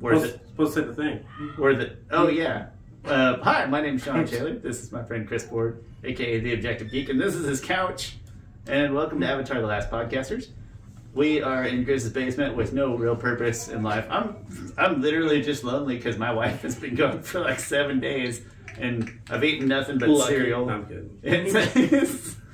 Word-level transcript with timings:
Supposed, 0.00 0.24
it. 0.34 0.40
supposed 0.48 0.74
to 0.74 0.80
say 0.80 0.86
the 0.86 0.94
thing. 0.94 1.24
Worth 1.58 1.80
it. 1.80 2.02
Oh 2.10 2.28
yeah. 2.28 2.66
Uh, 3.04 3.36
hi, 3.42 3.66
my 3.66 3.80
name's 3.80 4.02
Sean 4.02 4.26
Taylor. 4.26 4.54
This 4.54 4.82
is 4.82 4.92
my 4.92 5.02
friend 5.04 5.26
Chris 5.26 5.44
Ford, 5.46 5.84
aka 6.04 6.40
the 6.40 6.54
Objective 6.54 6.90
Geek, 6.90 7.08
and 7.08 7.20
this 7.20 7.34
is 7.34 7.46
his 7.46 7.60
couch. 7.60 8.16
And 8.66 8.94
welcome 8.94 9.20
to 9.20 9.26
Avatar: 9.26 9.60
The 9.60 9.66
Last 9.66 9.90
Podcasters. 9.90 10.48
We 11.12 11.42
are 11.42 11.64
in 11.64 11.84
Chris's 11.84 12.12
basement 12.12 12.56
with 12.56 12.72
no 12.72 12.94
real 12.94 13.16
purpose 13.16 13.68
in 13.68 13.82
life. 13.82 14.06
I'm 14.10 14.36
I'm 14.78 15.00
literally 15.02 15.42
just 15.42 15.64
lonely 15.64 15.96
because 15.96 16.16
my 16.18 16.32
wife 16.32 16.62
has 16.62 16.76
been 16.76 16.94
gone 16.94 17.22
for 17.22 17.40
like 17.40 17.58
seven 17.58 18.00
days, 18.00 18.42
and 18.78 19.10
I've 19.28 19.44
eaten 19.44 19.68
nothing 19.68 19.98
but 19.98 20.08
Lucky. 20.08 20.32
cereal. 20.34 20.68
I'm 20.70 20.86
kidding. 20.86 21.18
It's- 21.22 22.36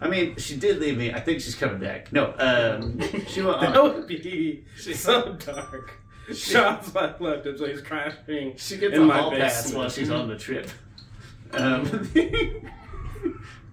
I 0.00 0.08
mean, 0.08 0.36
she 0.36 0.56
did 0.56 0.80
leave 0.80 0.98
me. 0.98 1.12
I 1.14 1.20
think 1.20 1.40
she's 1.40 1.54
coming 1.54 1.78
back. 1.78 2.12
No, 2.12 2.34
um, 2.38 3.00
she 3.28 3.40
went 3.40 3.60
That 3.60 3.76
on. 3.76 3.94
would 3.94 4.06
be 4.06 4.64
so 4.76 5.32
dark. 5.34 5.98
Sean's 6.34 6.94
like 6.94 7.20
left 7.20 7.46
him, 7.46 7.58
so 7.58 7.66
he's 7.66 7.80
crashing. 7.80 8.56
She 8.56 8.76
gets 8.76 8.94
in 8.94 9.02
a 9.02 9.04
my 9.04 9.18
hall 9.18 9.30
pass 9.30 9.64
basement. 9.64 9.78
while 9.78 9.90
she's 9.90 10.10
on 10.10 10.28
the 10.28 10.36
trip. 10.36 10.68
Um, 11.52 12.10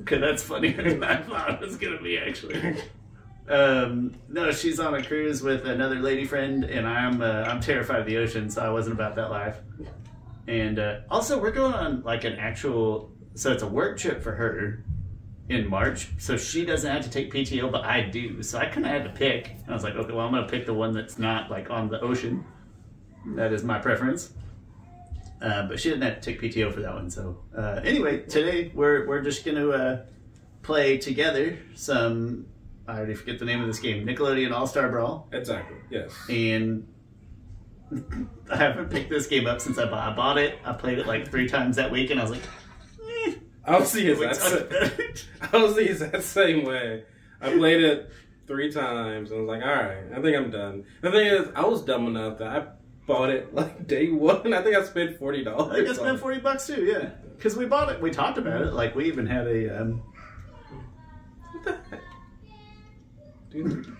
okay, 0.01 0.17
that's 0.19 0.43
funnier 0.43 0.83
than 0.83 1.03
I 1.03 1.15
thought 1.15 1.49
it 1.53 1.59
was 1.61 1.77
gonna 1.77 1.99
be 1.99 2.15
actually. 2.15 2.75
Um, 3.49 4.13
no, 4.29 4.51
she's 4.51 4.79
on 4.79 4.93
a 4.93 5.03
cruise 5.03 5.41
with 5.41 5.65
another 5.65 5.95
lady 5.95 6.25
friend, 6.25 6.63
and 6.63 6.87
I'm 6.87 7.23
uh, 7.23 7.43
I'm 7.47 7.59
terrified 7.59 8.01
of 8.01 8.05
the 8.05 8.17
ocean, 8.17 8.51
so 8.51 8.61
I 8.61 8.69
wasn't 8.69 8.93
about 8.97 9.15
that 9.15 9.31
life. 9.31 9.57
And 10.47 10.77
uh, 10.77 10.99
also, 11.09 11.41
we're 11.41 11.49
going 11.49 11.73
on 11.73 12.03
like 12.03 12.23
an 12.23 12.33
actual, 12.33 13.11
so 13.33 13.51
it's 13.51 13.63
a 13.63 13.67
work 13.67 13.97
trip 13.97 14.21
for 14.21 14.33
her 14.33 14.83
in 15.51 15.69
March, 15.69 16.09
so 16.17 16.37
she 16.37 16.65
doesn't 16.65 16.89
have 16.89 17.03
to 17.03 17.09
take 17.09 17.31
PTO, 17.33 17.71
but 17.71 17.83
I 17.85 18.01
do. 18.01 18.41
So 18.43 18.57
I 18.57 18.65
kind 18.65 18.85
of 18.85 18.91
had 18.91 19.03
to 19.03 19.09
pick. 19.09 19.49
And 19.61 19.69
I 19.69 19.73
was 19.73 19.83
like, 19.83 19.95
okay, 19.95 20.11
well, 20.13 20.25
I'm 20.25 20.33
gonna 20.33 20.47
pick 20.47 20.65
the 20.65 20.73
one 20.73 20.93
that's 20.93 21.17
not 21.19 21.49
like 21.51 21.69
on 21.69 21.89
the 21.89 21.99
ocean. 22.01 22.43
That 23.35 23.53
is 23.53 23.63
my 23.63 23.77
preference. 23.79 24.33
Uh, 25.41 25.67
but 25.67 25.79
she 25.79 25.89
didn't 25.89 26.03
have 26.03 26.19
to 26.19 26.21
take 26.21 26.41
PTO 26.41 26.73
for 26.73 26.81
that 26.81 26.93
one. 26.93 27.09
So 27.09 27.37
uh, 27.57 27.81
anyway, 27.83 28.21
today 28.23 28.71
we're 28.73 29.07
we're 29.07 29.21
just 29.21 29.43
gonna 29.45 29.69
uh, 29.69 30.01
play 30.61 30.97
together 30.97 31.57
some. 31.75 32.45
I 32.87 32.97
already 32.97 33.13
forget 33.13 33.39
the 33.39 33.45
name 33.45 33.61
of 33.61 33.67
this 33.67 33.79
game, 33.79 34.05
Nickelodeon 34.05 34.51
All 34.51 34.67
Star 34.67 34.89
Brawl, 34.89 35.27
Exactly. 35.31 35.77
Yes. 35.89 36.11
and 36.29 36.87
I 38.51 38.55
haven't 38.57 38.89
picked 38.89 39.09
this 39.09 39.27
game 39.27 39.45
up 39.47 39.61
since 39.61 39.77
I 39.77 39.85
bought, 39.85 40.11
I 40.11 40.15
bought 40.15 40.37
it. 40.37 40.57
I 40.65 40.73
played 40.73 40.97
it 40.99 41.07
like 41.07 41.29
three 41.29 41.47
times 41.47 41.75
that 41.75 41.91
week, 41.91 42.09
and 42.09 42.19
I 42.19 42.23
was 42.23 42.31
like, 42.31 42.41
I 43.65 43.77
we 43.79 43.83
exact. 44.11 44.39
talked 44.39 44.53
about 44.71 44.91
sa- 44.91 45.01
it. 45.01 45.25
I 45.53 45.57
was 45.57 45.75
the 45.75 45.89
exact 45.89 46.23
same 46.23 46.65
way. 46.65 47.03
I 47.39 47.51
played 47.53 47.83
it 47.83 48.09
three 48.47 48.71
times 48.71 49.31
and 49.31 49.41
was 49.41 49.47
like, 49.49 49.61
all 49.63 49.73
right, 49.73 50.03
I 50.15 50.21
think 50.21 50.35
I'm 50.35 50.49
done. 50.51 50.83
The 51.01 51.11
thing 51.11 51.27
is, 51.27 51.47
I 51.55 51.65
was 51.65 51.83
dumb 51.83 52.07
enough 52.07 52.37
that 52.39 52.47
I 52.47 52.65
bought 53.07 53.29
it 53.29 53.53
like 53.55 53.87
day 53.87 54.09
one. 54.09 54.53
I 54.53 54.61
think 54.61 54.75
I 54.75 54.83
spent 54.83 55.17
forty 55.17 55.41
I 55.41 55.43
dollars. 55.51 55.75
think 55.75 55.89
I 55.89 55.93
spent 55.93 56.19
forty 56.19 56.39
bucks 56.39 56.67
too. 56.67 56.83
Yeah, 56.85 57.09
because 57.37 57.55
we 57.55 57.65
bought 57.65 57.89
it. 57.91 58.01
We 58.01 58.09
talked 58.11 58.37
about 58.37 58.61
it. 58.61 58.73
Like 58.73 58.95
we 58.95 59.05
even 59.05 59.25
had 59.27 59.47
a. 59.47 59.81
Um, 59.81 60.03
What 61.51 61.63
the 61.65 61.71
heck? 61.89 62.01
Dude. 63.51 63.95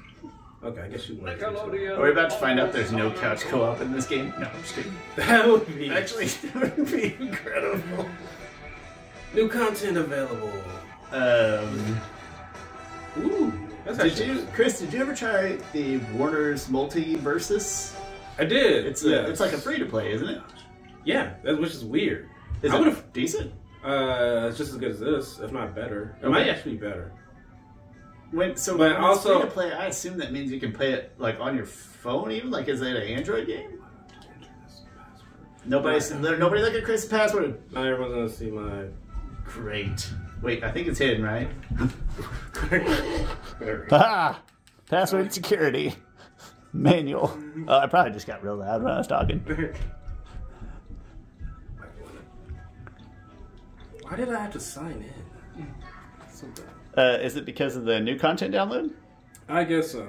Okay, 0.64 0.82
I 0.82 0.88
guess 0.90 1.10
you 1.10 1.16
went. 1.20 1.42
are 1.42 2.04
we 2.04 2.12
about 2.12 2.30
to 2.30 2.36
find 2.38 2.60
out 2.60 2.72
there's 2.72 2.92
no 2.92 3.10
couch 3.12 3.42
co-op 3.42 3.82
in 3.82 3.92
this 3.92 4.06
game? 4.06 4.32
No, 4.40 4.46
I'm 4.46 4.62
just 4.62 4.76
kidding. 4.76 4.94
That 5.16 5.48
would 5.48 5.66
be 5.76 5.90
Actually, 5.90 6.26
that 6.54 6.78
would 6.78 6.92
be 6.92 7.16
incredible. 7.20 8.08
New 9.34 9.48
content 9.48 9.98
available. 9.98 10.52
Um, 11.12 12.00
Ooh, 13.20 13.54
that's 13.86 13.98
did 13.98 14.12
actually. 14.12 14.28
you, 14.28 14.48
Chris? 14.54 14.80
Did 14.80 14.94
you 14.94 15.02
ever 15.02 15.16
try 15.16 15.58
the 15.74 15.98
Warner's 16.16 16.68
Multiversus? 16.68 17.94
I 18.40 18.46
did. 18.46 18.86
It's 18.86 19.04
a, 19.04 19.30
it's 19.30 19.40
like 19.40 19.54
a 19.54 19.58
free 19.58 19.78
to 19.80 19.86
play, 19.86 20.12
isn't 20.14 20.28
it? 20.28 20.42
Yeah, 21.04 21.34
that, 21.44 21.60
which 21.60 21.72
is 21.72 21.84
weird. 21.84 22.30
Is 22.62 22.72
I 22.72 22.78
it 22.78 22.80
would've- 22.80 23.04
decent? 23.14 23.52
Uh, 23.84 24.46
it's 24.48 24.58
just 24.60 24.72
as 24.72 24.78
good 24.78 24.92
as 24.92 25.00
this, 25.00 25.40
if 25.40 25.52
not 25.52 25.74
better. 25.74 26.16
It 26.22 26.30
might 26.30 26.48
actually 26.48 26.74
be 26.74 26.78
better. 26.88 27.12
When 28.30 28.56
so, 28.56 28.78
But 28.78 28.94
when 28.94 29.02
also- 29.04 29.40
free 29.40 29.48
to 29.50 29.54
play, 29.54 29.74
I 29.74 29.88
assume 29.88 30.18
that 30.20 30.32
means 30.32 30.52
you 30.52 30.60
can 30.60 30.72
play 30.72 30.94
it 30.94 31.14
like 31.18 31.40
on 31.40 31.56
your 31.56 31.66
phone, 31.66 32.32
even 32.32 32.52
like 32.52 32.68
is 32.70 32.82
it 32.82 32.96
an 32.96 33.02
Android 33.02 33.48
game? 33.48 33.80
Nobody, 35.66 36.00
nobody 36.38 36.62
look 36.62 36.74
at 36.74 36.84
Chris's 36.84 37.08
password. 37.10 37.60
Not 37.72 37.86
everyone's 37.86 38.14
gonna 38.14 38.30
see 38.30 38.50
my. 38.52 38.86
Great. 39.54 40.10
Wait, 40.42 40.64
I 40.64 40.72
think 40.72 40.88
it's 40.88 41.00
hidden, 41.00 41.24
right? 41.24 41.50
Ah, 43.92 44.42
password 44.90 45.32
security 45.34 45.94
manual. 46.74 47.38
Oh, 47.68 47.78
I 47.78 47.88
probably 47.88 48.12
just 48.12 48.28
got 48.28 48.44
real 48.44 48.56
loud 48.56 48.82
when 48.82 48.92
I 48.92 48.98
was 48.98 49.08
talking. 49.08 49.40
Why 54.04 54.16
did 54.16 54.30
I 54.30 54.42
have 54.42 54.52
to 54.54 54.60
sign 54.60 55.06
in? 55.58 55.68
So. 56.34 56.48
Uh, 56.98 57.18
is 57.22 57.36
it 57.36 57.46
because 57.46 57.76
of 57.76 57.86
the 57.86 58.00
new 58.00 58.18
content 58.18 58.54
download? 58.54 58.92
I 59.48 59.64
guess 59.64 59.92
so. 59.92 60.08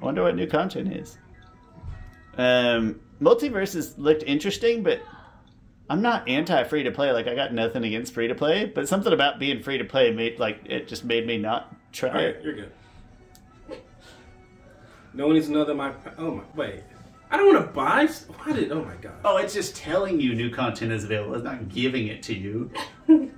I 0.00 0.04
wonder 0.04 0.22
what 0.22 0.34
new 0.34 0.46
content 0.46 0.92
is. 0.92 1.18
Um, 2.36 3.00
Multiversus 3.20 3.94
looked 3.96 4.22
interesting, 4.24 4.82
but 4.82 5.00
I'm 5.90 6.02
not 6.02 6.28
anti 6.28 6.64
free 6.64 6.82
to 6.82 6.90
play. 6.90 7.12
Like 7.12 7.26
I 7.26 7.34
got 7.34 7.52
nothing 7.52 7.84
against 7.84 8.12
free 8.12 8.28
to 8.28 8.34
play, 8.34 8.66
but 8.66 8.88
something 8.88 9.12
about 9.12 9.38
being 9.38 9.62
free 9.62 9.78
to 9.78 9.84
play 9.84 10.12
made 10.12 10.38
like 10.38 10.60
it 10.66 10.86
just 10.88 11.04
made 11.04 11.26
me 11.26 11.38
not 11.38 11.74
try 11.92 12.10
Alright, 12.10 12.24
it. 12.26 12.44
you're 12.44 12.54
good. 12.54 12.72
No 15.14 15.26
one 15.26 15.34
needs 15.34 15.46
to 15.46 15.52
know 15.52 15.64
that 15.64 15.74
my. 15.74 15.92
Oh 16.18 16.32
my. 16.36 16.42
Wait. 16.54 16.82
I 17.30 17.36
don't 17.36 17.52
want 17.54 17.66
to 17.66 17.72
buy. 17.72 18.06
Why 18.06 18.52
did. 18.52 18.72
Oh 18.72 18.84
my 18.84 18.94
god. 18.96 19.14
Oh, 19.24 19.36
it's 19.38 19.52
just 19.54 19.76
telling 19.76 20.20
you 20.20 20.34
new 20.34 20.50
content 20.50 20.92
is 20.92 21.04
available. 21.04 21.34
It's 21.34 21.44
not 21.44 21.68
giving 21.68 22.08
it 22.08 22.22
to 22.24 22.34
you. 22.34 22.70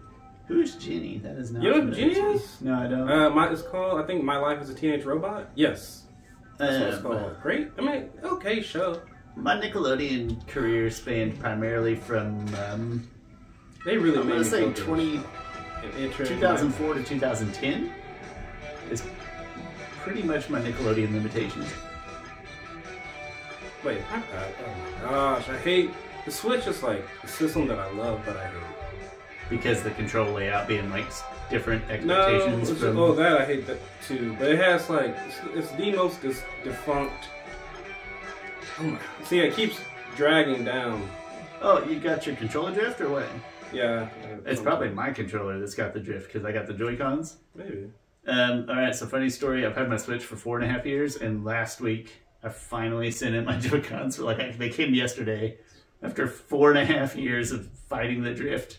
Who's 0.49 0.75
Jenny? 0.77 1.19
That 1.19 1.37
is 1.37 1.53
not. 1.53 1.63
You 1.63 1.83
know 1.83 1.93
is? 1.93 2.61
No, 2.61 2.75
I 2.75 2.87
don't. 2.89 3.09
Uh, 3.11 3.31
my, 3.31 3.51
it's 3.51 3.63
called. 3.63 4.01
I 4.01 4.07
think 4.07 4.25
my 4.25 4.37
life 4.37 4.59
as 4.61 4.69
a 4.69 4.75
teenage 4.75 5.05
robot. 5.05 5.49
Yes, 5.55 6.05
that's 6.59 6.79
what 6.79 6.89
it's 6.89 6.97
Um, 6.99 7.03
called. 7.05 7.41
Great. 7.41 7.71
I 7.79 7.81
mean, 7.83 8.11
okay, 8.25 8.61
show. 8.61 9.01
My 9.41 9.57
Nickelodeon 9.57 10.47
career 10.49 10.91
spanned 10.91 11.39
primarily 11.39 11.97
from 11.97 12.47
um, 12.67 13.09
They 13.85 13.97
really 13.97 14.19
I'm 14.19 14.27
made 14.27 14.33
gonna 14.33 14.45
me 14.45 14.51
say 14.51 14.61
go 14.61 14.73
20, 14.73 15.21
2004 16.27 16.95
to 16.95 17.03
2010 17.03 17.93
is 18.91 19.03
pretty 20.01 20.23
much 20.23 20.51
my 20.51 20.61
Nickelodeon 20.61 21.13
limitations. 21.13 21.71
Wait, 23.83 24.03
I, 24.13 24.17
I, 24.17 24.21
oh 24.21 25.03
my 25.05 25.11
gosh, 25.11 25.49
I 25.49 25.57
hate 25.59 25.91
the 26.27 26.31
Switch. 26.31 26.67
Is 26.67 26.83
like 26.83 27.05
a 27.23 27.29
system 27.29 27.67
that 27.69 27.79
I 27.79 27.91
love, 27.93 28.21
but 28.27 28.37
I 28.37 28.47
hate. 28.47 28.63
because 29.49 29.83
the 29.83 29.91
control 29.93 30.35
layout 30.35 30.69
being 30.69 30.91
like 30.91 31.07
different 31.49 31.83
expectations 31.91 32.69
it's, 32.69 32.81
from. 32.81 32.99
oh 32.99 33.15
that 33.15 33.41
I 33.41 33.47
hate 33.47 33.67
that 33.67 33.79
too. 34.07 34.37
But 34.39 34.51
it 34.51 34.59
has 34.59 34.91
like 34.91 35.17
it's, 35.27 35.39
it's 35.55 35.71
the 35.73 35.93
most 35.93 36.21
dis- 36.21 36.43
defunct. 36.63 37.31
My! 38.81 38.99
See, 39.25 39.41
it 39.41 39.55
keeps 39.55 39.79
dragging 40.17 40.65
down. 40.65 41.09
Oh, 41.63 41.85
you 41.85 41.99
got 42.01 42.27
your 42.27 42.37
controller 42.37 42.73
drift 42.73 43.01
or 43.01 43.11
what? 43.11 43.27
Yeah, 43.73 44.09
It's 44.47 44.61
probably 44.61 44.89
my 44.91 45.11
controller 45.11 45.61
that's 45.61 45.75
got 45.75 45.93
the 45.95 46.01
drift 46.01 46.27
because 46.33 46.45
I 46.45 46.51
got 46.53 46.67
the 46.67 46.75
Joy 46.75 46.97
Cons. 46.97 47.37
maybe. 47.55 47.91
Um, 48.27 48.67
all 48.69 48.77
right, 48.77 48.95
so 48.95 49.07
funny 49.07 49.31
story. 49.31 49.65
I've 49.65 49.77
had 49.77 49.89
my 49.89 49.97
Switch 49.97 50.25
for 50.25 50.37
four 50.37 50.59
and 50.59 50.69
a 50.69 50.73
half 50.73 50.85
years, 50.85 51.17
and 51.17 51.45
last 51.45 51.81
week 51.81 52.11
I 52.43 52.49
finally 52.49 53.11
sent 53.13 53.35
in 53.35 53.45
my 53.45 53.57
Joy 53.59 53.81
Cons. 53.81 54.17
For 54.17 54.25
like 54.25 54.59
they 54.59 54.71
came 54.71 54.93
yesterday 54.95 55.59
after 56.03 56.27
four 56.27 56.71
and 56.71 56.79
a 56.79 56.85
half 56.85 57.15
years 57.15 57.53
of 57.53 57.69
fighting 57.89 58.23
the 58.23 58.35
drift. 58.35 58.79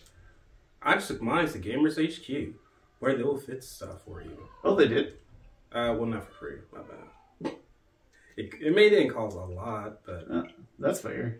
I 0.82 0.94
just 0.94 1.08
took 1.08 1.22
mine 1.22 1.48
to 1.48 1.58
Gamers 1.58 1.96
HQ, 1.96 2.54
where 2.98 3.16
they 3.16 3.22
will 3.22 3.38
fit 3.38 3.62
stuff 3.64 4.02
for 4.04 4.20
you. 4.22 4.36
Oh, 4.64 4.74
they 4.74 4.88
did. 4.88 5.14
Uh, 5.72 5.94
well, 5.96 6.06
not 6.06 6.24
for 6.26 6.32
free. 6.32 6.56
My 6.72 6.80
bad. 6.80 6.98
It, 8.36 8.50
it 8.60 8.74
may 8.74 8.88
didn't 8.90 9.12
cost 9.14 9.36
a 9.36 9.40
lot, 9.40 10.04
but 10.06 10.26
Uh, 10.30 10.42
that's 10.78 11.00
fair. 11.00 11.38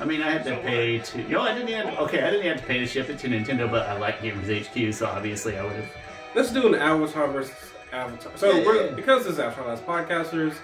I 0.00 0.04
mean, 0.04 0.22
I 0.22 0.30
had 0.30 0.44
to 0.44 0.56
pay 0.58 0.98
to. 0.98 1.22
You 1.22 1.28
know, 1.28 1.40
I 1.42 1.54
didn't 1.54 1.68
have. 1.86 1.98
Okay, 2.00 2.22
I 2.22 2.30
didn't 2.30 2.46
have 2.46 2.60
to 2.60 2.66
pay 2.66 2.78
to 2.78 2.86
ship 2.86 3.08
it 3.10 3.18
to 3.20 3.28
Nintendo, 3.28 3.70
but 3.70 3.88
I 3.88 3.98
like 3.98 4.18
Gamers 4.20 4.48
HQ, 4.66 4.94
so 4.94 5.06
obviously 5.06 5.56
I 5.58 5.64
would 5.64 5.72
have. 5.72 5.90
let's 6.34 6.52
do 6.52 6.66
an 6.68 6.74
Avatar 6.74 7.26
versus 7.28 7.54
Avatar. 7.92 8.32
So 8.36 8.50
Yeah, 8.50 8.58
yeah, 8.60 8.66
we're, 8.66 8.86
yeah. 8.86 8.94
because 8.94 9.24
this 9.24 9.34
is 9.34 9.38
Avatar 9.38 9.66
Last 9.68 9.86
Podcasters, 9.86 10.54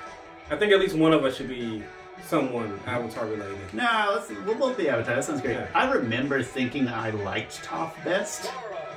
I 0.51 0.57
think 0.57 0.73
at 0.73 0.81
least 0.81 0.95
one 0.97 1.13
of 1.13 1.25
us 1.25 1.37
should 1.37 1.49
be 1.49 1.83
someone 2.27 2.79
Avatar 2.87 3.27
related. 3.27 3.59
No, 3.73 4.11
let's, 4.15 4.31
we'll 4.45 4.57
both 4.57 4.77
be 4.77 4.89
Avatar. 4.89 5.15
That 5.17 5.25
sounds 5.25 5.41
great. 5.41 5.55
Yeah. 5.55 5.69
I 5.75 5.91
remember 5.91 6.43
thinking 6.43 6.87
I 6.89 7.11
liked 7.11 7.63
Toph 7.65 7.93
best. 8.05 8.51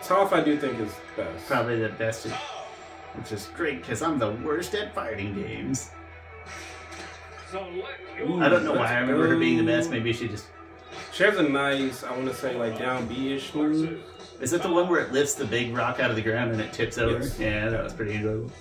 Toph, 0.03 0.33
I 0.33 0.43
do 0.43 0.57
think 0.57 0.79
is 0.79 0.91
best. 1.15 1.47
Probably 1.47 1.79
the 1.79 1.89
best, 1.89 2.25
which 3.15 3.31
is 3.31 3.49
great 3.55 3.81
because 3.81 4.01
I'm 4.01 4.19
the 4.19 4.31
worst 4.31 4.75
at 4.75 4.93
fighting 4.93 5.33
games. 5.35 5.91
Ooh, 7.55 8.41
I 8.41 8.49
don't 8.49 8.63
know 8.65 8.73
why 8.73 8.93
I 8.93 8.99
remember 8.99 9.27
her 9.27 9.37
being 9.37 9.57
the 9.57 9.63
best. 9.63 9.89
Maybe 9.89 10.13
she 10.13 10.27
just. 10.27 10.47
She 11.11 11.23
has 11.23 11.37
a 11.37 11.43
nice, 11.43 12.03
I 12.03 12.11
want 12.11 12.25
to 12.25 12.33
say, 12.33 12.55
like 12.55 12.77
down 12.77 13.07
B-ish 13.07 13.53
move. 13.53 14.03
Is 14.41 14.53
it 14.53 14.61
the 14.61 14.69
one 14.69 14.89
where 14.89 15.01
it 15.01 15.11
lifts 15.11 15.35
the 15.35 15.45
big 15.45 15.75
rock 15.75 15.99
out 15.99 16.09
of 16.09 16.15
the 16.15 16.21
ground 16.21 16.51
and 16.51 16.61
it 16.61 16.73
tips 16.73 16.97
over? 16.97 17.19
Yes. 17.19 17.39
Yeah, 17.39 17.69
that 17.69 17.83
was 17.83 17.93
pretty 17.93 18.15
enjoyable. 18.15 18.51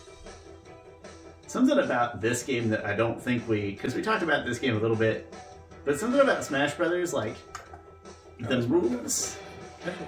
Something 1.46 1.78
about 1.78 2.20
this 2.20 2.42
game 2.42 2.70
that 2.70 2.86
I 2.86 2.94
don't 2.94 3.20
think 3.20 3.46
we, 3.48 3.72
because 3.72 3.94
we 3.94 4.02
talked 4.02 4.22
about 4.22 4.46
this 4.46 4.58
game 4.58 4.76
a 4.76 4.80
little 4.80 4.96
bit 4.96 5.34
But 5.84 5.98
something 5.98 6.20
about 6.20 6.44
Smash 6.44 6.74
Brothers, 6.74 7.12
like 7.12 7.34
the 8.38 8.58
uh, 8.58 8.62
moves 8.62 9.38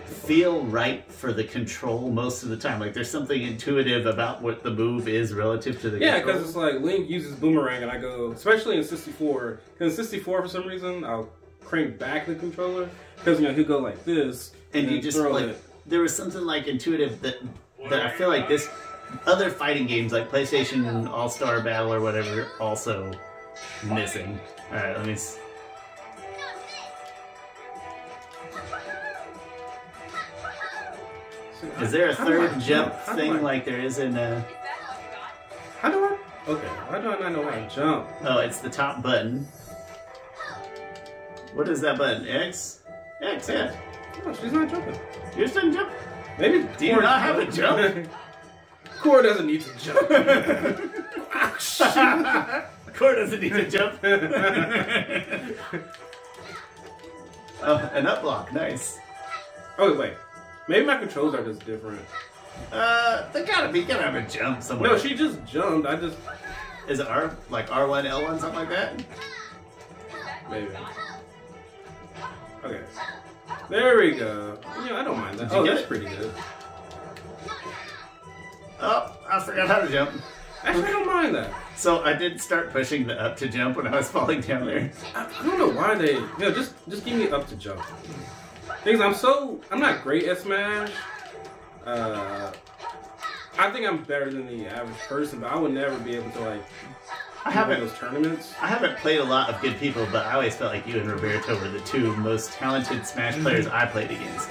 feel 0.06 0.62
right 0.64 1.10
for 1.10 1.32
the 1.32 1.44
control 1.44 2.10
most 2.10 2.42
of 2.42 2.48
the 2.48 2.56
time. 2.56 2.80
Like 2.80 2.94
there's 2.94 3.10
something 3.10 3.42
intuitive 3.42 4.06
about 4.06 4.42
what 4.42 4.62
the 4.62 4.70
move 4.70 5.08
is 5.08 5.32
relative 5.32 5.80
to 5.82 5.90
the 5.90 5.98
Yeah, 5.98 6.20
because 6.20 6.42
it's 6.42 6.56
like 6.56 6.80
Link 6.80 7.08
uses 7.10 7.34
boomerang, 7.34 7.82
and 7.82 7.90
I 7.90 7.98
go, 7.98 8.32
especially 8.32 8.76
in 8.76 8.84
64. 8.84 9.60
Because 9.72 9.98
in 9.98 10.04
64, 10.04 10.42
for 10.42 10.48
some 10.48 10.66
reason, 10.66 11.04
I'll 11.04 11.28
crank 11.62 11.98
back 11.98 12.26
the 12.26 12.34
controller 12.34 12.88
because 13.16 13.40
you 13.40 13.48
know 13.48 13.54
he'll 13.54 13.64
go 13.64 13.78
like 13.78 14.04
this, 14.04 14.52
and 14.72 14.90
you 14.90 15.00
just 15.00 15.16
throw 15.16 15.32
like 15.32 15.44
it. 15.44 15.62
there 15.86 16.00
was 16.00 16.14
something 16.14 16.42
like 16.42 16.66
intuitive 16.66 17.20
that 17.22 17.36
that 17.90 18.06
I 18.06 18.10
feel 18.10 18.28
like 18.28 18.48
this 18.48 18.68
other 19.26 19.50
fighting 19.50 19.86
games 19.86 20.12
like 20.12 20.30
PlayStation 20.30 21.08
All 21.08 21.28
Star 21.28 21.60
Battle 21.60 21.92
or 21.92 22.00
whatever 22.00 22.48
also 22.60 23.12
missing. 23.84 24.38
All 24.70 24.76
right, 24.76 24.96
let 24.96 25.06
me. 25.06 25.16
Is 31.80 31.92
there 31.92 32.08
a 32.08 32.14
How 32.14 32.24
do 32.24 32.42
I 32.42 32.48
third 32.48 32.60
jump 32.60 32.94
thing 33.16 33.42
like 33.42 33.64
there 33.64 33.80
is 33.80 33.98
in 33.98 34.16
uh 34.16 34.42
How 35.80 35.90
do 35.90 36.04
I? 36.04 36.18
Okay, 36.46 36.66
why 36.66 37.00
do 37.00 37.10
I 37.10 37.18
not 37.18 37.32
know 37.32 37.44
how 37.44 37.50
to 37.50 37.68
jump? 37.74 38.08
Oh, 38.22 38.38
it's 38.38 38.58
the 38.58 38.70
top 38.70 39.02
button. 39.02 39.46
What 41.54 41.68
is 41.68 41.80
that 41.80 41.98
button? 41.98 42.26
X? 42.28 42.80
X, 43.22 43.48
yeah. 43.48 43.74
Oh, 44.26 44.34
she's 44.34 44.52
not 44.52 44.68
jumping. 44.68 44.98
Yours 45.36 45.52
doesn't 45.54 45.72
jumping? 45.72 45.96
Maybe. 46.38 46.66
Do 46.78 46.86
you 46.86 47.00
not 47.00 47.20
have 47.20 47.38
a 47.38 47.50
jump? 47.50 48.08
Korra 49.00 49.22
doesn't 49.22 49.46
need 49.46 49.60
to 49.60 49.78
jump. 49.78 50.08
Korra 52.94 53.16
doesn't 53.16 53.40
need 53.40 53.52
to 53.52 53.70
jump. 53.70 53.98
oh, 57.62 57.90
an 57.92 58.06
up 58.06 58.22
block, 58.22 58.52
nice. 58.52 58.98
oh 59.78 59.96
wait, 59.98 60.14
maybe 60.68 60.86
my 60.86 60.98
controls 60.98 61.34
are 61.34 61.44
just 61.44 61.64
different. 61.64 62.00
Uh, 62.72 63.30
they 63.32 63.44
gotta 63.44 63.72
be, 63.72 63.82
gotta 63.82 64.02
have 64.02 64.14
a 64.14 64.22
jump 64.28 64.62
somewhere. 64.62 64.90
No, 64.92 64.98
she 64.98 65.14
just 65.14 65.44
jumped. 65.44 65.86
I 65.88 65.96
just 65.96 66.16
is 66.88 67.00
it 67.00 67.06
R 67.06 67.36
like 67.50 67.72
R 67.72 67.86
one 67.88 68.06
L 68.06 68.22
one 68.22 68.38
something 68.38 68.58
like 68.60 68.68
that? 68.70 69.02
maybe. 70.50 70.68
Okay. 72.64 72.80
There 73.68 73.98
we 73.98 74.12
go. 74.12 74.58
Yeah, 74.86 74.96
I 75.00 75.04
don't 75.04 75.18
mind 75.18 75.38
that. 75.38 75.48
Did 75.50 75.56
Oh, 75.58 75.66
that's 75.66 75.80
it? 75.82 75.88
pretty 75.88 76.06
good. 76.06 76.32
Oh, 78.80 79.16
I 79.28 79.40
forgot 79.40 79.68
how 79.68 79.80
to 79.80 79.88
jump. 79.88 80.10
Actually, 80.62 80.84
I 80.84 80.90
don't 80.92 81.06
mind 81.06 81.34
that. 81.34 81.52
So 81.76 82.02
I 82.02 82.14
did 82.14 82.40
start 82.40 82.70
pushing 82.72 83.06
the 83.06 83.20
up 83.20 83.36
to 83.38 83.48
jump 83.48 83.76
when 83.76 83.86
I 83.86 83.96
was 83.96 84.08
falling 84.10 84.40
down 84.40 84.66
there. 84.66 84.90
I, 85.14 85.26
I 85.40 85.42
don't 85.44 85.58
know 85.58 85.68
why 85.70 85.94
they. 85.94 86.14
You 86.14 86.38
know, 86.38 86.50
just 86.52 86.74
just 86.88 87.04
give 87.04 87.16
me 87.18 87.28
up 87.30 87.46
to 87.48 87.56
jump. 87.56 87.82
Things 88.84 89.00
I'm 89.00 89.14
so 89.14 89.60
I'm 89.70 89.80
not 89.80 90.02
great 90.02 90.24
at 90.24 90.38
Smash. 90.38 90.92
Uh, 91.86 92.52
I 93.58 93.70
think 93.70 93.86
I'm 93.86 94.04
better 94.04 94.30
than 94.30 94.46
the 94.46 94.66
average 94.66 94.98
person, 95.08 95.40
but 95.40 95.50
I 95.50 95.58
would 95.58 95.72
never 95.72 95.98
be 96.00 96.14
able 96.14 96.30
to 96.32 96.40
like 96.40 96.62
I 97.46 97.50
have 97.50 97.68
haven't 97.68 97.86
those 97.86 97.98
tournaments. 97.98 98.52
I 98.60 98.66
haven't 98.66 98.98
played 98.98 99.20
a 99.20 99.24
lot 99.24 99.48
of 99.48 99.58
good 99.62 99.78
people, 99.78 100.06
but 100.12 100.26
I 100.26 100.34
always 100.34 100.54
felt 100.54 100.70
like 100.70 100.86
you 100.86 100.98
and 101.00 101.10
Roberto 101.10 101.58
were 101.58 101.68
the 101.68 101.80
two 101.80 102.14
most 102.16 102.52
talented 102.52 103.06
Smash 103.06 103.40
players 103.40 103.66
I 103.66 103.86
played 103.86 104.10
against. 104.10 104.50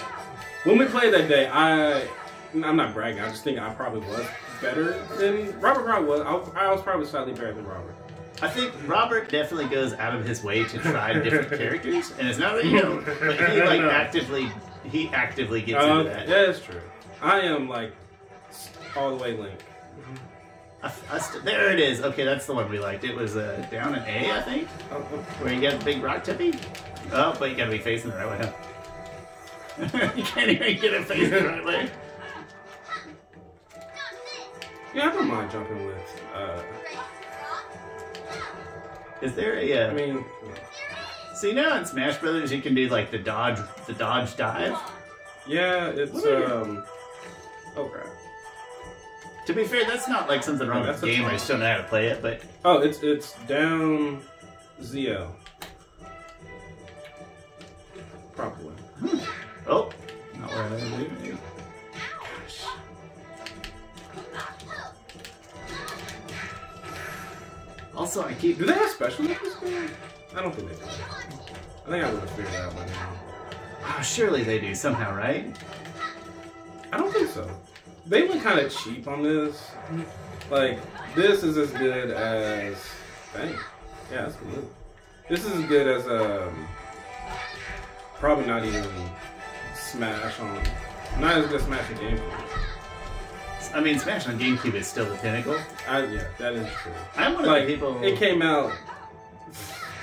When 0.64 0.80
we 0.80 0.86
played 0.86 1.14
that 1.14 1.28
day, 1.28 1.48
I 1.48 2.08
I'm 2.56 2.76
not 2.76 2.96
bragging. 2.96 3.22
I 3.22 3.30
just 3.30 3.44
think 3.44 3.60
I 3.60 3.72
probably 3.76 4.00
was 4.08 4.26
better 4.62 5.00
than 5.18 5.60
Robert. 5.60 5.86
Probably 5.86 6.08
was. 6.08 6.22
I, 6.22 6.66
I 6.66 6.72
was 6.72 6.82
probably 6.82 7.06
slightly 7.06 7.34
better 7.34 7.54
than 7.54 7.68
Robert. 7.68 7.96
I 8.44 8.50
think 8.50 8.74
Robert 8.88 9.30
definitely 9.30 9.68
goes 9.74 9.94
out 9.94 10.14
of 10.16 10.26
his 10.26 10.44
way 10.44 10.64
to 10.66 10.78
try 10.80 11.14
different 11.20 11.50
characters, 11.50 12.12
and 12.20 12.28
it's 12.28 12.38
not 12.40 12.56
that 12.56 12.66
you 12.66 12.80
don't, 12.82 13.06
but 13.06 13.16
he 13.52 13.62
like 13.62 13.82
actively 13.82 14.52
he 14.84 15.08
actively 15.10 15.62
gets 15.62 15.84
Uh, 15.84 15.88
into 16.00 16.04
that. 16.10 16.28
yeah, 16.28 16.46
that's 16.48 16.60
true. 16.62 16.82
I 17.22 17.40
am 17.42 17.70
like 17.70 17.94
all 18.98 19.16
the 19.16 19.24
way 19.24 19.38
Link. 19.38 19.60
I, 20.84 20.92
I 21.10 21.18
st- 21.20 21.46
there 21.46 21.72
it 21.72 21.80
is. 21.80 22.02
Okay, 22.02 22.26
that's 22.26 22.46
the 22.46 22.54
one 22.54 22.70
we 22.70 22.80
liked. 22.80 23.06
It 23.06 23.16
was 23.16 23.38
uh, 23.38 23.66
down 23.72 23.96
in 23.96 24.04
A, 24.04 24.32
I 24.38 24.42
think, 24.42 24.68
where 25.40 25.54
you 25.54 25.62
got 25.62 25.80
the 25.80 25.86
big 25.86 26.04
rock 26.04 26.26
tippy. 26.26 26.54
Oh, 27.14 27.34
but 27.40 27.50
you 27.50 27.56
gotta 27.56 27.72
be 27.72 27.78
facing 27.78 28.12
the 28.12 28.18
right 28.18 28.40
way. 28.40 28.52
Huh? 29.88 30.10
you 30.18 30.24
can't 30.24 30.50
even 30.52 30.80
get 30.82 30.94
it 30.94 31.06
facing 31.06 31.30
the 31.30 31.48
right 31.48 31.64
way. 31.66 31.90
Yeah, 34.94 35.08
I 35.10 35.14
don't 35.14 35.28
mind 35.28 35.50
jumping 35.52 35.88
with. 35.88 36.22
Uh, 36.36 36.62
Is 39.24 39.34
there 39.36 39.58
a? 39.58 39.74
Uh, 39.88 39.90
I 39.92 39.94
mean, 39.94 40.26
see 41.36 41.54
now 41.54 41.78
in 41.78 41.86
Smash 41.86 42.18
Brothers 42.18 42.52
you 42.52 42.62
can 42.62 42.76
do 42.76 42.90
like 42.90 43.10
the 43.10 43.18
dodge, 43.18 43.58
the 43.88 43.94
dodge 43.94 44.36
dive. 44.36 44.78
yeah, 45.48 45.88
it's 45.88 46.12
What 46.12 46.26
are 46.26 46.40
you- 46.40 46.46
um. 46.46 46.84
Oh 47.78 47.86
crap! 47.86 48.06
To 49.48 49.54
be 49.54 49.64
fair, 49.64 49.86
that's 49.86 50.08
not 50.08 50.28
like 50.30 50.44
something 50.44 50.68
wrong 50.68 50.86
with 50.86 51.00
the 51.02 51.08
game. 51.08 51.26
I 51.26 51.32
just 51.32 51.48
don't 51.48 51.60
know 51.62 51.72
how 51.72 51.78
to 51.78 51.84
play 51.84 52.08
it. 52.08 52.22
But 52.22 52.42
Oh, 52.66 52.80
it's 52.80 53.02
it's 53.02 53.34
down 53.48 54.22
ZL. 54.82 55.28
Probably. 58.36 58.74
oh, 59.68 59.90
not 60.40 60.50
where 60.50 60.64
I 60.64 60.70
wanted 60.70 61.38
Also, 67.96 68.24
I 68.24 68.34
keep 68.34 68.58
Do 68.58 68.66
they 68.66 68.74
have 68.74 68.90
special 68.90 69.26
in? 69.26 69.32
I 70.36 70.42
don't 70.42 70.54
think 70.56 70.70
they 70.70 70.76
do. 70.76 70.82
I 71.86 71.90
think 71.90 72.04
I 72.04 72.12
would 72.12 72.22
have 72.22 72.30
figured 72.32 72.54
it 72.54 72.60
out 72.60 72.76
by 72.76 72.86
now. 72.88 73.10
Oh, 73.86 74.02
surely 74.02 74.44
they 74.44 74.60
do 74.60 74.74
somehow, 74.74 75.16
right? 75.16 75.56
I 76.92 76.98
don't 76.98 77.12
think 77.12 77.30
so. 77.30 77.50
They 78.06 78.28
went 78.28 78.42
kind 78.42 78.60
of 78.60 78.74
cheap 78.76 79.08
on 79.08 79.24
this. 79.24 79.72
Like, 80.50 80.80
this 81.16 81.44
is 81.44 81.58
as 81.58 81.72
good 81.72 82.12
as. 82.12 82.76
Dang. 83.34 83.54
Yeah, 84.12 84.24
that's 84.24 84.36
good. 84.36 84.68
This 85.30 85.46
is 85.46 85.52
as 85.52 85.66
good 85.66 85.88
as, 85.88 86.08
um. 86.08 86.68
Probably 88.16 88.46
not 88.46 88.66
even 88.66 88.86
Smash 89.76 90.40
on. 90.40 90.64
Not 91.20 91.38
as 91.38 91.48
good 91.48 91.60
as 91.60 91.66
Smash 91.66 91.92
on 91.92 91.98
GameCube. 91.98 92.73
I 93.74 93.82
mean, 93.82 93.98
Smash 94.00 94.28
on 94.28 94.38
GameCube 94.40 94.76
is 94.76 94.88
still 94.88 95.06
the 95.06 95.16
pinnacle. 95.18 95.58
I, 95.88 96.06
yeah, 96.06 96.24
that 96.38 96.54
is 96.54 96.68
true. 96.82 96.92
I'm 97.16 97.34
one 97.34 97.44
of 97.44 97.50
Like, 97.50 97.66
the 97.66 97.74
people. 97.74 98.04
it 98.04 98.18
came 98.20 98.42
out. 98.42 98.72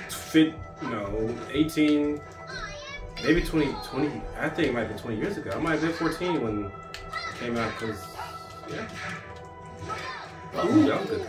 Fit, 0.09 0.53
you 0.81 0.89
know, 0.89 1.35
18. 1.51 2.19
Maybe 3.23 3.41
20, 3.41 3.73
20. 3.85 4.21
I 4.39 4.49
think 4.49 4.67
it 4.69 4.73
might 4.73 4.81
have 4.81 4.89
been 4.89 4.97
20 4.97 5.17
years 5.17 5.37
ago. 5.37 5.51
I 5.53 5.59
might 5.59 5.71
have 5.79 5.81
been 5.81 5.93
14 5.93 6.41
when 6.41 6.65
it 6.65 6.71
came 7.39 7.57
out 7.57 7.71
because. 7.79 8.03
Yeah. 8.69 8.87
Ooh, 10.65 10.83
that 10.87 10.99
was 11.01 11.09
good. 11.09 11.27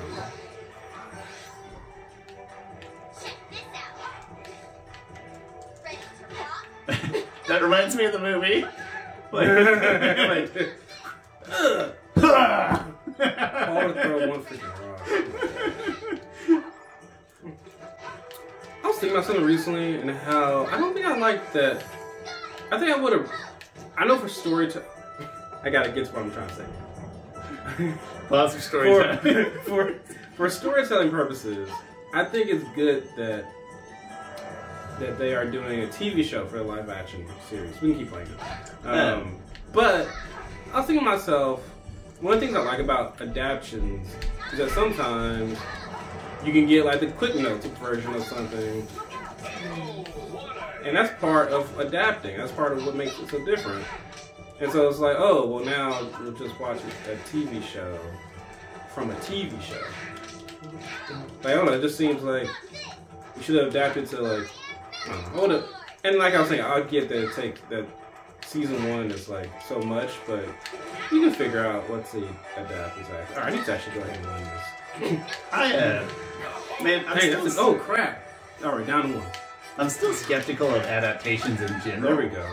that 7.48 7.62
reminds 7.62 7.96
me 7.96 8.04
of 8.04 8.12
the 8.12 8.18
movie. 8.18 8.64
Like, 9.34 9.48
like, 10.54 10.76
Paul 12.14 13.92
to 13.92 14.02
throw 14.02 14.28
one 14.28 14.42
freaking 14.42 14.62
rock. 14.80 16.22
I 18.82 18.86
was 18.86 18.96
thinking 18.96 19.16
about 19.16 19.26
something 19.26 19.44
recently 19.44 20.00
and 20.00 20.10
how 20.10 20.66
I 20.66 20.78
don't 20.78 20.94
think 20.94 21.06
I 21.06 21.16
like 21.16 21.52
that. 21.52 21.84
I 22.70 22.78
think 22.78 22.90
I 22.90 23.00
would 23.00 23.12
have. 23.12 23.30
I 23.96 24.04
know 24.04 24.18
for 24.18 24.28
story 24.28 24.70
time. 24.70 24.82
I 25.62 25.70
gotta 25.70 25.90
get 25.90 26.06
to 26.06 26.12
what 26.12 26.22
I'm 26.22 26.32
trying 26.32 26.48
to 26.48 26.54
say. 26.54 27.94
Lots 28.30 28.54
of 28.54 28.62
story 28.62 28.92
for, 28.92 29.02
time. 29.04 29.50
for 29.64 29.94
for 30.36 30.50
storytelling 30.50 31.10
purposes, 31.10 31.68
I 32.14 32.24
think 32.24 32.48
it's 32.48 32.64
good 32.74 33.08
that 33.16 33.44
that 34.98 35.18
they 35.18 35.34
are 35.34 35.44
doing 35.44 35.82
a 35.82 35.86
TV 35.86 36.24
show 36.24 36.46
for 36.46 36.58
a 36.58 36.62
live 36.62 36.88
action 36.88 37.26
series. 37.48 37.80
We 37.80 37.90
can 37.90 38.00
keep 38.00 38.10
playing 38.10 38.28
it. 38.28 38.86
Um, 38.86 39.38
but 39.72 40.08
I 40.72 40.78
was 40.78 40.86
thinking 40.86 41.04
to 41.04 41.10
myself, 41.10 41.68
one 42.22 42.34
of 42.34 42.40
the 42.40 42.46
things 42.46 42.56
I 42.56 42.62
like 42.62 42.78
about 42.78 43.20
adaptions 43.20 44.08
is 44.52 44.58
that 44.58 44.70
sometimes 44.70 45.58
you 46.44 46.52
can 46.52 46.66
get 46.66 46.84
like 46.86 47.00
the 47.00 47.08
quick 47.08 47.34
notes 47.34 47.66
version 47.66 48.14
of 48.14 48.22
something. 48.22 48.86
And 50.84 50.96
that's 50.96 51.12
part 51.20 51.50
of 51.50 51.78
adapting. 51.78 52.36
That's 52.36 52.52
part 52.52 52.72
of 52.72 52.84
what 52.86 52.94
makes 52.96 53.18
it 53.18 53.28
so 53.28 53.44
different. 53.44 53.84
And 54.60 54.70
so 54.70 54.88
it's 54.88 54.98
like, 54.98 55.16
oh, 55.18 55.46
well, 55.46 55.64
now 55.64 56.08
we'll 56.20 56.32
just 56.32 56.58
watch 56.60 56.78
a 57.10 57.16
TV 57.28 57.62
show 57.62 57.98
from 58.94 59.10
a 59.10 59.14
TV 59.16 59.60
show. 59.60 59.82
Like, 61.42 61.46
I 61.46 61.54
don't 61.54 61.66
know, 61.66 61.72
it 61.72 61.80
just 61.80 61.96
seems 61.98 62.22
like 62.22 62.48
you 63.36 63.42
should 63.42 63.56
have 63.56 63.68
adapted 63.68 64.06
to, 64.10 64.20
like, 64.20 64.48
I 65.08 65.40
would've- 65.40 65.66
and 66.04 66.18
like 66.18 66.34
I 66.34 66.40
was 66.40 66.48
saying, 66.48 66.60
I 66.62 66.80
get 66.82 67.08
that 67.08 67.32
take 67.34 67.68
that 67.68 67.84
season 68.52 68.90
one 68.90 69.10
is 69.10 69.28
like 69.30 69.48
so 69.66 69.80
much, 69.80 70.10
but 70.26 70.44
you 71.10 71.22
can 71.22 71.32
figure 71.32 71.64
out 71.64 71.88
what 71.88 72.08
to 72.10 72.18
adapt 72.56 72.98
exactly. 72.98 73.36
Alright, 73.36 73.52
I 73.52 73.56
need 73.56 73.64
to 73.64 73.72
actually 73.72 73.94
go 73.94 74.02
ahead 74.02 74.16
and 74.16 74.26
run 74.26 74.44
this. 74.44 75.20
I 75.52 75.74
uh, 75.74 76.08
man, 76.82 77.04
I'm 77.08 77.16
Hey, 77.16 77.30
still, 77.30 77.44
that's 77.44 77.56
an, 77.56 77.64
oh 77.64 77.74
crap! 77.74 78.28
Alright, 78.62 78.86
down 78.86 79.10
to 79.10 79.18
one. 79.18 79.26
I'm 79.78 79.88
still 79.88 80.12
skeptical 80.12 80.68
of 80.68 80.82
adaptations 80.82 81.62
in 81.62 81.80
general. 81.82 82.14
There 82.14 82.28
we 82.28 82.28
go. 82.28 82.46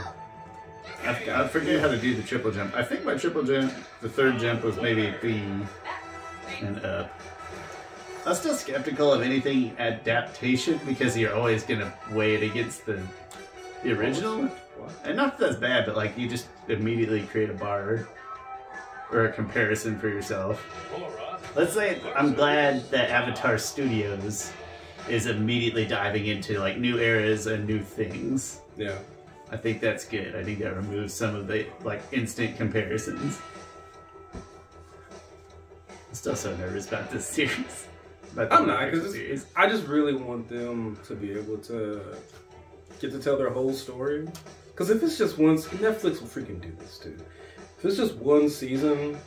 I, 1.04 1.44
I 1.44 1.48
forget 1.50 1.82
how 1.82 1.90
to 1.90 1.98
do 1.98 2.16
the 2.16 2.24
triple 2.24 2.52
jump. 2.52 2.76
I 2.76 2.84
think 2.84 3.04
my 3.04 3.16
triple 3.16 3.44
jump, 3.44 3.74
the 4.02 4.10
third 4.10 4.40
jump 4.40 4.64
was 4.64 4.78
maybe 4.78 5.14
B 5.22 5.44
and 6.62 6.80
up. 6.86 7.20
I'm 8.26 8.36
still 8.36 8.56
skeptical 8.56 9.12
of 9.12 9.22
anything 9.22 9.76
adaptation 9.80 10.80
because 10.86 11.18
you're 11.18 11.36
always 11.36 11.64
gonna 11.64 11.94
weigh 12.12 12.36
it 12.36 12.44
against 12.44 12.86
the 12.86 13.02
the 13.84 13.92
original. 13.92 14.50
And 15.04 15.16
not 15.18 15.38
that 15.38 15.48
that's 15.48 15.60
bad, 15.60 15.86
but 15.86 15.96
like 15.96 16.18
you 16.18 16.28
just 16.28 16.48
immediately 16.68 17.24
create 17.24 17.50
a 17.50 17.54
bar 17.54 18.08
or 19.12 19.26
a 19.26 19.32
comparison 19.32 19.98
for 20.00 20.08
yourself. 20.08 20.64
Let's 21.56 21.74
say 21.74 22.02
I'm 22.16 22.34
glad 22.34 22.90
that 22.92 23.10
Avatar 23.10 23.58
Studios 23.58 24.52
is 25.08 25.26
immediately 25.26 25.86
diving 25.86 26.28
into 26.28 26.60
like 26.60 26.78
new 26.78 27.00
eras 27.00 27.48
and 27.48 27.66
new 27.66 27.82
things. 27.82 28.62
Yeah. 28.78 28.98
I 29.52 29.58
think 29.58 29.82
that's 29.82 30.06
good. 30.06 30.36
I 30.36 30.44
think 30.44 30.60
that 30.60 30.76
removes 30.76 31.14
some 31.14 31.36
of 31.36 31.48
the 31.48 31.66
like 31.84 32.02
instant 32.12 32.58
comparisons. 32.58 33.40
I'm 34.34 36.14
still 36.14 36.36
so 36.36 36.56
nervous 36.58 36.88
about 36.88 37.10
this 37.10 37.26
series. 37.26 37.88
About 38.34 38.52
I'm 38.54 38.68
not 38.68 38.92
because. 38.92 39.46
I 39.56 39.68
just 39.68 39.88
really 39.88 40.14
want 40.14 40.48
them 40.50 41.00
to 41.08 41.16
be 41.16 41.32
able 41.32 41.58
to 41.58 42.02
get 43.00 43.12
to 43.12 43.20
tell 43.20 43.38
their 43.38 43.50
whole 43.50 43.74
story. 43.74 44.28
Because 44.80 44.96
if 44.96 45.04
it's 45.04 45.18
just 45.18 45.38
one, 45.38 45.58
Netflix 45.58 46.22
will 46.22 46.30
freaking 46.30 46.62
do 46.62 46.72
this 46.80 47.00
too. 47.00 47.18
If 47.80 47.84
it's 47.84 47.98
just 47.98 48.16
one 48.16 48.50
season, 48.50 49.20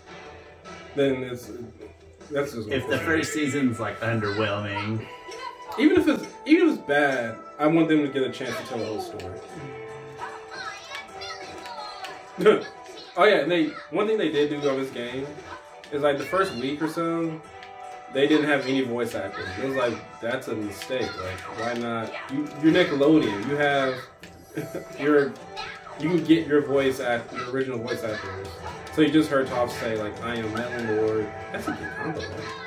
then 0.95 1.25
it's 1.25 1.51
that's 2.31 2.55
just 2.55 2.71
If 2.71 2.89
the 2.89 2.97
first 2.97 3.35
season's 3.35 3.79
like 3.79 4.01
underwhelming, 4.01 5.07
even 5.79 6.01
if 6.01 6.09
it's 6.09 6.25
even 6.47 6.69
if 6.69 6.79
it's 6.79 6.89
bad, 6.89 7.37
I 7.59 7.67
want 7.67 7.89
them 7.91 7.99
to 7.99 8.09
get 8.09 8.23
a 8.23 8.31
chance 8.31 8.57
to 8.57 8.65
tell 8.65 8.79
the 8.79 8.87
whole 8.87 9.03
story. 9.03 9.39
oh 13.19 13.25
yeah, 13.27 13.41
and 13.41 13.51
they 13.51 13.67
one 13.91 14.07
thing 14.07 14.17
they 14.17 14.33
did 14.33 14.49
do 14.49 14.71
on 14.71 14.79
this 14.79 14.89
game 14.89 15.27
is 15.93 16.01
like 16.01 16.17
the 16.17 16.25
first 16.25 16.55
week 16.55 16.81
or 16.81 16.89
so, 16.89 17.39
they 18.15 18.27
didn't 18.27 18.47
have 18.47 18.65
any 18.65 18.81
voice 18.81 19.15
actors. 19.15 19.49
It 19.63 19.67
was 19.67 19.77
like 19.77 19.99
that's 20.23 20.49
a 20.49 20.57
mistake. 20.57 21.15
Like 21.23 21.41
why 21.61 21.75
not? 21.75 22.11
You, 22.33 22.49
you're 22.63 22.73
Nickelodeon. 22.73 23.51
You 23.51 23.57
have 23.57 23.95
your 24.99 25.33
you 26.01 26.09
can 26.09 26.25
get 26.25 26.47
your 26.47 26.63
voice 26.63 27.01
act 27.01 27.33
your 27.33 27.51
original 27.51 27.79
voice 27.79 28.03
actors. 28.03 28.49
So 28.95 29.03
you 29.03 29.11
just 29.11 29.31
heard 29.31 29.47
Toph 29.47 29.71
say 29.71 29.97
like 30.01 30.21
I 30.23 30.37
am 30.37 30.53
Metal 30.53 30.97
Lord. 30.97 31.33
That's 31.53 31.69
a 31.69 31.73
good 31.73 31.91
combo. 31.97 32.21
Right? 32.21 32.63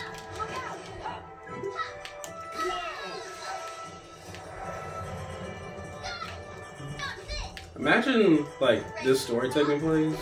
Imagine 7.77 8.45
like 8.61 8.83
this 9.03 9.21
story 9.21 9.49
taking 9.51 9.79
place, 9.79 10.17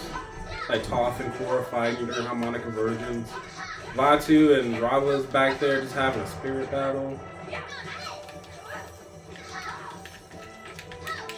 like 0.69 0.83
Toph 0.83 1.19
and 1.19 1.31
Korra 1.33 1.63
fighting 1.69 2.07
during 2.07 2.25
harmonic 2.25 2.63
convergence. 2.63 3.31
Vaatu 3.93 4.59
and 4.59 4.75
Raava's 4.81 5.25
back 5.27 5.59
there 5.59 5.79
just 5.79 5.93
having 5.93 6.21
a 6.21 6.27
spirit 6.27 6.71
battle. 6.71 7.19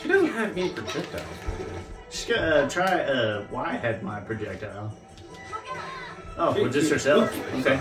She 0.05 0.11
doesn't 0.13 0.29
have 0.33 0.51
any 0.55 0.69
projectiles. 0.69 1.25
really. 1.57 1.71
Just 2.11 2.29
uh, 2.29 2.69
try. 2.69 2.99
Uh, 3.01 3.47
Y 3.49 3.73
had 3.73 4.03
my 4.03 4.19
projectile. 4.19 4.93
Oh, 6.37 6.53
She- 6.53 6.61
well, 6.61 6.69
just 6.71 6.87
she- 6.87 6.93
herself. 6.93 7.55
Okay. 7.65 7.79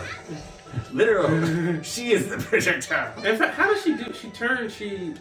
Literal. 0.90 1.82
she 1.82 2.12
is 2.12 2.30
the 2.30 2.38
projectile. 2.38 3.22
In 3.24 3.36
fact, 3.36 3.56
how 3.56 3.66
does 3.70 3.82
she 3.82 3.94
do? 3.94 4.10
She 4.14 4.30
turns. 4.30 4.74
She. 4.74 5.12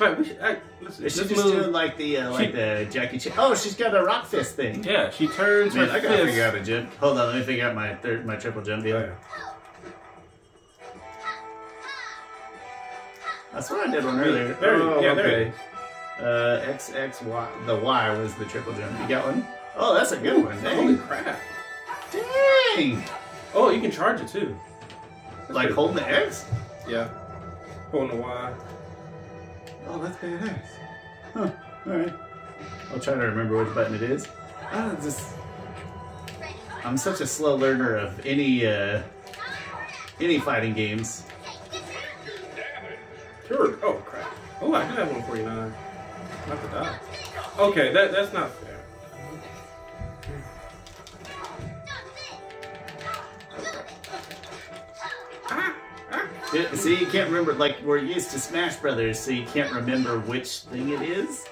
Right, 0.00 0.18
we 0.18 0.24
should. 0.24 0.40
I, 0.40 0.56
listen, 0.80 1.04
Is 1.04 1.12
she 1.16 1.20
just 1.28 1.36
move- 1.44 1.52
doing 1.54 1.72
like 1.72 1.98
the 1.98 2.16
uh, 2.16 2.30
like 2.30 2.46
She- 2.46 2.52
the 2.52 2.88
Jackie 2.90 3.18
Chan? 3.18 3.34
Oh, 3.36 3.54
she's 3.54 3.74
got 3.76 3.94
a 3.94 4.02
rock 4.02 4.24
fist 4.24 4.56
thing. 4.56 4.82
Yeah, 4.84 5.10
she 5.10 5.28
turns 5.28 5.74
Man, 5.74 5.88
her 5.90 5.96
I 5.96 6.00
gotta 6.00 6.14
fist. 6.16 6.26
figure 6.28 6.44
out 6.46 6.54
a 6.54 6.62
jump. 6.62 6.94
Hold 6.96 7.18
on, 7.18 7.26
let 7.28 7.36
me 7.36 7.42
figure 7.42 7.68
out 7.68 7.74
my 7.74 7.94
third, 7.96 8.24
my 8.24 8.36
triple 8.36 8.62
jump 8.62 8.84
deal. 8.84 8.96
Oh, 8.96 9.00
yeah. 9.00 9.14
That's 13.52 13.70
what 13.70 13.86
I 13.88 13.92
did 13.92 14.02
one 14.04 14.18
earlier. 14.18 14.54
There- 14.54 14.74
oh, 14.76 15.00
yeah, 15.02 15.10
okay. 15.12 15.42
it 15.48 15.54
Uh, 16.20 16.60
X 16.64 16.92
X 16.94 17.22
Y. 17.22 17.48
The 17.66 17.76
Y 17.76 18.18
was 18.18 18.34
the 18.34 18.44
triple 18.44 18.72
jump. 18.74 18.98
You 19.00 19.08
got 19.08 19.26
one? 19.26 19.46
Oh, 19.76 19.94
that's 19.94 20.12
a 20.12 20.16
good 20.16 20.44
one. 20.44 20.56
Holy 20.58 20.94
Dang. 20.94 20.98
crap! 20.98 21.40
Dang. 22.12 23.02
Oh, 23.54 23.70
you 23.70 23.80
can 23.80 23.90
charge 23.90 24.20
it 24.20 24.28
too. 24.28 24.56
Like 25.48 25.70
holding 25.70 25.96
the 25.96 26.08
X? 26.08 26.46
Yeah. 26.88 27.08
Holding 27.90 28.16
the 28.16 28.22
Y. 28.22 28.54
Oh, 29.88 29.98
that's 29.98 30.16
badass. 30.18 30.60
Huh. 31.34 31.50
Alright. 31.86 32.12
I'll 32.92 33.00
try 33.00 33.14
to 33.14 33.20
remember 33.20 33.62
which 33.62 33.74
button 33.74 33.94
it 33.94 34.02
is. 34.02 34.28
Ah, 34.72 34.96
just. 35.02 35.34
I'm 36.84 36.96
such 36.96 37.20
a 37.20 37.26
slow 37.26 37.56
learner 37.56 37.96
of 37.96 38.24
any, 38.24 38.66
uh, 38.66 39.02
any 40.20 40.38
fighting 40.38 40.74
games. 40.74 41.26
Sure. 43.48 43.78
Oh 43.82 43.94
crap. 43.94 44.32
Oh, 44.60 44.72
I 44.74 44.86
do 44.88 44.94
have 44.94 45.08
149. 45.10 45.74
Not 46.48 46.72
die. 46.72 46.98
Okay, 47.58 47.92
that 47.92 48.12
that's 48.12 48.32
not 48.32 48.50
fair. 48.50 48.74
See, 56.74 56.96
you 57.00 57.06
can't 57.06 57.28
remember, 57.28 57.52
like, 57.54 57.82
we're 57.82 57.98
used 57.98 58.30
to 58.30 58.38
Smash 58.38 58.76
Brothers, 58.76 59.18
so 59.18 59.32
you 59.32 59.44
can't 59.46 59.72
remember 59.72 60.20
which 60.20 60.60
thing 60.60 60.90
it 60.90 61.02
is. 61.02 61.44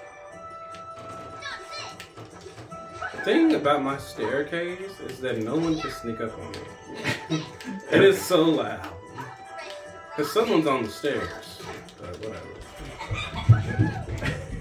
The 3.16 3.22
thing 3.24 3.54
about 3.54 3.82
my 3.82 3.98
staircase 3.98 5.00
is 5.00 5.18
that 5.20 5.38
no 5.38 5.56
one 5.56 5.80
can 5.80 5.90
sneak 5.90 6.20
up 6.20 6.38
on 6.38 6.52
me. 6.52 7.44
it 7.90 8.02
is 8.02 8.20
so 8.20 8.44
loud. 8.44 8.86
Cause 10.16 10.32
someone's 10.32 10.66
on 10.68 10.84
the 10.84 10.90
stairs. 10.90 11.58
But 12.00 12.16
whatever. 12.20 12.51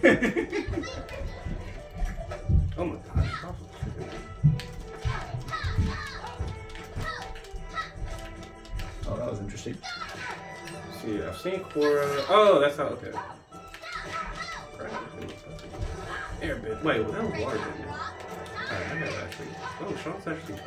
Oh 0.04 0.08
my 2.86 2.96
gosh. 2.96 3.38
stop. 3.38 3.56
Oh, 9.08 9.16
that 9.16 9.30
was 9.30 9.40
interesting. 9.40 9.78
See, 11.02 11.22
I've 11.22 11.38
seen 11.38 11.60
Korra. 11.60 12.26
Oh, 12.30 12.60
that's 12.60 12.78
how. 12.78 12.86
Okay. 12.86 13.12
Airbit. 16.42 16.82
Wait, 16.84 17.04
well, 17.04 17.12
that 17.12 17.24
was 17.24 17.40
water 17.40 17.60
bending. 17.60 17.86
Alright, 17.86 18.92
I 18.92 19.00
gotta 19.00 19.24
actually. 19.24 19.48
Oh, 19.82 19.96
Sean's 20.04 20.28
actually 20.28 20.60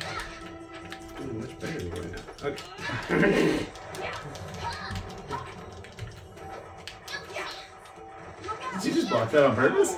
doing 1.17 1.39
much 1.41 1.59
better 1.59 1.79
than 1.79 1.91
right 1.91 2.11
now. 2.11 2.23
Okay. 2.47 3.65
Just 9.05 9.11
block 9.11 9.31
that 9.31 9.43
on 9.45 9.55
purpose? 9.55 9.95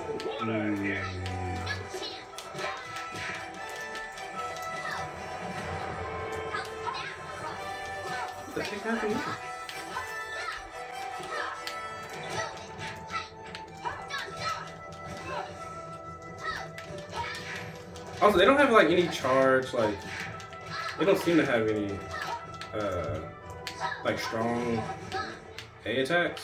Also, 18.19 18.37
they 18.39 18.45
don't 18.45 18.57
have 18.57 18.71
like 18.71 18.89
any 18.89 19.07
charge. 19.09 19.73
Like, 19.73 19.95
they 20.97 21.05
don't 21.05 21.19
seem 21.19 21.37
to 21.37 21.45
have 21.45 21.67
any 21.67 21.97
uh, 22.73 23.19
like 24.03 24.19
strong 24.19 24.81
A 25.85 26.01
attacks. 26.01 26.43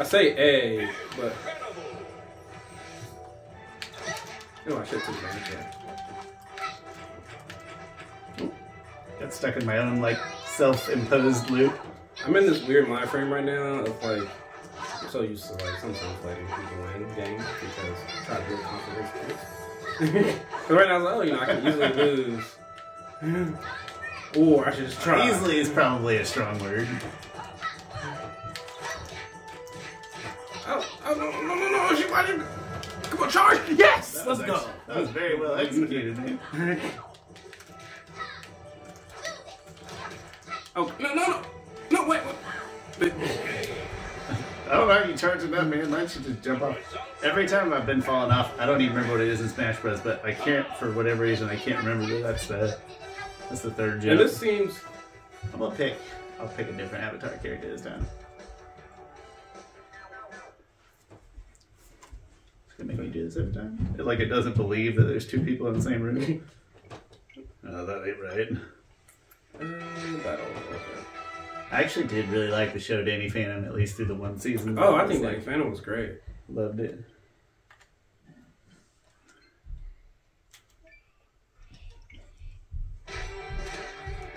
I 0.00 0.02
say 0.02 0.34
A, 0.38 0.88
but 1.14 1.34
oh, 4.70 4.78
I 4.78 4.84
should 4.86 5.02
take 5.02 5.08
advantage 5.10 5.54
of. 8.38 8.50
Got 9.20 9.34
stuck 9.34 9.56
in 9.58 9.66
my 9.66 9.76
own, 9.76 10.00
like, 10.00 10.16
self-imposed 10.46 11.50
loop. 11.50 11.78
I'm 12.24 12.34
in 12.34 12.46
this 12.46 12.66
weird 12.66 12.88
mind 12.88 13.10
frame 13.10 13.30
right 13.30 13.44
now 13.44 13.80
of 13.80 14.02
like 14.02 14.26
I'm 15.02 15.08
so 15.10 15.20
used 15.20 15.44
to 15.48 15.52
like 15.64 15.78
sometimes 15.80 16.24
letting 16.24 16.46
people 16.46 16.78
win 16.82 17.02
games 17.14 17.44
because 17.60 17.98
I 18.08 18.24
try 18.24 18.36
to 18.40 18.44
build 18.48 18.62
confidence. 18.62 19.10
Because 19.98 20.76
right 20.78 20.88
now 20.88 20.94
I 20.94 20.98
was 20.98 21.04
like, 21.04 21.14
oh, 21.14 21.20
you 21.20 21.32
know, 21.32 21.40
I 21.40 21.44
can 21.44 21.66
easily 21.68 21.92
lose, 21.92 22.56
or 24.38 24.66
I 24.66 24.74
should 24.74 24.86
just 24.86 25.02
try. 25.02 25.28
Easily 25.28 25.58
is 25.58 25.68
probably 25.68 26.16
a 26.16 26.24
strong 26.24 26.58
word. 26.60 26.88
Oh, 30.66 30.98
oh 31.06 31.14
no, 31.14 31.30
no, 31.30 31.54
no, 31.54 31.70
no! 31.90 31.94
She 31.96 32.10
watching. 32.10 32.42
Come 33.04 33.20
on, 33.22 33.30
charge! 33.30 33.58
Yes, 33.76 34.24
let's 34.26 34.40
go. 34.42 34.54
actually- 34.54 34.72
That 34.86 34.96
was 34.96 35.08
very 35.10 35.38
well 35.38 35.54
executed, 35.56 36.16
man. 36.18 36.80
Oh 40.76 40.92
no, 41.00 41.12
no, 41.14 41.26
no, 41.26 41.42
no! 41.90 42.08
Wait, 42.08 42.20
wait. 43.00 43.12
I 44.68 44.74
don't 44.74 44.86
know 44.88 44.94
how 44.94 45.04
you 45.04 45.16
charge 45.16 45.42
it 45.42 45.52
up, 45.52 45.66
man. 45.66 45.90
Mine 45.90 46.06
should 46.06 46.22
just 46.22 46.42
jump 46.42 46.62
off. 46.62 46.76
Every 47.24 47.48
time 47.48 47.72
I've 47.72 47.86
been 47.86 48.00
falling 48.00 48.30
off, 48.30 48.56
I 48.58 48.66
don't 48.66 48.80
even 48.80 48.94
remember 48.94 49.14
what 49.14 49.20
it 49.20 49.28
is 49.28 49.40
in 49.40 49.48
Smash 49.48 49.80
Bros. 49.80 50.00
But 50.00 50.24
I 50.24 50.32
can't, 50.32 50.66
for 50.76 50.92
whatever 50.92 51.24
reason, 51.24 51.48
I 51.48 51.56
can't 51.56 51.84
remember 51.84 52.06
that 52.06 52.22
that's 52.22 52.46
the 52.46 52.78
that's 53.48 53.62
the 53.62 53.72
third 53.72 54.04
And 54.04 54.18
this 54.20 54.38
seems 54.38 54.78
I'm 55.52 55.58
gonna 55.58 55.74
pick. 55.74 55.96
I'll 56.38 56.46
pick 56.48 56.68
a 56.68 56.72
different 56.72 57.02
avatar 57.04 57.30
character 57.38 57.68
this 57.68 57.82
time. 57.82 58.06
This 63.30 63.38
every 63.38 63.52
time. 63.52 63.94
It, 63.96 64.04
like 64.04 64.18
it 64.18 64.26
doesn't 64.26 64.56
believe 64.56 64.96
that 64.96 65.04
there's 65.04 65.24
two 65.24 65.40
people 65.40 65.68
in 65.68 65.74
the 65.74 65.82
same 65.82 66.02
room. 66.02 66.44
oh, 67.68 67.86
that 67.86 68.04
ain't 68.04 68.20
right. 68.20 68.48
uh, 69.54 70.22
battle. 70.24 70.46
Okay. 70.46 71.00
I 71.70 71.80
actually 71.80 72.08
did 72.08 72.28
really 72.28 72.48
like 72.48 72.72
the 72.72 72.80
show 72.80 73.04
Danny 73.04 73.28
Phantom, 73.28 73.64
at 73.64 73.72
least 73.72 73.94
through 73.94 74.06
the 74.06 74.16
one 74.16 74.36
season. 74.36 74.76
Oh, 74.76 74.96
I 74.96 75.06
think 75.06 75.22
like, 75.22 75.36
like 75.36 75.44
Phantom 75.44 75.70
was 75.70 75.80
great. 75.80 76.14
loved 76.48 76.80
it. 76.80 77.04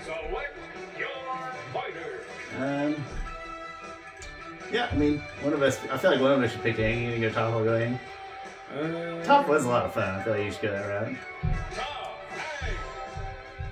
Select 0.05 0.55
your 0.99 1.07
fighter. 1.73 2.21
Um, 2.59 3.03
yeah, 4.71 4.87
I 4.91 4.95
mean, 4.95 5.17
one 5.41 5.53
of 5.53 5.63
us. 5.63 5.79
I 5.91 5.97
feel 5.97 6.11
like 6.11 6.21
one 6.21 6.33
of 6.33 6.43
us 6.43 6.51
should 6.51 6.61
pick 6.61 6.75
Aang 6.75 7.13
and 7.13 7.21
go 7.23 7.31
Toph. 7.31 7.53
I'll 7.53 7.61
Aang. 7.61 7.99
Uh, 8.73 9.23
Toph 9.23 9.47
was 9.47 9.65
a 9.65 9.69
lot 9.69 9.85
of 9.85 9.93
fun. 9.93 10.15
I 10.15 10.23
feel 10.23 10.33
like 10.33 10.45
you 10.45 10.51
should 10.51 10.61
go 10.63 10.71
that 10.71 10.87
route. 10.87 11.15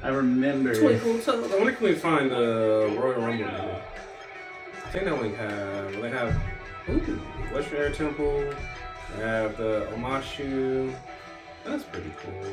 I 0.03 0.09
remember. 0.09 0.75
Twinkle 0.75 1.19
toes. 1.19 1.51
I 1.51 1.57
wonder 1.57 1.71
can 1.71 1.85
we 1.85 1.95
find 1.95 2.29
the 2.29 2.95
Royal 2.99 3.21
Rumble 3.21 3.45
menu? 3.45 3.45
I 3.45 4.89
think 4.91 5.05
they 5.05 5.11
only 5.11 5.33
have 5.35 6.01
they 6.01 6.09
have 6.09 6.35
ooh, 6.89 7.19
Western 7.53 7.77
Air 7.77 7.91
Temple. 7.91 8.43
They 9.15 9.23
have 9.23 9.57
the 9.57 9.87
Omashu. 9.93 10.93
That's 11.63 11.83
pretty 11.83 12.11
cool. 12.23 12.45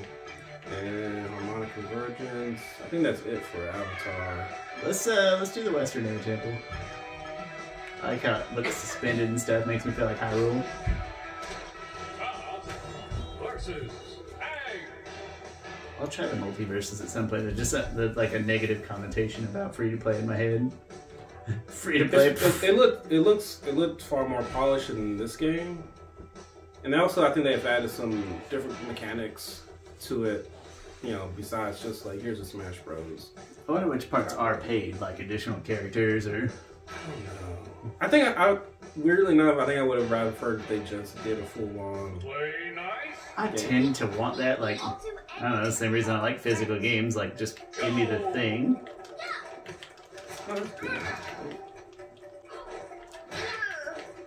And 0.81 1.26
Harmonic 1.28 1.73
Convergence. 1.75 2.61
I 2.85 2.88
think 2.88 3.02
that's 3.02 3.21
it 3.23 3.43
for 3.43 3.67
Avatar. 3.69 4.49
Let's 4.85 5.07
uh 5.07 5.37
let's 5.38 5.52
do 5.52 5.64
the 5.64 5.73
Western 5.73 6.07
Air 6.07 6.19
Temple. 6.21 6.52
I 8.02 8.12
like 8.12 8.23
how 8.23 8.37
it 8.37 8.55
looks 8.55 8.76
suspended 8.76 9.28
and 9.28 9.40
stuff, 9.40 9.67
makes 9.67 9.85
me 9.85 9.93
feel 9.93 10.07
like 10.07 10.19
Hyrule. 10.19 10.64
Versus 13.68 13.90
Aang. 14.40 14.80
I'll 16.00 16.06
try 16.06 16.26
the 16.26 16.37
Multiversus 16.37 17.02
at 17.02 17.10
some 17.10 17.28
point. 17.28 17.42
There's 17.42 17.56
just 17.56 17.75
a, 17.75 17.90
there's 17.94 18.16
like 18.16 18.32
a 18.32 18.38
negative 18.38 18.87
connotation 18.88 19.44
about 19.44 19.75
free 19.75 19.90
to 19.90 19.96
play 19.96 20.18
in 20.18 20.26
my 20.26 20.37
head. 20.37 20.72
free 21.66 21.98
to 21.98 22.06
play. 22.06 22.28
It, 22.28 22.64
it 22.64 22.75
looked 22.76 23.12
it 23.12 23.20
looks 23.20 23.60
it 23.66 23.75
looked 23.75 24.02
far 24.02 24.26
more 24.26 24.42
polished 24.54 24.90
in 24.90 25.18
this 25.18 25.37
game, 25.37 25.82
and 26.84 26.94
also 26.94 27.26
I 27.26 27.32
think 27.32 27.44
they've 27.44 27.64
added 27.66 27.90
some 27.90 28.22
different 28.48 28.76
mechanics 28.88 29.62
to 30.02 30.25
it. 30.25 30.50
You 31.02 31.12
know, 31.12 31.30
besides 31.37 31.82
just 31.82 32.06
like 32.06 32.22
here's 32.22 32.40
a 32.40 32.44
Smash 32.44 32.78
Bros. 32.78 33.30
I 33.68 33.72
wonder 33.72 33.88
which 33.88 34.10
parts 34.10 34.34
are 34.34 34.56
paid, 34.56 34.98
like 35.00 35.20
additional 35.20 35.60
characters 35.60 36.26
or. 36.26 36.50
I 38.00 38.08
think 38.08 38.26
I, 38.26 38.52
I 38.52 38.58
weirdly 38.99 39.35
enough, 39.35 39.59
I 39.59 39.67
think 39.67 39.78
I 39.78 39.83
would 39.83 39.99
have 39.99 40.11
rather 40.11 40.31
preferred 40.31 40.61
if 40.61 40.69
they 40.69 40.81
just 40.81 41.23
did 41.25 41.38
a 41.38 41.45
full 41.45 41.78
on. 41.81 42.21
I 43.37 43.49
tend 43.49 43.95
to 43.97 44.07
want 44.07 44.37
that, 44.38 44.61
like, 44.61 44.81
I 44.83 44.97
don't 45.40 45.52
know, 45.52 45.64
the 45.64 45.73
same 45.73 45.93
reason 45.93 46.14
I 46.14 46.21
like 46.21 46.40
physical 46.40 46.78
games, 46.78 47.17
like, 47.17 47.39
just 47.39 47.61
give 47.80 47.95
me 47.95 48.04
the 48.04 48.19
thing. 48.32 48.80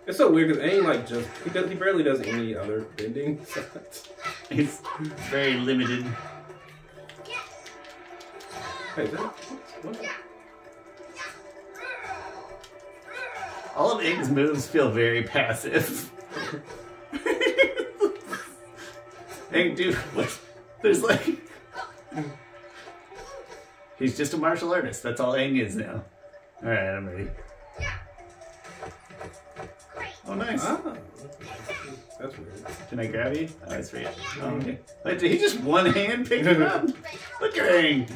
It's 0.08 0.18
so 0.18 0.32
weird 0.32 0.50
because 0.50 0.64
ain't 0.64 0.84
like 0.84 1.08
just 1.08 1.28
he, 1.44 1.50
does, 1.50 1.70
he 1.70 1.76
barely 1.76 2.04
does 2.04 2.22
any 2.22 2.56
other 2.56 2.82
bending. 2.98 3.46
It's 4.50 4.82
very 5.30 5.54
limited. 5.54 6.06
hey, 8.96 9.04
is 9.04 9.12
that, 9.12 9.22
what, 9.22 10.06
All 13.76 13.92
of 13.92 14.04
Ig's 14.04 14.30
moves 14.30 14.68
feel 14.68 14.92
very 14.92 15.24
passive. 15.24 16.12
hey, 19.52 19.74
dude, 19.74 19.96
what? 19.96 20.40
There's 20.82 21.04
like. 21.04 21.42
He's 23.98 24.18
just 24.18 24.34
a 24.34 24.38
martial 24.38 24.74
artist. 24.74 25.04
That's 25.04 25.22
all 25.22 25.34
Aang 25.34 25.60
is 25.64 25.76
now. 25.76 26.04
Alright, 26.64 26.90
I'm 26.90 27.08
ready. 27.08 27.30
Oh, 30.28 30.34
nice. 30.34 30.62
Ah, 30.64 30.80
that's 32.20 32.38
weird. 32.38 32.66
Can 32.90 33.00
I 33.00 33.08
grab 33.08 33.36
you? 33.36 33.50
Oh, 33.66 33.70
that's 33.70 33.90
for 33.90 34.00
you. 34.00 34.08
Oh, 34.42 34.48
okay. 34.56 34.80
Wait, 35.04 35.20
did 35.20 35.32
he 35.32 35.38
just 35.38 35.60
one 35.62 35.86
hand 35.88 36.28
pick 36.28 36.44
him 36.44 36.62
up? 36.62 36.84
Look 37.42 37.58
at 37.58 37.72
Aang. 37.72 38.12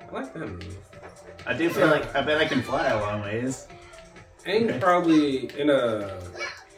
I 0.00 0.12
like 0.12 0.32
that 0.32 0.38
move. 0.40 0.76
I 1.46 1.54
do 1.54 1.70
feel 1.70 1.86
like 1.86 2.14
I 2.14 2.22
bet 2.22 2.38
I 2.38 2.44
can 2.46 2.62
fly 2.62 2.88
a 2.88 3.00
long 3.00 3.22
ways. 3.22 3.68
Aang 4.46 4.68
Okay. 4.68 4.78
probably 4.78 5.50
in 5.58 5.70
a 5.70 6.18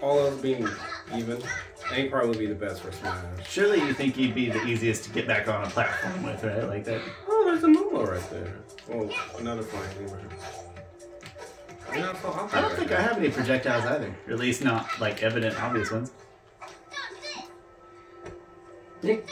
all 0.00 0.18
else 0.20 0.40
being 0.40 0.66
even. 1.14 1.42
Aang 1.88 2.10
probably 2.10 2.38
be 2.38 2.46
the 2.46 2.54
best 2.54 2.82
for 2.82 2.92
Smash. 2.92 3.48
Surely 3.48 3.78
you 3.78 3.94
think 3.94 4.14
he'd 4.14 4.34
be 4.34 4.50
the 4.50 4.62
easiest 4.66 5.04
to 5.04 5.10
get 5.10 5.26
back 5.26 5.48
on 5.48 5.64
a 5.64 5.70
platform 5.70 6.22
with, 6.22 6.44
right? 6.44 6.64
Like 6.68 6.84
that. 6.84 7.00
Oh, 7.28 7.44
there's 7.46 7.64
a 7.64 7.66
Momo 7.66 8.06
right 8.06 8.30
there. 8.30 8.56
Oh, 8.92 9.10
another 9.38 9.62
flying 9.62 10.06
lemur. 10.06 10.20
I, 11.90 11.94
mean, 11.94 12.04
I 12.04 12.14
saw- 12.20 12.46
I 12.52 12.60
don't 12.60 12.76
think 12.76 12.92
I 12.92 13.00
have 13.00 13.16
any 13.16 13.30
projectiles 13.30 13.86
either. 13.86 14.14
Or 14.26 14.32
at 14.34 14.38
least 14.38 14.62
not 14.62 14.86
like 15.00 15.22
evident, 15.22 15.58
obvious 15.62 15.90
ones. 15.90 16.12
I 19.02 19.22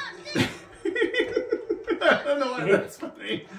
don't 2.25 2.38
know 2.40 2.53
why 2.53 2.64
that's 2.70 2.96
funny. 2.99 3.46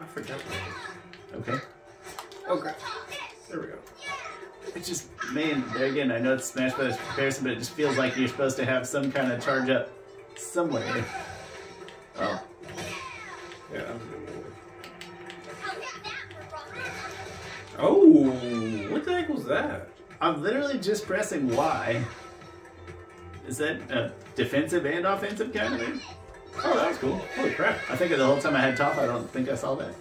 I 0.00 0.04
forgot. 0.06 0.40
Okay. 1.38 1.58
Okay, 2.48 2.72
there 3.48 3.60
we 3.60 3.66
go. 3.66 3.74
It's 4.74 4.88
just, 4.88 5.08
man, 5.32 5.64
there 5.74 5.86
again, 5.86 6.10
I 6.10 6.18
know 6.18 6.34
it's 6.34 6.46
Smash 6.46 6.74
Bros. 6.74 6.96
comparison, 6.96 7.44
but 7.44 7.52
it 7.52 7.58
just 7.58 7.72
feels 7.72 7.96
like 7.96 8.16
you're 8.16 8.28
supposed 8.28 8.56
to 8.56 8.64
have 8.64 8.86
some 8.86 9.12
kind 9.12 9.30
of 9.32 9.44
charge 9.44 9.68
up 9.70 9.90
somewhere. 10.36 11.04
Oh, 12.18 12.42
Yeah, 13.72 13.80
a. 13.80 13.96
Oh, 17.80 18.30
what 18.90 19.04
the 19.04 19.12
heck 19.12 19.28
was 19.28 19.44
that? 19.44 19.88
I'm 20.20 20.42
literally 20.42 20.78
just 20.78 21.06
pressing 21.06 21.54
Y. 21.54 22.04
Is 23.46 23.58
that 23.58 23.76
a 23.90 24.12
defensive 24.34 24.84
and 24.84 25.06
offensive 25.06 25.52
kind 25.52 25.74
of 25.74 25.80
thing? 25.80 26.00
Oh, 26.64 26.74
that 26.74 26.88
was 26.88 26.98
cool. 26.98 27.20
Holy 27.36 27.52
crap! 27.52 27.78
I 27.88 27.94
think 27.96 28.10
the 28.16 28.26
whole 28.26 28.40
time 28.40 28.56
I 28.56 28.60
had 28.60 28.76
Toph, 28.76 28.98
I 28.98 29.06
don't 29.06 29.30
think 29.30 29.48
I 29.48 29.54
saw 29.54 29.74
that. 29.76 29.94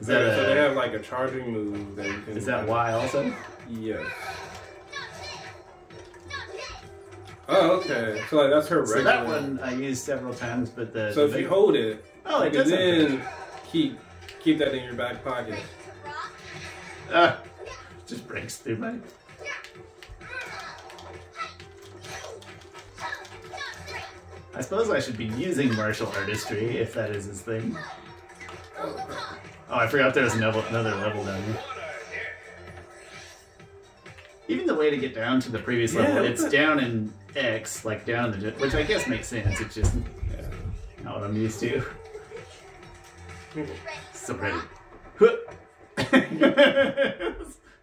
Is 0.00 0.06
that 0.06 0.36
so 0.36 0.46
they 0.46 0.56
have 0.56 0.76
like 0.76 0.92
a 0.94 0.98
charging 0.98 1.52
move 1.52 1.96
that 1.96 2.06
you 2.06 2.20
can. 2.22 2.36
is 2.36 2.46
that 2.46 2.66
Y 2.66 2.92
also? 2.92 3.34
Yes. 3.68 4.06
Oh, 7.48 7.72
okay. 7.80 8.22
So 8.30 8.36
like 8.36 8.50
that's 8.50 8.68
her 8.68 8.80
regular. 8.82 9.02
So 9.02 9.04
regular. 9.10 9.12
that 9.12 9.26
one 9.26 9.60
I 9.60 9.74
used 9.74 10.02
several 10.04 10.32
times, 10.32 10.70
but 10.70 10.92
the 10.92 11.12
So 11.12 11.26
the 11.26 11.34
if 11.36 11.42
you 11.42 11.48
hold 11.48 11.74
it, 11.76 12.04
oh, 12.24 12.42
it 12.42 12.52
you 12.52 12.58
does. 12.60 12.70
can 12.70 12.78
have 13.00 13.08
then 13.10 13.28
keep 13.70 13.98
keep 14.40 14.58
that 14.58 14.74
in 14.74 14.84
your 14.84 14.94
back 14.94 15.22
pocket. 15.24 15.58
that. 17.10 17.40
Ah, 17.40 17.42
just 18.06 18.26
breaks 18.26 18.56
through 18.58 18.76
my. 18.76 18.94
I 24.54 24.62
suppose 24.62 24.90
I 24.90 25.00
should 25.00 25.16
be 25.16 25.26
using 25.26 25.74
martial 25.76 26.08
artistry 26.08 26.78
if 26.78 26.94
that 26.94 27.10
is 27.10 27.26
his 27.26 27.40
thing. 27.40 27.76
Oh, 28.78 29.39
Oh, 29.70 29.76
I 29.76 29.86
forgot 29.86 30.14
there 30.14 30.24
was 30.24 30.34
another 30.34 30.64
another 30.68 30.90
level 30.96 31.24
down 31.24 31.42
here. 31.44 31.58
Even 34.48 34.66
the 34.66 34.74
way 34.74 34.90
to 34.90 34.96
get 34.96 35.14
down 35.14 35.38
to 35.40 35.50
the 35.52 35.60
previous 35.60 35.94
level, 35.94 36.14
what 36.16 36.24
it's 36.24 36.42
the- 36.42 36.50
down 36.50 36.80
in 36.80 37.12
X, 37.36 37.84
like 37.84 38.04
down 38.04 38.34
in 38.34 38.40
the, 38.40 38.50
which 38.52 38.74
I 38.74 38.82
guess 38.82 39.06
makes 39.06 39.28
sense. 39.28 39.60
It's 39.60 39.74
just 39.76 39.94
Yeah. 39.94 40.44
not 41.04 41.20
what 41.20 41.24
I'm 41.30 41.36
used 41.36 41.60
to. 41.60 41.82
So 44.12 44.34
ready. 44.34 44.58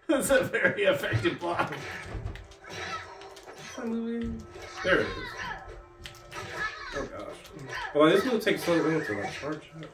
That's 0.07 0.29
a 0.29 0.43
very 0.43 0.83
effective 0.83 1.39
block. 1.39 1.73
There 3.77 4.99
it 4.99 5.01
is. 5.01 5.07
Oh 6.97 7.05
gosh. 7.17 7.35
Well, 7.95 8.09
this 8.09 8.25
move 8.25 8.41
takes 8.43 8.63
so 8.63 8.73
long 8.75 9.03
to 9.05 9.13
like 9.21 9.31
charge 9.33 9.71
up. 9.77 9.85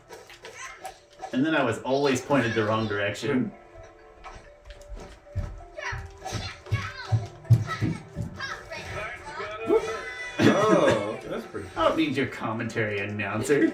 And 1.34 1.44
then 1.44 1.56
I 1.56 1.64
was 1.64 1.80
always 1.80 2.22
pointed 2.22 2.54
the 2.54 2.64
wrong 2.64 2.88
direction. 2.88 3.52
That's 5.36 6.38
gonna 10.38 10.54
hurt. 10.54 10.66
Oh, 10.70 11.20
that's 11.28 11.46
pretty. 11.48 11.68
I 11.76 11.88
don't 11.88 11.98
need 11.98 12.16
your 12.16 12.28
commentary 12.28 13.00
announcer. 13.00 13.74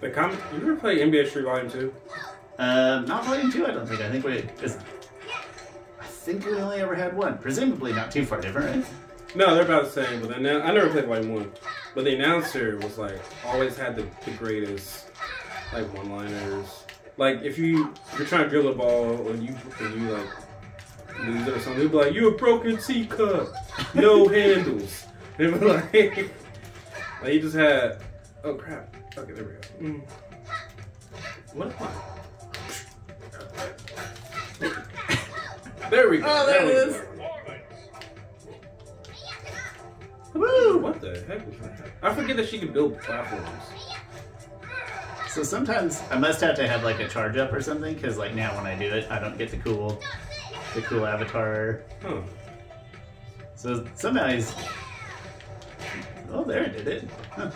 The 0.00 0.10
comic. 0.10 0.38
You 0.52 0.58
ever 0.58 0.76
play 0.76 0.98
NBA 0.98 1.28
Street 1.28 1.44
Volume 1.44 1.68
Two? 1.68 1.92
Um, 2.58 3.04
not 3.06 3.24
volume 3.24 3.50
two, 3.50 3.66
I 3.66 3.72
don't 3.72 3.86
think. 3.86 4.00
I 4.00 4.10
think 4.10 4.24
we, 4.24 4.38
I 6.00 6.04
think 6.04 6.46
we 6.46 6.54
only 6.54 6.80
ever 6.80 6.94
had 6.94 7.16
one. 7.16 7.38
Presumably 7.38 7.92
not 7.92 8.12
too 8.12 8.24
far 8.24 8.40
different, 8.40 8.84
right? 8.84 8.86
No, 9.34 9.54
they're 9.54 9.64
about 9.64 9.86
the 9.86 9.90
same. 9.90 10.20
But 10.20 10.30
then 10.30 10.46
I 10.62 10.72
never 10.72 10.88
played 10.88 11.06
Volume 11.06 11.34
One. 11.34 11.52
But 11.94 12.04
the 12.04 12.14
announcer 12.14 12.78
was 12.78 12.96
like 12.98 13.20
always 13.44 13.76
had 13.76 13.96
the, 13.96 14.06
the 14.24 14.30
greatest 14.32 15.06
like 15.72 15.92
one-liners. 15.94 16.84
Like 17.16 17.42
if 17.42 17.58
you 17.58 17.92
if 18.12 18.18
you're 18.18 18.26
trying 18.26 18.44
to 18.44 18.50
drill 18.50 18.68
a 18.68 18.74
ball 18.74 19.28
and 19.28 19.42
you 19.42 19.54
and 19.80 20.00
you 20.00 20.10
like 20.10 20.28
lose 21.20 21.46
it 21.46 21.54
or 21.56 21.60
something, 21.60 21.82
he'd 21.82 21.90
be 21.90 21.96
like, 21.96 22.14
"You 22.14 22.28
a 22.28 22.36
broken 22.36 22.80
C 22.80 23.06
cup, 23.06 23.48
no 23.94 24.26
handles." 24.28 25.06
And 25.38 25.58
be 25.58 25.66
like, 25.66 25.92
like 27.22 27.32
he 27.32 27.40
just 27.40 27.54
had. 27.56 28.02
Oh 28.44 28.54
crap! 28.54 28.94
Okay, 29.16 29.32
there 29.32 29.44
we 29.44 29.52
go. 29.52 29.58
Mm. 29.80 30.02
What 31.54 31.68
am 31.68 31.74
I? 31.80 31.90
There 35.90 36.08
we 36.08 36.18
go. 36.18 36.24
Oh, 36.26 36.46
there 36.46 36.62
it 36.62 36.66
we 36.66 36.72
is. 36.72 37.02
Woo! 40.32 40.78
What 40.78 41.00
the 41.02 41.22
heck 41.28 41.46
was 41.46 41.58
that? 41.58 41.61
I 42.02 42.12
forget 42.14 42.36
that 42.36 42.48
she 42.48 42.58
can 42.58 42.72
build 42.72 43.00
platforms. 43.00 43.48
So 45.28 45.42
sometimes 45.42 46.02
I 46.10 46.18
must 46.18 46.40
have 46.40 46.56
to 46.56 46.68
have 46.68 46.82
like 46.82 47.00
a 47.00 47.08
charge 47.08 47.36
up 47.36 47.52
or 47.52 47.62
something, 47.62 47.94
because 47.94 48.18
like 48.18 48.34
now 48.34 48.54
when 48.56 48.66
I 48.66 48.76
do 48.76 48.86
it, 48.86 49.10
I 49.10 49.18
don't 49.18 49.38
get 49.38 49.50
the 49.50 49.56
cool, 49.58 50.02
the 50.74 50.82
cool 50.82 51.06
avatar. 51.06 51.82
Huh. 52.02 52.20
So 53.54 53.86
somehow 53.94 54.28
he's. 54.28 54.54
Oh, 56.30 56.44
there 56.44 56.64
it 56.64 56.76
did 56.76 56.88
it. 56.88 57.08
Huh. 57.30 57.50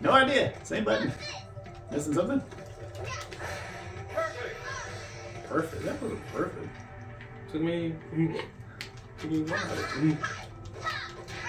No 0.00 0.12
idea. 0.12 0.52
Same 0.62 0.84
button. 0.84 1.12
Missing 1.90 2.14
something? 2.14 2.42
Perfect. 4.14 4.56
Perfect. 5.48 5.84
That 5.84 6.00
wasn't 6.00 6.26
perfect. 6.32 6.68
Took 7.52 7.62
me. 7.62 7.94
Took 9.18 9.30
me 9.30 9.40
a 9.40 9.44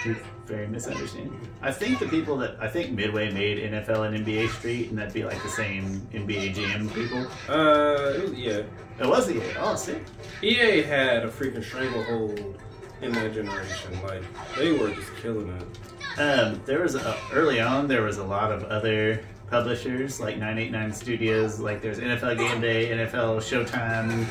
while. 0.05 0.23
Very 0.53 0.67
misunderstanding. 0.67 1.39
I 1.63 1.71
think 1.71 1.97
the 1.97 2.07
people 2.07 2.37
that 2.37 2.57
I 2.59 2.67
think 2.67 2.91
Midway 2.91 3.31
made 3.31 3.57
NFL 3.73 4.05
and 4.05 4.23
NBA 4.23 4.51
Street, 4.51 4.89
and 4.89 4.99
that'd 4.99 5.11
be 5.11 5.23
like 5.23 5.41
the 5.41 5.49
same 5.49 5.99
NBA 6.13 6.53
Jam 6.53 6.87
people. 6.91 7.25
Uh, 7.49 8.13
it 8.13 8.29
was, 8.29 8.33
yeah. 8.33 8.61
It 8.99 9.07
was 9.07 9.31
EA. 9.31 9.41
oh 9.57 9.73
sick. 9.73 10.03
EA 10.43 10.83
had 10.83 11.25
a 11.25 11.27
freaking 11.27 11.63
stranglehold 11.63 12.61
in 13.01 13.11
that 13.13 13.33
generation. 13.33 13.99
Like 14.03 14.21
they 14.55 14.73
were 14.73 14.91
just 14.91 15.09
killing 15.23 15.49
it. 15.49 16.19
Um, 16.19 16.61
there 16.67 16.83
was 16.83 16.93
a, 16.93 17.17
early 17.31 17.59
on 17.59 17.87
there 17.87 18.03
was 18.03 18.19
a 18.19 18.23
lot 18.23 18.51
of 18.51 18.63
other 18.65 19.25
publishers 19.49 20.19
like 20.19 20.37
989 20.37 20.93
Studios. 20.93 21.59
Like 21.59 21.81
there's 21.81 21.97
NFL 21.97 22.37
Game 22.37 22.61
Day, 22.61 22.91
NFL 22.91 23.37
Showtime, 23.37 24.27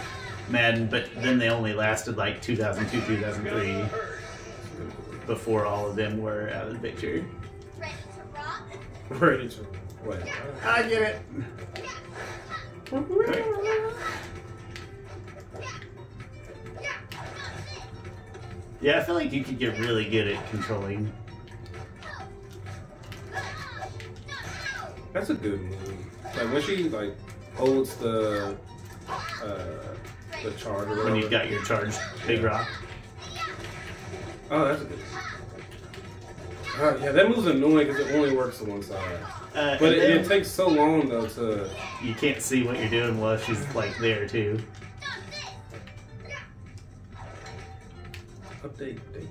Madden, 0.48 0.86
but 0.86 1.08
then 1.16 1.40
they 1.40 1.48
only 1.48 1.72
lasted 1.72 2.16
like 2.16 2.40
2002, 2.40 3.00
2003 3.16 4.11
before 5.26 5.66
all 5.66 5.88
of 5.88 5.96
them 5.96 6.20
were 6.20 6.50
out 6.50 6.68
of 6.68 6.74
the 6.74 6.78
picture. 6.78 7.24
Ready 7.78 7.92
to 8.14 8.38
rock. 8.38 8.62
Ready 9.08 9.48
to 9.48 9.66
wait. 10.04 10.20
I 10.64 10.82
get 10.88 11.02
it. 11.02 11.20
Yeah, 18.80 18.98
I 18.98 19.04
feel 19.04 19.14
like 19.14 19.32
you 19.32 19.44
could 19.44 19.58
get 19.58 19.78
really 19.78 20.08
good 20.08 20.26
at 20.28 20.50
controlling. 20.50 21.12
That's 25.12 25.30
a 25.30 25.34
good 25.34 25.60
move. 25.60 25.96
Like 26.36 26.52
when 26.52 26.62
she 26.62 26.88
like 26.88 27.14
holds 27.54 27.94
the 27.96 28.56
uh 29.42 29.56
the 30.42 30.50
charge 30.56 30.88
when 30.88 31.14
you've 31.16 31.30
got 31.30 31.48
your 31.48 31.62
charged 31.62 31.98
big 32.26 32.42
rock. 32.42 32.66
Oh, 34.54 34.66
that's 34.66 34.82
a 34.82 34.84
good. 34.84 34.98
Uh, 36.78 36.96
yeah, 37.02 37.12
that 37.12 37.28
move's 37.30 37.46
annoying 37.46 37.86
because 37.86 38.06
it 38.06 38.14
only 38.14 38.36
works 38.36 38.58
to 38.58 38.64
one 38.64 38.82
side. 38.82 39.18
Uh, 39.54 39.78
But 39.78 39.92
it, 39.94 40.10
it 40.10 40.28
takes 40.28 40.48
so 40.50 40.68
long 40.68 41.08
though 41.08 41.26
to. 41.26 41.70
you 42.02 42.14
can't 42.14 42.40
see 42.42 42.62
what 42.62 42.78
you're 42.78 42.90
doing 42.90 43.18
while 43.18 43.38
she's 43.38 43.62
like 43.74 43.96
there 43.98 44.28
too. 44.28 44.62
Update. 48.62 49.00
update. 49.00 49.28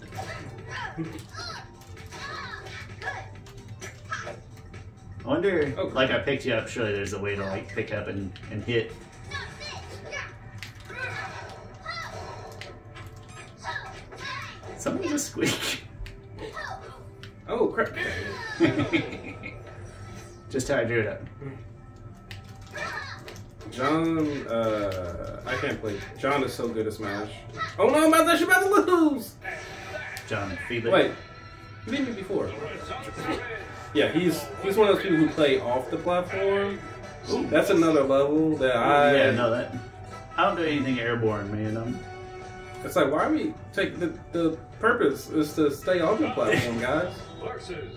I 5.23 5.27
wonder, 5.27 5.73
Okay. 5.77 5.93
like 5.93 6.10
I 6.10 6.17
picked 6.19 6.45
you 6.47 6.53
up. 6.55 6.67
Surely 6.67 6.93
there's 6.93 7.13
a 7.13 7.19
way 7.19 7.36
to 7.36 7.45
like 7.45 7.67
pick 7.69 7.93
up 7.93 8.07
and, 8.07 8.31
and 8.51 8.63
hit. 8.63 8.91
Squeak. 15.21 15.84
Oh 17.47 17.67
crap! 17.67 17.93
just 20.49 20.67
how 20.67 20.77
I 20.77 20.84
drew 20.84 21.01
it 21.01 21.07
up. 21.07 21.21
John, 23.71 24.47
uh, 24.47 25.41
I 25.45 25.55
can't 25.55 25.79
play. 25.79 25.99
John 26.19 26.43
is 26.43 26.53
so 26.53 26.67
good 26.67 26.88
at 26.88 26.93
Smash. 26.93 27.31
Oh 27.79 27.88
no, 27.88 28.07
about 28.07 28.38
to, 28.38 28.43
about 28.43 28.63
to 28.63 28.69
lose. 28.69 29.36
John 30.27 30.57
Feeler. 30.67 30.91
Wait, 30.91 31.12
you 31.86 31.91
beat 31.91 32.07
me 32.07 32.13
before. 32.13 32.51
Yeah, 33.93 34.12
he's 34.12 34.45
he's 34.63 34.77
one 34.77 34.89
of 34.89 34.95
those 34.95 35.03
people 35.03 35.17
who 35.17 35.29
play 35.29 35.60
off 35.60 35.89
the 35.89 35.97
platform. 35.97 36.79
That's 37.49 37.69
another 37.69 38.03
level 38.03 38.55
that 38.57 38.75
I. 38.75 39.15
yeah, 39.15 39.31
no 39.31 39.51
that. 39.51 39.73
I 40.38 40.45
don't 40.45 40.55
do 40.55 40.63
anything 40.63 40.99
airborne, 40.99 41.51
man. 41.51 41.77
I'm, 41.77 41.99
It's 42.84 42.96
like 42.96 43.12
why 43.12 43.26
are 43.26 43.32
we 43.32 43.54
take 43.74 44.00
the 44.00 44.17
the 44.32 44.58
purpose 44.80 45.30
is 45.30 45.54
to 45.54 45.72
stay 45.72 46.00
on 46.00 46.20
the 46.20 46.32
platform, 46.32 46.80
guys. 46.80 47.13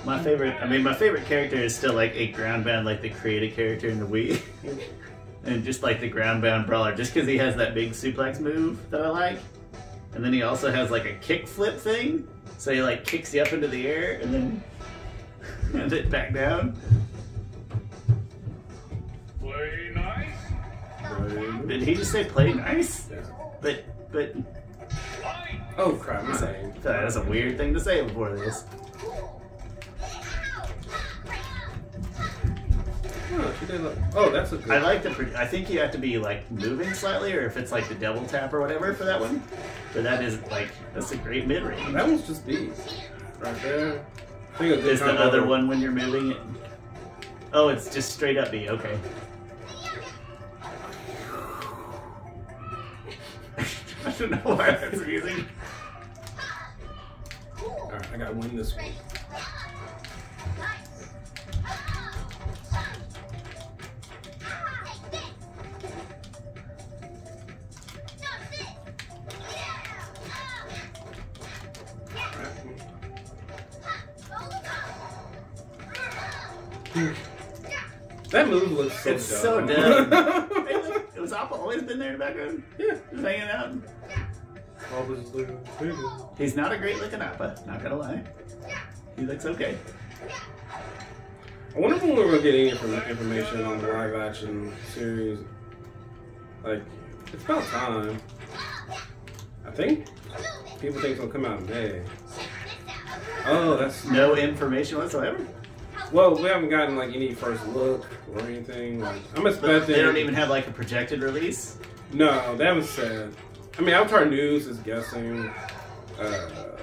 My 0.04 0.22
favorite. 0.22 0.56
I 0.60 0.66
mean, 0.66 0.82
my 0.82 0.94
favorite 0.94 1.24
character 1.26 1.56
is 1.56 1.74
still 1.74 1.94
like 1.94 2.14
a 2.14 2.28
ground 2.28 2.64
bound, 2.64 2.86
like 2.86 3.00
the 3.00 3.10
created 3.10 3.54
character 3.54 3.88
in 3.88 3.98
the 3.98 4.06
Wii. 4.06 4.40
and 5.44 5.64
just 5.64 5.82
like 5.82 6.00
the 6.00 6.08
ground 6.08 6.42
bound 6.42 6.66
brawler, 6.66 6.94
just 6.94 7.14
because 7.14 7.28
he 7.28 7.36
has 7.38 7.56
that 7.56 7.74
big 7.74 7.92
suplex 7.92 8.40
move 8.40 8.78
that 8.90 9.02
I 9.02 9.08
like. 9.08 9.38
And 10.14 10.24
then 10.24 10.32
he 10.32 10.42
also 10.42 10.70
has 10.70 10.90
like 10.90 11.06
a 11.06 11.14
kick 11.14 11.48
flip 11.48 11.78
thing, 11.78 12.28
so 12.58 12.72
he 12.72 12.82
like 12.82 13.04
kicks 13.04 13.34
you 13.34 13.42
up 13.42 13.52
into 13.52 13.68
the 13.68 13.86
air 13.86 14.20
and 14.20 14.34
then 14.34 14.62
and 15.74 15.90
then 15.90 16.08
back 16.10 16.32
down. 16.34 16.78
Play 19.40 19.90
nice. 19.94 20.28
Play. 21.02 21.66
Did 21.66 21.82
he 21.82 21.94
just 21.94 22.12
say 22.12 22.24
play 22.24 22.52
nice? 22.52 23.08
But 23.60 23.84
but 24.12 24.34
Fight. 24.34 24.63
Oh 25.76 25.92
crap! 25.92 26.22
I 26.22 26.28
My 26.28 26.36
feel 26.36 26.48
like 26.48 26.82
that's 26.82 27.16
a 27.16 27.22
weird 27.22 27.56
thing 27.56 27.74
to 27.74 27.80
say 27.80 28.02
before 28.02 28.34
this. 28.36 28.64
Oh, 33.36 33.54
she 33.58 33.66
did 33.66 33.80
look- 33.80 33.98
oh, 34.14 34.30
that's 34.30 34.52
a 34.52 34.58
good. 34.58 34.70
I 34.70 34.80
like 34.80 35.02
the. 35.02 35.32
I 35.36 35.44
think 35.46 35.68
you 35.68 35.80
have 35.80 35.90
to 35.92 35.98
be 35.98 36.18
like 36.18 36.48
moving 36.52 36.94
slightly, 36.94 37.32
or 37.34 37.44
if 37.46 37.56
it's 37.56 37.72
like 37.72 37.88
the 37.88 37.96
double 37.96 38.24
tap 38.26 38.52
or 38.54 38.60
whatever 38.60 38.94
for 38.94 39.04
that 39.04 39.20
one. 39.20 39.42
But 39.92 40.04
that 40.04 40.22
is 40.22 40.40
like 40.50 40.68
that's 40.94 41.10
a 41.10 41.16
great 41.16 41.46
mid 41.46 41.64
range. 41.64 41.92
That 41.92 42.06
one's 42.06 42.26
just 42.26 42.46
B. 42.46 42.70
Right 43.40 43.60
there. 43.62 44.04
I 44.54 44.58
think 44.58 44.84
Is 44.84 45.00
the 45.00 45.06
other 45.20 45.44
one 45.44 45.66
when 45.66 45.80
you're 45.80 45.90
moving 45.90 46.30
it? 46.30 46.36
Oh, 47.52 47.68
it's 47.68 47.92
just 47.92 48.12
straight 48.12 48.38
up 48.38 48.52
B. 48.52 48.68
Okay. 48.68 48.96
I 54.06 54.10
don't 54.12 54.30
know 54.30 54.36
why 54.44 54.70
that's 54.70 55.00
amusing. 55.00 55.46
Alright, 58.14 58.28
I 58.28 58.32
gotta 58.32 58.38
win 58.48 58.56
this 58.56 58.76
one. 58.76 58.84
That 78.30 78.48
move 78.48 78.72
looks 78.72 78.98
so 79.04 79.10
It's 79.12 79.42
dumb. 79.42 79.68
so 79.68 79.74
dumb. 79.74 80.50
Hey, 80.66 80.76
look, 80.82 81.10
it 81.14 81.20
was 81.20 81.32
Appa 81.32 81.54
always 81.54 81.82
been 81.82 81.98
there 81.98 82.12
in 82.14 82.18
the 82.18 82.24
background. 82.24 82.62
yeah. 82.78 82.94
Just 83.12 83.22
hanging 83.24 83.48
out. 83.48 83.72
He's 86.38 86.56
not 86.56 86.72
a 86.72 86.78
great 86.78 86.98
looking 86.98 87.20
Appa, 87.20 87.62
not 87.66 87.82
gonna 87.82 87.96
lie. 87.96 88.22
He 89.16 89.22
looks 89.24 89.44
okay. 89.46 89.76
I 91.74 91.78
wonder 91.78 91.96
when 91.98 92.16
we're 92.16 92.26
gonna 92.26 92.42
get 92.42 92.54
any 92.54 92.68
inform- 92.70 92.94
information 93.02 93.64
on 93.64 93.80
the 93.80 93.88
live 93.88 94.14
action 94.14 94.72
series. 94.92 95.38
Like, 96.64 96.82
it's 97.32 97.44
about 97.44 97.64
time. 97.66 98.20
I 99.66 99.70
think 99.70 100.06
people 100.80 101.00
think 101.00 101.12
it's 101.12 101.20
gonna 101.20 101.32
come 101.32 101.44
out 101.44 101.60
in 101.60 101.66
May. 101.66 102.02
Oh, 103.46 103.76
that's 103.76 104.04
No 104.04 104.34
information 104.36 104.98
whatsoever. 104.98 105.38
Well, 106.12 106.36
we 106.36 106.42
haven't 106.44 106.68
gotten 106.70 106.96
like 106.96 107.12
any 107.14 107.34
first 107.34 107.66
look 107.68 108.06
or 108.32 108.40
anything. 108.42 109.00
Like 109.00 109.16
I'm 109.36 109.42
But 109.42 109.52
expecting. 109.54 109.96
they 109.96 110.02
don't 110.02 110.16
even 110.16 110.34
have 110.34 110.48
like 110.48 110.68
a 110.68 110.70
projected 110.70 111.22
release. 111.22 111.78
No, 112.12 112.56
they 112.56 112.64
haven't 112.66 112.84
said. 112.84 113.34
I 113.76 113.80
mean, 113.80 113.94
Avatar 113.94 114.24
News 114.24 114.68
is 114.68 114.78
guessing. 114.78 115.50
Uh, 116.20 116.76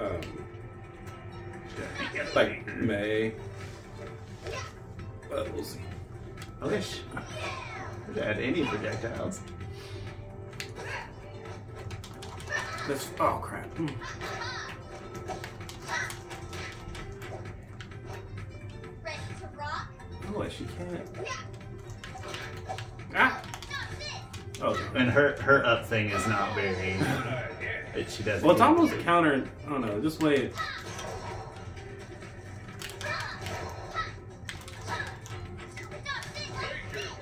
um, 0.00 0.20
like 2.34 2.66
May. 2.76 3.34
But 5.28 5.52
we'll 5.52 5.64
see. 5.64 5.80
I 6.62 6.66
wish 6.66 7.00
we 8.14 8.20
had 8.20 8.38
any 8.38 8.64
projectiles. 8.64 9.40
This. 12.88 13.10
Oh 13.20 13.38
crap. 13.42 13.78
Ready 13.78 13.92
to 19.40 19.48
rock? 19.58 19.88
Oh, 20.34 20.48
she 20.48 20.64
can't. 20.64 21.28
Ah. 23.14 23.42
Okay. 24.62 24.80
And 24.94 25.10
her 25.10 25.32
her 25.42 25.64
up 25.66 25.86
thing 25.86 26.10
is 26.10 26.26
not 26.28 26.54
very. 26.54 26.96
It, 27.94 28.10
she 28.10 28.22
doesn't. 28.22 28.42
Well, 28.42 28.52
it's 28.52 28.60
almost 28.62 28.98
counter. 29.00 29.48
I 29.66 29.68
don't 29.68 29.80
know. 29.80 30.00
Just 30.00 30.22
wait. 30.22 30.52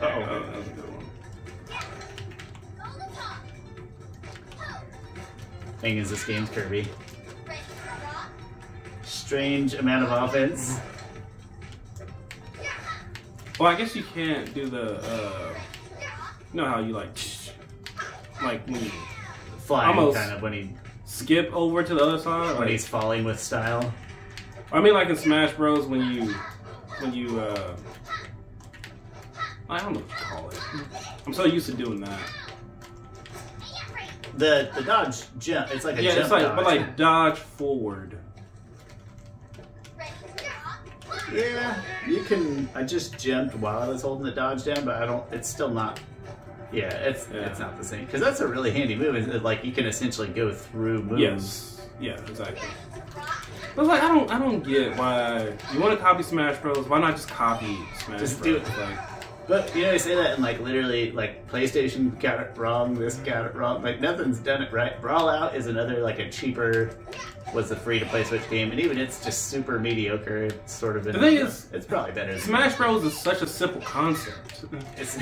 Uh 0.01 0.07
Oh, 0.07 0.07
oh. 0.07 0.41
that 0.41 0.57
was 0.57 0.67
a 0.67 0.71
good 0.71 0.85
one. 0.85 1.05
Thing 5.79 5.99
is, 5.99 6.11
this 6.11 6.25
game's 6.25 6.51
Kirby. 6.51 6.89
Ready 7.47 7.61
to 7.61 8.07
rock? 8.07 8.31
Strange 9.03 9.75
amount 9.75 10.05
of 10.05 10.13
offense. 10.13 10.79
Well, 13.59 13.71
I 13.71 13.75
guess 13.75 13.95
you 13.97 14.03
can't 14.03 14.53
do 14.55 14.69
the. 14.69 14.97
Uh, 15.03 15.55
you 16.53 16.61
know 16.61 16.67
how 16.67 16.81
you 16.81 16.93
like, 16.93 17.11
like 18.43 18.67
when 18.67 18.83
you 18.85 18.91
Flying 19.61 19.97
Almost. 19.97 20.17
kind 20.17 20.33
of 20.33 20.43
when 20.43 20.53
he 20.53 20.71
skip 21.05 21.53
over 21.53 21.83
to 21.83 21.95
the 21.95 22.03
other 22.03 22.19
side. 22.19 22.49
when 22.53 22.57
Like, 22.63 22.71
he's 22.71 22.87
falling 22.89 23.25
with 23.25 23.39
style. 23.41 23.93
I 24.73 24.81
mean, 24.81 24.95
like 24.95 25.09
in 25.09 25.17
Smash 25.17 25.53
Bros, 25.55 25.87
when 25.87 26.01
you, 26.13 26.35
when 27.01 27.13
you. 27.15 27.39
uh 27.41 27.77
I 29.69 29.79
don't 29.79 29.93
know 29.93 30.01
what 30.01 30.09
you 30.11 30.17
call 30.25 30.49
it. 30.51 30.59
I'm 31.27 31.33
so 31.33 31.45
used 31.45 31.67
to 31.67 31.73
doing 31.75 32.01
that. 32.01 32.19
The 34.37 34.71
the 34.75 34.83
dodge 34.83 35.23
jump. 35.39 35.73
It's 35.73 35.85
like 35.85 35.99
a 35.99 36.03
Yeah, 36.03 36.11
jump 36.13 36.23
it's 36.23 36.31
like, 36.33 36.43
dodge. 36.43 36.57
but 36.57 36.65
like 36.65 36.97
dodge 36.97 37.39
forward. 37.39 38.19
Ready 39.97 40.11
to 40.37 40.45
rock? 40.45 41.25
Yeah, 41.33 41.83
you 42.09 42.23
can. 42.25 42.69
I 42.75 42.83
just 42.83 43.17
jumped 43.19 43.55
while 43.57 43.79
I 43.79 43.89
was 43.89 44.03
holding 44.03 44.25
the 44.25 44.33
dodge 44.33 44.65
down, 44.65 44.85
but 44.85 45.01
I 45.01 45.07
don't. 45.07 45.25
It's 45.33 45.49
still 45.49 45.71
not. 45.71 46.01
Yeah, 46.73 46.89
it's 46.89 47.27
Yeah. 47.33 47.41
it's 47.41 47.59
not 47.59 47.77
the 47.79 47.85
same 47.85 48.05
because 48.05 48.21
that's 48.21 48.41
a 48.41 48.47
really 48.47 48.71
handy 48.71 48.95
move. 48.97 49.17
Is 49.17 49.27
it, 49.27 49.43
like 49.43 49.65
you 49.65 49.73
can 49.73 49.87
essentially 49.87 50.29
go 50.29 50.53
through 50.53 51.03
moves. 51.03 51.21
Yes. 51.21 51.77
Yeah, 52.01 52.13
exactly. 52.29 52.69
But 53.77 53.87
like 53.87 54.03
I 54.03 54.09
don't, 54.09 54.31
I 54.31 54.39
don't 54.39 54.63
get 54.65 54.97
why 54.97 55.53
you 55.73 55.81
want 55.81 55.97
to 55.99 56.03
copy 56.03 56.23
Smash 56.23 56.59
Bros. 56.61 56.89
Why 56.89 56.99
not 57.01 57.17
just 57.17 57.29
copy 57.29 57.79
Smash 58.05 58.21
Just 58.21 58.41
Bros? 58.41 58.47
do 58.47 58.57
it. 58.57 58.79
Like, 58.79 58.99
But 59.49 59.75
you 59.77 59.83
know, 59.83 59.91
they 59.91 59.99
say 59.99 60.15
that 60.15 60.35
and 60.35 60.43
like 60.43 60.61
literally, 60.61 61.13
like 61.13 61.47
PlayStation 61.51 62.19
got 62.21 62.41
it 62.41 62.57
wrong. 62.57 62.95
This 62.95 63.17
got 63.17 63.45
it 63.45 63.55
wrong. 63.55 63.83
Like 63.83 64.01
nothing's 64.01 64.39
done 64.39 64.63
it 64.63 64.73
right. 64.73 65.01
Brawl 65.01 65.29
Out 65.29 65.55
is 65.57 65.67
another 65.67 66.01
like 66.01 66.19
a 66.21 66.31
cheaper, 66.31 66.91
was 67.55 67.71
a 67.71 67.77
free 67.77 67.99
to 67.99 68.07
play 68.07 68.25
Switch 68.25 68.49
game, 68.51 68.71
and 68.71 68.81
even 68.81 68.99
it's 68.99 69.23
just 69.25 69.49
super 69.49 69.79
mediocre. 69.79 70.45
It's 70.45 70.73
sort 70.73 70.97
of. 70.97 71.05
Been, 71.05 71.15
The 71.15 71.21
thing 71.21 71.37
is, 71.37 71.67
it's 71.73 71.87
probably 71.87 72.13
better. 72.13 72.39
Smash 72.39 72.77
Bros. 72.77 73.05
is 73.05 73.19
such 73.19 73.43
a 73.43 73.47
simple 73.47 73.81
concept. 73.81 74.65
It's 74.97 75.19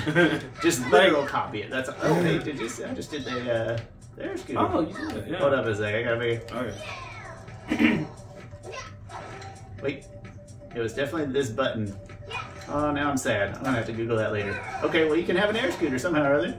just 0.62 0.86
literal 0.90 1.26
copy 1.26 1.62
it. 1.62 1.70
That's 1.70 1.90
oh 2.02 2.22
did 2.22 2.58
you 2.58 2.68
see? 2.68 2.84
I 2.84 2.94
just 2.94 3.10
did 3.10 3.24
the 3.24 3.52
uh, 3.52 3.78
there's 4.16 4.42
good. 4.42 4.56
oh, 4.56 4.80
you 4.80 4.94
did 4.94 5.16
it. 5.16 5.28
Yeah. 5.30 5.38
Hold 5.38 5.54
up 5.54 5.66
a 5.66 5.74
sec. 5.76 5.94
I 5.94 6.02
gotta 6.02 6.18
be. 6.18 6.40
Okay. 7.72 8.06
Wait. 9.82 10.06
It 10.74 10.80
was 10.80 10.92
definitely 10.92 11.32
this 11.32 11.50
button. 11.50 11.96
Oh, 12.68 12.90
now 12.90 13.10
I'm 13.10 13.16
sad. 13.16 13.56
I'm 13.56 13.64
gonna 13.64 13.76
have 13.78 13.86
to 13.86 13.92
Google 13.92 14.16
that 14.18 14.32
later. 14.32 14.60
Okay, 14.82 15.06
well 15.06 15.16
you 15.16 15.24
can 15.24 15.36
have 15.36 15.48
an 15.50 15.56
air 15.56 15.72
scooter 15.72 15.98
somehow 15.98 16.24
or 16.24 16.34
other. 16.34 16.56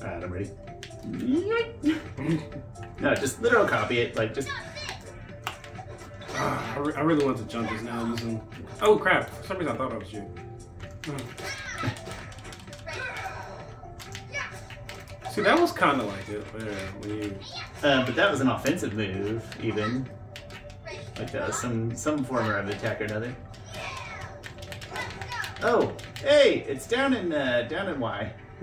Alright, 0.00 0.22
I'm 0.22 0.32
ready. 0.32 0.50
No, 2.98 3.14
just 3.14 3.42
literal 3.42 3.66
copy 3.68 3.98
it. 3.98 4.16
Like 4.16 4.32
just 4.34 4.48
Ah, 6.36 6.74
I, 6.76 6.78
re- 6.80 6.94
I 6.94 7.00
really 7.00 7.24
want 7.24 7.38
to 7.38 7.44
jump 7.44 7.68
just 7.70 7.84
now 7.84 8.04
using. 8.06 8.40
Oh 8.82 8.96
crap! 8.96 9.30
For 9.30 9.46
some 9.46 9.58
reason 9.58 9.74
I 9.74 9.76
thought 9.78 9.92
I 9.92 9.96
was 9.98 10.12
you. 10.12 10.28
Oh. 11.08 11.16
See, 15.32 15.42
that 15.42 15.60
was 15.60 15.72
kind 15.72 16.00
of 16.00 16.06
like 16.06 16.28
it 16.30 16.58
there 16.58 16.72
when 17.00 17.10
you. 17.10 17.34
uh, 17.82 18.04
but 18.06 18.14
that 18.16 18.30
was 18.30 18.40
an 18.40 18.48
offensive 18.48 18.94
move, 18.94 19.44
even. 19.62 20.08
Like 21.18 21.30
that 21.32 21.46
was 21.48 21.58
some 21.58 21.94
some 21.94 22.24
form 22.24 22.48
of 22.50 22.68
attack 22.68 23.00
or 23.00 23.04
another. 23.04 23.34
Oh, 25.62 25.92
hey, 26.22 26.64
it's 26.68 26.86
down 26.86 27.14
in 27.14 27.32
uh, 27.32 27.66
down 27.68 27.88
in 27.88 27.98
Y. 28.00 28.32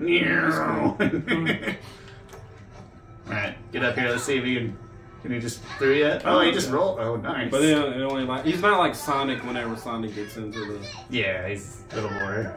Alright, 3.28 3.72
get 3.72 3.84
up 3.84 3.96
here. 3.96 4.08
Let's 4.10 4.24
see 4.24 4.36
if 4.38 4.44
you 4.44 4.58
can. 4.58 4.78
Can 5.24 5.32
he 5.32 5.40
just 5.40 5.62
through 5.78 5.94
yet? 5.94 6.20
Oh, 6.26 6.42
he 6.42 6.52
just 6.52 6.70
rolled. 6.70 7.00
Oh, 7.00 7.16
nice. 7.16 7.50
But 7.50 7.62
then 7.62 7.94
it 7.94 8.02
only 8.02 8.24
like 8.24 8.44
he's 8.44 8.60
not 8.60 8.78
like 8.78 8.94
Sonic 8.94 9.42
whenever 9.42 9.74
Sonic 9.74 10.14
gets 10.14 10.36
into 10.36 10.58
the. 10.60 10.86
Yeah, 11.08 11.48
he's 11.48 11.80
a 11.92 11.94
little 11.94 12.10
more. 12.10 12.54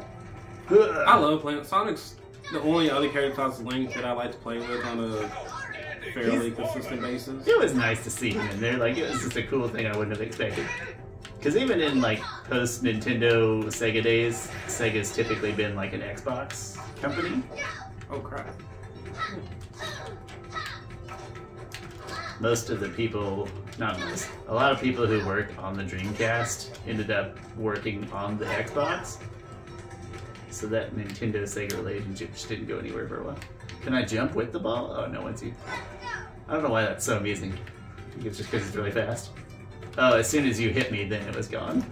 I 1.07 1.17
love 1.17 1.39
playing 1.39 1.63
Sonic's 1.63 2.17
the 2.51 2.59
only 2.59 2.91
other 2.91 3.07
character 3.07 3.29
besides 3.29 3.61
Link 3.61 3.93
that 3.93 4.03
I 4.03 4.11
like 4.11 4.33
to 4.33 4.37
play 4.39 4.57
with 4.57 4.83
on 4.83 4.99
a 4.99 5.29
fairly 6.13 6.51
consistent 6.51 6.99
basis. 6.99 7.47
It 7.47 7.57
was 7.57 7.73
nice 7.73 8.03
to 8.03 8.09
see 8.09 8.31
him 8.31 8.45
in 8.49 8.59
there. 8.59 8.75
Like 8.75 8.97
it 8.97 9.09
was 9.09 9.21
just 9.21 9.37
a 9.37 9.43
cool 9.43 9.69
thing 9.69 9.87
I 9.87 9.95
wouldn't 9.95 10.17
have 10.17 10.27
expected. 10.27 10.65
Because 11.37 11.55
even 11.55 11.79
in 11.79 12.01
like 12.01 12.19
post 12.49 12.83
Nintendo 12.83 13.63
Sega 13.67 14.03
days, 14.03 14.51
Sega's 14.65 15.13
typically 15.13 15.53
been 15.53 15.73
like 15.73 15.93
an 15.93 16.01
Xbox 16.01 16.77
company. 16.99 17.41
Oh 18.11 18.19
crap! 18.19 18.53
Most 22.39 22.69
of 22.69 22.79
the 22.79 22.89
people, 22.89 23.47
not 23.79 23.99
most, 23.99 24.29
a 24.47 24.53
lot 24.53 24.71
of 24.71 24.79
people 24.79 25.07
who 25.07 25.25
worked 25.25 25.57
on 25.57 25.75
the 25.75 25.83
Dreamcast 25.83 26.77
ended 26.87 27.09
up 27.09 27.35
working 27.57 28.07
on 28.11 28.37
the 28.37 28.45
Xbox. 28.45 29.17
So 30.51 30.67
that 30.67 30.95
Nintendo 30.95 31.43
Sega 31.43 31.75
relationship 31.77 32.33
just 32.33 32.47
didn't 32.47 32.67
go 32.67 32.77
anywhere 32.77 33.07
for 33.07 33.21
a 33.21 33.23
while. 33.23 33.39
Can 33.81 33.93
I 33.93 34.03
jump 34.03 34.35
with 34.35 34.51
the 34.51 34.59
ball? 34.59 34.95
Oh 34.95 35.07
no, 35.07 35.21
once 35.21 35.41
you. 35.41 35.53
I 36.47 36.53
don't 36.53 36.63
know 36.63 36.69
why 36.69 36.83
that's 36.83 37.05
so 37.05 37.17
amusing. 37.17 37.53
I 37.53 38.11
think 38.11 38.25
it's 38.25 38.37
just 38.37 38.51
because 38.51 38.67
it's 38.67 38.75
really 38.75 38.91
fast. 38.91 39.31
Oh, 39.97 40.17
as 40.17 40.29
soon 40.29 40.45
as 40.45 40.59
you 40.59 40.69
hit 40.69 40.91
me, 40.91 41.05
then 41.05 41.27
it 41.27 41.35
was 41.35 41.47
gone. 41.47 41.83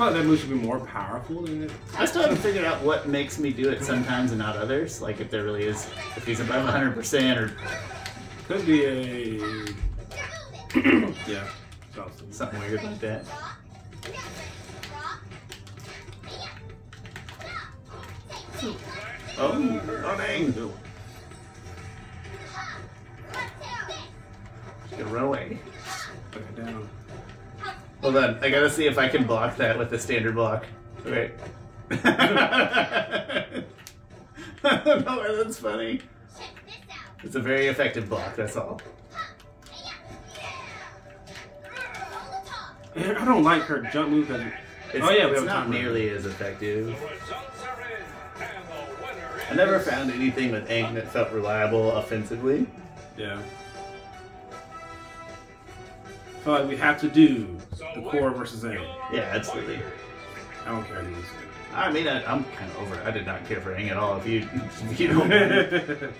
Feel 0.00 0.06
like 0.06 0.16
that 0.16 0.26
move 0.26 0.40
should 0.40 0.48
be 0.48 0.54
more 0.54 0.80
powerful 0.80 1.42
than 1.42 1.64
it. 1.64 1.70
I 1.98 2.06
still 2.06 2.22
haven't 2.22 2.38
figured 2.38 2.64
out 2.64 2.82
what 2.82 3.06
makes 3.06 3.38
me 3.38 3.52
do 3.52 3.68
it 3.68 3.84
sometimes 3.84 4.30
and 4.30 4.38
not 4.38 4.56
others. 4.56 5.02
Like 5.02 5.20
if 5.20 5.30
there 5.30 5.44
really 5.44 5.64
is, 5.64 5.86
if 6.16 6.24
he's 6.24 6.40
above 6.40 6.66
100% 6.66 7.36
or 7.36 7.54
Could 8.46 8.64
be 8.64 8.84
a. 8.86 9.38
yeah. 11.28 11.46
Johnson. 11.94 12.32
something 12.32 12.58
weird 12.60 12.82
like 12.82 12.98
that. 13.00 13.26
Oh, 18.62 18.76
oh 19.38 20.16
dang. 20.16 20.54
Ew. 20.54 20.72
Just 24.88 24.98
gonna 24.98 25.04
run 25.12 25.24
away. 25.24 25.58
Put 26.30 26.40
it 26.40 26.56
down. 26.56 26.88
Hold 28.02 28.16
on, 28.16 28.38
I 28.42 28.50
gotta 28.50 28.70
see 28.70 28.86
if 28.86 28.98
I 28.98 29.08
can 29.08 29.24
block 29.26 29.56
that 29.56 29.78
with 29.78 29.90
the 29.90 29.98
standard 29.98 30.34
block. 30.34 30.64
Okay. 31.06 31.32
I 31.90 31.96
don't 34.62 35.06
know 35.06 35.16
why 35.18 35.34
that's 35.42 35.58
funny. 35.58 36.00
It's 37.22 37.34
a 37.34 37.40
very 37.40 37.66
effective 37.66 38.08
block, 38.08 38.36
that's 38.36 38.56
all. 38.56 38.80
I 42.96 43.24
don't 43.24 43.44
like 43.44 43.62
her 43.62 43.82
jump 43.92 44.10
move 44.10 44.28
because. 44.28 44.42
It's, 44.92 45.06
Oh, 45.06 45.10
yeah, 45.10 45.26
we 45.26 45.32
it's 45.34 45.42
not 45.42 45.62
timer. 45.64 45.74
nearly 45.74 46.10
as 46.10 46.26
effective. 46.26 46.86
The 46.86 46.92
results 46.92 47.62
are 47.62 47.80
in, 47.82 48.42
and 48.42 48.64
the 48.68 49.04
winner 49.04 49.28
I 49.48 49.54
never 49.54 49.78
found 49.78 50.10
anything 50.10 50.50
with 50.50 50.68
Aang 50.68 50.94
that 50.94 51.06
felt 51.12 51.30
reliable 51.30 51.92
offensively. 51.92 52.66
Yeah. 53.16 53.40
I 56.40 56.42
feel 56.42 56.52
like 56.54 56.68
we 56.68 56.76
have 56.76 56.98
to 57.02 57.08
do 57.08 57.46
the 57.94 58.00
Korra 58.00 58.34
versus 58.34 58.64
A. 58.64 58.72
Yeah, 59.12 59.30
absolutely. 59.32 59.78
I 60.64 60.70
don't 60.70 60.84
care 60.86 60.96
who's. 61.02 61.24
I 61.74 61.92
mean, 61.92 62.08
I, 62.08 62.24
I'm 62.24 62.44
kind 62.44 62.70
of 62.70 62.78
over 62.78 62.94
it. 62.94 63.06
I 63.06 63.10
did 63.10 63.26
not 63.26 63.44
care 63.46 63.60
for 63.60 63.74
Aang 63.74 63.90
at 63.90 63.98
all. 63.98 64.16
If 64.16 64.26
you, 64.26 64.38
if 64.90 64.98
you 65.00 65.08
don't, 65.08 65.28
mind. 65.28 65.32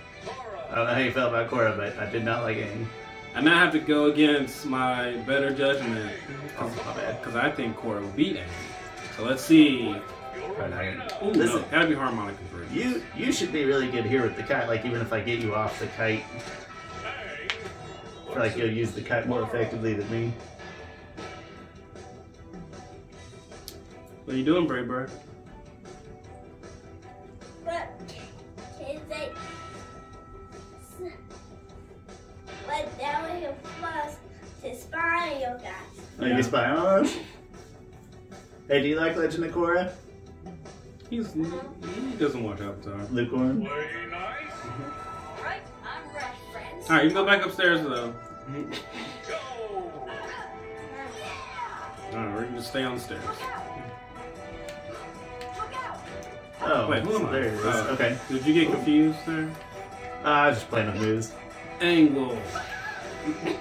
I 0.70 0.74
don't 0.74 0.84
know 0.86 0.94
how 0.94 0.98
you 0.98 1.10
felt 1.10 1.30
about 1.34 1.50
Korra, 1.50 1.74
but 1.76 1.98
I 1.98 2.10
did 2.10 2.22
not 2.24 2.42
like 2.42 2.58
Aang. 2.58 2.86
I 3.34 3.38
I 3.40 3.48
have 3.48 3.72
to 3.72 3.78
go 3.78 4.06
against 4.06 4.66
my 4.66 5.12
better 5.26 5.54
judgment 5.54 6.12
Oh, 6.58 6.68
my 6.68 6.94
bad. 6.94 7.18
because 7.20 7.34
I 7.36 7.50
think 7.50 7.76
Korra 7.78 8.02
will 8.02 8.08
beat 8.10 8.36
Aang. 8.36 9.16
So 9.16 9.24
let's 9.24 9.42
see. 9.42 9.96
But 10.58 10.72
I- 10.74 11.08
Ooh, 11.24 11.30
Listen, 11.30 11.62
no, 11.62 11.68
gotta 11.70 11.88
be 11.88 11.94
harmonic 11.94 12.36
convergence. 12.36 12.72
you 12.74 13.02
you 13.16 13.32
should 13.32 13.52
be 13.52 13.64
really 13.64 13.90
good 13.90 14.04
here 14.04 14.22
with 14.22 14.36
the 14.36 14.42
kite. 14.42 14.68
Like 14.68 14.84
even 14.84 15.00
if 15.00 15.12
I 15.14 15.20
get 15.20 15.38
you 15.40 15.54
off 15.54 15.78
the 15.80 15.86
kite, 15.88 16.24
I 18.30 18.32
feel 18.32 18.42
like 18.42 18.56
you'll 18.56 18.70
use 18.70 18.92
the 18.92 19.02
kite 19.02 19.26
more 19.26 19.42
effectively 19.42 19.92
than 19.92 20.08
me. 20.08 20.32
What 24.24 24.34
are 24.34 24.38
you 24.38 24.44
doing, 24.44 24.68
Brave 24.68 24.86
Bird? 24.86 25.10
But 27.64 27.90
can 28.78 29.00
they 29.08 29.32
but 32.66 32.98
now 33.00 33.24
we 33.24 33.40
can 33.40 33.54
plus 33.80 34.16
to 34.62 34.76
spy 34.76 35.40
you 35.40 35.58
guys. 35.60 36.04
Oh, 36.20 36.26
you 36.26 36.34
can 36.34 36.42
spy 36.44 36.70
on 36.70 37.04
us. 37.04 37.16
Hey, 38.68 38.80
do 38.80 38.86
you 38.86 38.96
like 38.96 39.16
Legend 39.16 39.44
of 39.46 39.52
Korra? 39.52 39.92
He's 41.08 41.32
he 41.32 42.16
doesn't 42.16 42.44
watch 42.44 42.60
Avatar. 42.60 43.04
Lukewarm. 43.10 43.62
Play 43.62 44.06
nice. 44.08 44.52
Mm-hmm. 44.52 45.09
Right, 46.88 46.88
I'm 46.88 46.88
ready, 46.88 46.88
friends. 46.88 46.90
All 46.90 46.96
right, 46.96 47.04
you 47.04 47.10
can 47.10 47.14
go 47.14 47.24
back 47.26 47.44
upstairs 47.46 47.82
though. 47.82 48.14
Go. 49.28 49.36
All 52.12 52.16
right, 52.16 52.34
we're 52.34 52.44
gonna 52.44 52.56
just 52.56 52.68
stay 52.70 52.82
on 52.84 52.94
the 52.96 53.00
stairs. 53.00 53.24
Oh, 56.62 56.88
Wait, 56.88 57.02
who 57.02 57.16
am 57.16 57.26
I? 57.26 57.32
there 57.32 57.44
it 57.44 57.54
is. 57.54 57.64
Oh. 57.64 57.88
Okay. 57.92 58.18
Did 58.28 58.46
you 58.46 58.54
get 58.54 58.70
confused 58.70 59.18
there? 59.26 59.50
Uh, 60.24 60.28
I 60.28 60.48
was 60.48 60.58
just 60.58 60.68
playing 60.68 60.92
with 60.92 61.00
moves. 61.00 61.32
Angle. 61.80 62.38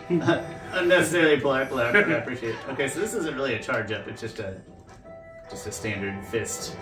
Unnecessarily 0.73 1.39
polite, 1.39 1.69
but 1.69 1.95
I 1.95 1.99
I 1.99 2.17
appreciate 2.17 2.55
it. 2.55 2.69
Okay, 2.69 2.87
so 2.89 2.99
this 2.99 3.13
isn't 3.13 3.35
really 3.35 3.53
a 3.55 3.59
charge 3.63 3.91
up. 3.91 4.07
It's 4.07 4.21
just 4.21 4.39
a 4.39 4.55
just 5.49 5.65
a 5.67 5.71
standard 5.71 6.23
fist. 6.25 6.75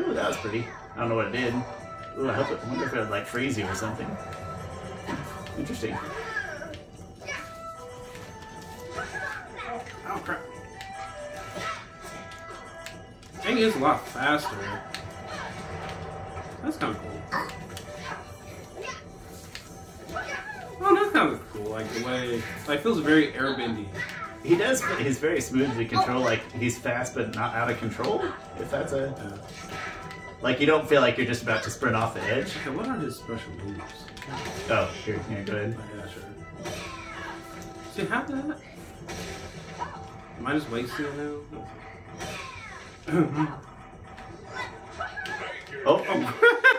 Ooh, 0.00 0.14
that 0.14 0.28
was 0.28 0.36
pretty. 0.38 0.66
I 0.96 1.00
don't 1.00 1.08
know 1.10 1.14
what 1.16 1.26
it 1.26 1.32
did. 1.32 1.54
Ooh, 2.18 2.28
I 2.28 2.32
hope 2.32 2.50
it, 2.50 2.58
I 2.64 2.68
wonder 2.68 2.86
if 2.86 2.92
it 2.92 2.98
would 2.98 3.10
like 3.10 3.26
freeze 3.26 3.56
you 3.56 3.64
or 3.64 3.74
something. 3.76 4.08
Interesting. 5.56 5.96
Oh 10.06 10.20
crap. 10.24 10.40
Aang 13.42 13.58
is 13.58 13.76
a 13.76 13.78
lot 13.78 14.06
faster. 14.08 14.56
That's 16.62 16.76
kind 16.76 16.96
of 16.96 17.02
cool. 17.02 17.22
Oh, 20.80 20.94
that's 20.94 21.12
kind 21.12 21.32
of 21.32 21.52
cool. 21.52 21.70
Like 21.70 21.88
the 21.92 22.04
way, 22.04 22.42
like 22.66 22.82
feels 22.82 22.98
very 22.98 23.32
airbendy. 23.32 23.86
He 24.42 24.56
does. 24.56 24.82
He's 24.98 25.18
very 25.18 25.40
smooth 25.40 25.76
to 25.76 25.84
control. 25.84 26.22
Like 26.22 26.50
he's 26.52 26.78
fast, 26.78 27.14
but 27.14 27.34
not 27.36 27.54
out 27.54 27.70
of 27.70 27.78
control. 27.78 28.24
If 28.58 28.70
that's 28.70 28.92
a. 28.92 29.38
like, 30.40 30.60
you 30.60 30.66
don't 30.66 30.88
feel 30.88 31.00
like 31.00 31.16
you're 31.16 31.26
just 31.26 31.42
about 31.42 31.62
to 31.64 31.70
sprint 31.70 31.96
off 31.96 32.14
the 32.14 32.22
edge. 32.22 32.54
Okay, 32.58 32.70
what 32.70 32.86
are 32.86 32.96
his 32.96 33.16
special 33.16 33.52
moves? 33.64 33.80
Oh, 34.70 34.90
here, 35.04 35.18
here, 35.28 35.42
go 35.44 35.56
ahead. 35.56 35.76
Oh, 35.78 35.96
yeah, 35.96 36.06
sure. 36.12 36.72
See, 37.94 38.04
how 38.04 38.22
did 38.22 38.48
that? 38.48 38.58
Am 40.38 40.46
I 40.46 40.52
just 40.52 40.70
wasting 40.70 41.06
it 41.06 41.16
now? 41.16 41.34
Oh, 45.86 46.04
oh. 46.08 46.34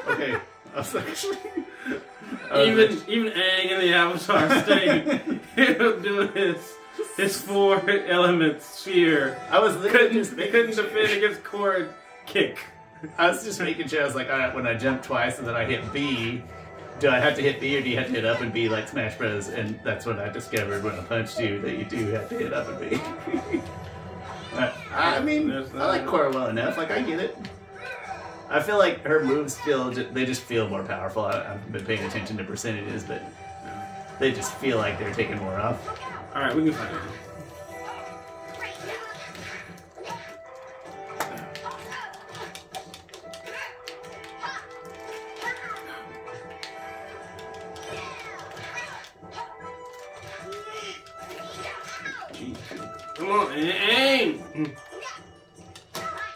okay. 0.07 0.35
I 0.75 0.77
was 0.77 0.95
actually. 0.95 1.37
I 2.51 2.57
was 2.59 2.67
even 2.67 2.83
actually- 2.97 3.15
even 3.15 3.31
Aang 3.33 3.71
in 3.71 3.79
the 3.79 3.93
Avatar 3.93 4.63
state 4.63 6.03
doing 6.03 6.31
his 6.33 6.73
his 7.17 7.41
four 7.41 7.81
elements 7.89 8.65
sphere 8.65 9.39
I 9.49 9.59
was 9.59 9.75
literally 9.77 10.09
couldn't 10.09 10.13
just 10.13 10.35
couldn't 10.37 10.75
defend 10.75 11.11
against 11.11 11.43
Korra 11.43 11.89
kick. 12.25 12.59
I 13.17 13.27
was 13.29 13.43
just 13.43 13.59
making 13.59 13.87
sure. 13.87 14.01
I 14.01 14.05
was 14.05 14.15
like, 14.15 14.29
all 14.29 14.37
right, 14.37 14.53
when 14.53 14.67
I 14.67 14.75
jump 14.75 15.03
twice 15.03 15.39
and 15.39 15.47
then 15.47 15.55
I 15.55 15.65
hit 15.65 15.91
B, 15.93 16.43
do 16.99 17.09
I 17.09 17.19
have 17.19 17.35
to 17.35 17.41
hit 17.41 17.61
B 17.61 17.77
or 17.77 17.81
do 17.81 17.89
you 17.89 17.97
have 17.97 18.07
to 18.07 18.13
hit 18.13 18.25
up 18.25 18.41
and 18.41 18.51
B 18.51 18.67
like 18.67 18.87
Smash 18.87 19.17
Bros? 19.17 19.47
And 19.47 19.79
that's 19.83 20.05
when 20.05 20.19
I 20.19 20.29
discovered 20.29 20.83
when 20.83 20.93
I 20.95 21.03
punched 21.03 21.39
you 21.39 21.61
that 21.61 21.77
you 21.77 21.85
do 21.85 22.07
have 22.07 22.27
to 22.29 22.37
hit 22.37 22.53
up 22.53 22.67
and 22.67 22.89
B. 22.89 23.61
Uh, 24.51 25.21
mean, 25.23 25.51
I 25.51 25.59
like. 25.85 26.05
Korra 26.05 26.33
well 26.33 26.47
enough. 26.47 26.75
Like 26.75 26.89
I 26.89 27.01
get 27.03 27.19
it. 27.19 27.37
I 28.49 28.59
feel 28.59 28.79
like 28.79 29.03
her 29.05 29.23
moves 29.23 29.57
feel, 29.59 29.91
they 29.91 30.25
just 30.25 30.41
feel 30.41 30.67
more 30.67 30.83
powerful. 30.83 31.25
I, 31.25 31.53
I've 31.53 31.71
been 31.71 31.85
paying 31.85 32.03
attention 32.03 32.35
to 32.37 32.43
percentages, 32.43 33.03
but 33.03 33.21
they 34.19 34.31
just 34.31 34.53
feel 34.55 34.77
like 34.77 34.97
they're 34.97 35.13
taking 35.13 35.37
more 35.37 35.55
off. 35.55 35.87
All 36.35 36.41
right, 36.41 36.55
we 36.55 36.63
can 36.63 36.73
find 36.73 36.95
it. 36.95 37.01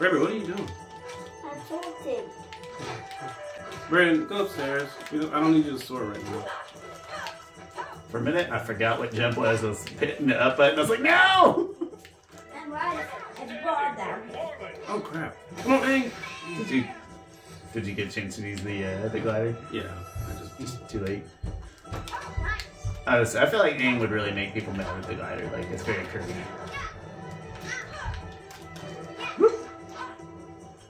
Rabbit, 0.03 0.19
what 0.19 0.31
are 0.31 0.35
you 0.35 0.45
doing? 0.45 0.69
I'm 1.45 1.61
tilted. 1.69 2.25
Brandon, 3.87 4.27
go 4.27 4.43
upstairs. 4.43 4.89
Don't, 5.09 5.33
I 5.33 5.39
don't 5.39 5.53
need 5.53 5.65
you 5.65 5.77
to 5.77 5.79
soar 5.79 6.03
right 6.03 6.21
now. 6.25 6.45
For 8.09 8.17
a 8.17 8.21
minute, 8.21 8.51
I 8.51 8.59
forgot 8.59 8.99
what 8.99 9.13
jump 9.13 9.37
was. 9.37 9.63
I 9.63 9.69
was 9.69 9.87
hitting 9.87 10.27
the 10.27 10.41
up 10.41 10.57
button. 10.57 10.77
I 10.77 10.81
was 10.81 10.89
like, 10.89 10.99
no! 10.99 11.73
I'm 12.53 12.69
right 12.69 13.07
at 13.39 13.47
the 13.47 13.53
bar 13.63 13.95
down. 13.95 14.23
Oh 14.89 14.99
crap! 14.99 15.37
Come 15.59 15.71
on, 15.71 15.81
Aang! 15.83 16.11
Did 16.57 16.69
you 16.69 16.83
did 17.71 17.87
you 17.87 17.93
get 17.93 18.09
a 18.09 18.11
chance 18.11 18.35
to 18.35 18.41
use 18.41 18.61
the 18.61 18.83
uh, 18.83 19.07
the 19.07 19.21
glider? 19.21 19.55
Yeah, 19.71 19.83
I 20.29 20.37
just 20.37 20.59
Just 20.59 20.89
too 20.89 20.99
late. 20.99 21.23
I, 23.07 23.19
was, 23.19 23.37
I 23.37 23.45
feel 23.45 23.59
like 23.59 23.77
Aang 23.77 24.01
would 24.01 24.11
really 24.11 24.33
make 24.33 24.53
people 24.53 24.73
mad 24.73 24.97
with 24.97 25.07
the 25.07 25.15
glider. 25.15 25.49
Like 25.53 25.71
it's 25.71 25.83
very 25.83 26.03
curvy. 26.07 26.35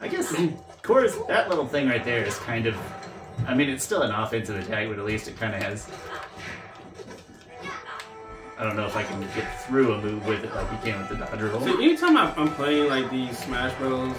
I 0.03 0.09
guess 0.09 0.33
Korra's 0.81 1.15
that 1.27 1.47
little 1.47 1.65
thing 1.65 1.87
right 1.87 2.03
there 2.03 2.25
is 2.25 2.37
kind 2.39 2.67
of. 2.67 2.75
I 3.47 3.55
mean, 3.55 3.69
it's 3.69 3.83
still 3.83 4.01
an 4.01 4.11
offensive 4.11 4.57
attack, 4.57 4.89
but 4.89 4.99
at 4.99 5.05
least 5.05 5.29
it 5.29 5.37
kind 5.37 5.55
of 5.55 5.63
has. 5.63 5.89
I 8.59 8.63
don't 8.65 8.75
know 8.75 8.85
if 8.85 8.95
I 8.95 9.03
can 9.03 9.21
get 9.33 9.65
through 9.65 9.93
a 9.93 10.01
move 10.01 10.25
with 10.27 10.43
it 10.43 10.53
like 10.53 10.69
you 10.71 10.77
can 10.91 10.99
with 10.99 11.09
the 11.09 11.15
dodge 11.15 11.41
roll. 11.41 11.61
See, 11.61 11.83
anytime 11.83 12.17
I'm 12.17 12.53
playing 12.53 12.89
like 12.89 13.09
these 13.09 13.37
Smash 13.39 13.73
Bros. 13.77 14.13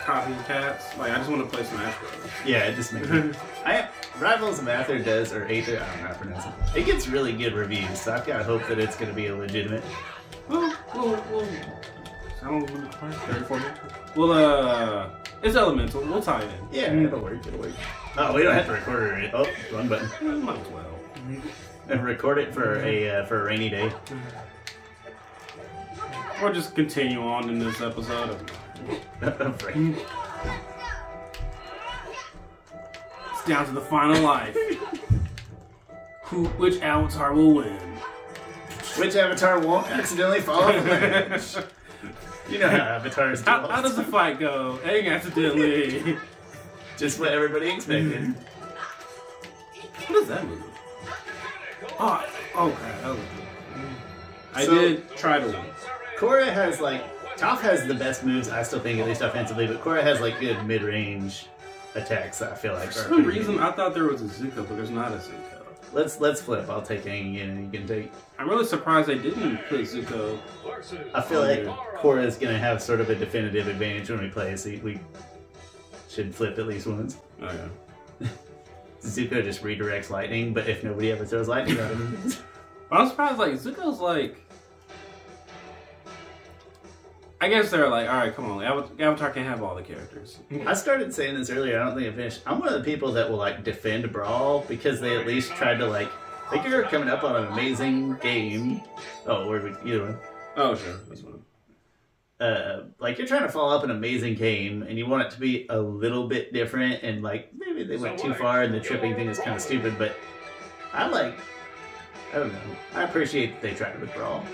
copycats, 0.00 0.96
like 0.96 1.12
I 1.12 1.16
just 1.18 1.30
want 1.30 1.48
to 1.48 1.54
play 1.54 1.64
Smash 1.64 1.94
Bros. 2.00 2.30
Yeah, 2.46 2.64
it 2.64 2.76
just 2.76 2.94
makes. 2.94 3.08
I 3.66 3.88
Rivals 4.18 4.58
of 4.58 4.68
Aether 4.68 4.98
does 4.98 5.34
or 5.34 5.46
Aether, 5.46 5.76
I 5.76 5.86
don't 5.86 5.96
know 5.96 6.06
how 6.06 6.08
to 6.08 6.18
pronounce 6.18 6.44
it. 6.46 6.80
It 6.80 6.86
gets 6.86 7.06
really 7.06 7.34
good 7.34 7.52
reviews, 7.52 8.00
so 8.00 8.14
I've 8.14 8.26
got 8.26 8.42
hope 8.46 8.66
that 8.68 8.78
it's 8.78 8.96
going 8.96 9.10
to 9.10 9.14
be 9.14 9.26
a 9.26 9.36
legitimate. 9.36 9.84
Well, 10.48 10.74
well, 10.94 11.24
well. 11.30 11.48
How 12.46 12.52
long 12.52 12.60
will 12.66 12.80
we 12.80 12.86
play? 12.86 13.10
Thirty-four 13.10 13.58
minutes. 13.58 13.80
Well, 14.14 14.32
uh, 14.32 15.08
it's 15.42 15.56
elemental. 15.56 16.00
We'll 16.02 16.22
tie 16.22 16.42
it 16.42 16.44
in. 16.44 16.68
Yeah, 16.70 16.92
it'll 17.06 17.18
work. 17.18 17.44
It'll 17.44 17.58
work. 17.58 17.72
Oh, 18.16 18.32
we 18.32 18.44
don't 18.44 18.54
have 18.54 18.66
to 18.66 18.72
record 18.72 19.24
it. 19.24 19.32
Oh, 19.34 19.46
wrong 19.72 19.88
button. 19.88 20.08
Eh, 20.20 20.24
Might 20.44 20.60
as 20.60 20.68
well. 20.68 20.86
And 21.88 22.04
record 22.04 22.38
it 22.38 22.54
for 22.54 22.78
a 22.84 23.10
uh, 23.10 23.26
for 23.26 23.40
a 23.42 23.44
rainy 23.46 23.68
day. 23.68 23.92
Or 26.40 26.52
just 26.52 26.76
continue 26.76 27.20
on 27.20 27.48
in 27.48 27.58
this 27.58 27.80
episode. 27.80 28.30
Of, 28.30 29.62
Right. 29.64 29.94
it's 33.32 33.44
down 33.44 33.66
to 33.66 33.72
the 33.72 33.80
final 33.80 34.22
life. 34.22 34.56
Who, 36.26 36.44
which 36.58 36.80
avatar 36.80 37.34
will 37.34 37.54
win? 37.54 37.76
Which 38.98 39.16
avatar 39.16 39.58
won't 39.58 39.88
accidentally 39.90 40.40
fall 40.40 40.62
off 40.62 40.74
the 40.84 40.90
ledge? 40.90 41.56
You 42.48 42.58
know 42.58 42.68
how 42.68 42.76
avatars 42.96 43.42
do. 43.42 43.50
How, 43.50 43.66
how 43.68 43.82
does 43.82 43.96
the 43.96 44.04
fight 44.04 44.38
go? 44.38 44.78
Aang 44.84 45.10
accidentally. 45.12 46.16
Just 46.96 47.20
what 47.20 47.28
everybody 47.32 47.68
expected. 47.70 48.22
Mm-hmm. 48.22 50.12
what 50.12 50.20
does 50.20 50.28
that 50.28 50.44
move? 50.46 50.62
Oh, 51.98 52.16
okay. 52.24 52.52
oh 52.54 52.70
crap. 52.70 53.02
That 53.02 53.08
was 53.10 53.18
I 54.54 54.64
So- 54.64 54.74
did 54.74 55.16
try 55.16 55.38
to 55.38 55.46
win. 55.46 55.64
Korra 56.18 56.50
has 56.50 56.80
like 56.80 57.02
Toph 57.36 57.60
has 57.60 57.86
the 57.86 57.92
best 57.94 58.24
moves. 58.24 58.48
I 58.48 58.62
still 58.62 58.80
think 58.80 58.98
at 58.98 59.06
least 59.06 59.20
offensively, 59.20 59.66
but 59.66 59.82
Korra 59.82 60.02
has 60.02 60.20
like 60.22 60.40
good 60.40 60.64
mid 60.66 60.82
range 60.82 61.46
attacks. 61.94 62.40
I 62.40 62.54
feel 62.54 62.72
like. 62.72 62.86
For 62.88 63.00
some 63.00 63.24
reason, 63.24 63.56
good. 63.56 63.62
I 63.62 63.72
thought 63.72 63.92
there 63.92 64.04
was 64.04 64.22
a 64.22 64.24
Zuko, 64.24 64.66
but 64.66 64.76
there's 64.76 64.88
not 64.90 65.12
a 65.12 65.16
Zuko. 65.16 65.55
Let's 65.92 66.20
let's 66.20 66.40
flip. 66.40 66.68
I'll 66.68 66.82
take 66.82 67.04
Aang 67.04 67.34
again, 67.34 67.50
and 67.50 67.64
you 67.64 67.78
can 67.78 67.88
take. 67.88 68.12
I'm 68.38 68.48
really 68.48 68.64
surprised 68.64 69.08
they 69.08 69.18
didn't 69.18 69.58
put 69.68 69.80
Zuko. 69.80 70.38
I 71.14 71.20
feel 71.20 71.40
like. 71.40 71.64
Korra 71.96 72.24
is 72.24 72.36
gonna 72.36 72.58
have 72.58 72.82
sort 72.82 73.00
of 73.00 73.10
a 73.10 73.14
definitive 73.14 73.68
advantage 73.68 74.10
when 74.10 74.20
we 74.20 74.28
play, 74.28 74.54
so 74.56 74.70
we 74.82 75.00
should 76.08 76.34
flip 76.34 76.58
at 76.58 76.66
least 76.66 76.86
once. 76.86 77.18
Oh 77.40 77.68
yeah. 78.20 78.28
Zuko 79.02 79.42
just 79.42 79.62
redirects 79.62 80.10
lightning, 80.10 80.52
but 80.52 80.68
if 80.68 80.84
nobody 80.84 81.12
ever 81.12 81.24
throws 81.24 81.48
lightning 81.48 81.78
at 81.78 81.90
him, 81.90 82.34
I'm 82.90 83.08
surprised, 83.08 83.38
like, 83.38 83.52
Zuko's 83.54 84.00
like. 84.00 84.45
I 87.40 87.48
guess 87.48 87.70
they're 87.70 87.88
like, 87.88 88.08
alright, 88.08 88.34
come 88.34 88.46
on, 88.50 88.62
Avatar, 88.62 89.30
can't 89.30 89.46
have 89.46 89.62
all 89.62 89.74
the 89.74 89.82
characters. 89.82 90.38
I 90.66 90.72
started 90.74 91.14
saying 91.14 91.36
this 91.36 91.50
earlier. 91.50 91.78
I 91.80 91.84
don't 91.84 91.94
think 91.94 92.08
I 92.10 92.16
finished. 92.16 92.40
I'm 92.46 92.60
one 92.60 92.68
of 92.68 92.74
the 92.74 92.84
people 92.84 93.12
that 93.12 93.28
will 93.30 93.36
like 93.36 93.62
defend 93.62 94.10
Brawl 94.10 94.64
because 94.68 95.00
they 95.00 95.16
at 95.18 95.26
least 95.26 95.50
tried 95.52 95.76
to 95.78 95.86
like. 95.86 96.10
Like 96.50 96.64
you're 96.66 96.84
coming 96.84 97.08
up 97.08 97.24
on 97.24 97.34
an 97.36 97.52
amazing 97.52 98.14
game. 98.22 98.80
Oh, 99.26 99.48
where 99.48 99.60
we 99.60 99.70
either 99.90 100.04
one. 100.04 100.18
Oh, 100.56 100.74
sure, 100.76 100.94
fine. 100.98 101.42
uh, 102.40 102.84
like 103.00 103.18
you're 103.18 103.26
trying 103.26 103.42
to 103.42 103.48
follow 103.48 103.76
up 103.76 103.82
an 103.84 103.90
amazing 103.90 104.34
game 104.36 104.82
and 104.82 104.96
you 104.96 105.06
want 105.06 105.24
it 105.24 105.30
to 105.32 105.40
be 105.40 105.66
a 105.68 105.78
little 105.78 106.28
bit 106.28 106.52
different 106.52 107.02
and 107.02 107.22
like 107.22 107.50
maybe 107.54 107.82
they 107.82 107.96
went 107.96 108.18
too 108.18 108.32
far 108.34 108.62
and 108.62 108.72
the 108.72 108.80
tripping 108.80 109.14
thing 109.14 109.28
is 109.28 109.38
kind 109.38 109.56
of 109.56 109.60
stupid 109.62 109.98
but 109.98 110.16
i 110.92 111.06
like 111.06 111.34
i 112.32 112.38
don't 112.38 112.52
know 112.52 112.58
i 112.94 113.02
appreciate 113.04 113.52
that 113.54 113.62
they 113.62 113.74
tried 113.74 113.98
with 114.00 114.12
brawl 114.14 114.44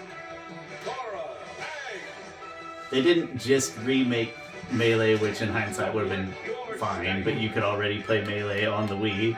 they 2.92 3.02
didn't 3.02 3.36
just 3.38 3.76
remake 3.78 4.34
melee 4.70 5.16
which 5.16 5.40
in 5.42 5.48
hindsight 5.48 5.92
would 5.92 6.06
have 6.08 6.16
been 6.16 6.32
fine 6.78 7.24
but 7.24 7.36
you 7.36 7.48
could 7.48 7.64
already 7.64 8.00
play 8.02 8.24
melee 8.24 8.64
on 8.66 8.86
the 8.86 8.94
wii 8.94 9.36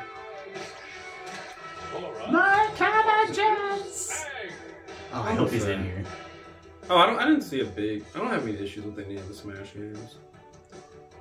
Korra, 1.92 2.30
my 2.30 2.68
cabbages 2.76 4.26
Aang, 5.12 5.14
oh 5.14 5.22
i 5.22 5.34
hope 5.34 5.50
he's 5.50 5.64
in 5.66 5.82
here 5.84 6.04
Oh, 6.90 6.98
I 6.98 7.06
don't. 7.06 7.18
I 7.18 7.24
didn't 7.24 7.40
see 7.44 7.60
a 7.60 7.64
big. 7.64 8.04
I 8.14 8.18
don't 8.18 8.28
have 8.28 8.46
any 8.46 8.58
issues 8.58 8.84
with 8.84 8.98
any 8.98 9.16
of 9.16 9.26
the 9.26 9.32
Smash 9.32 9.72
games. 9.72 10.16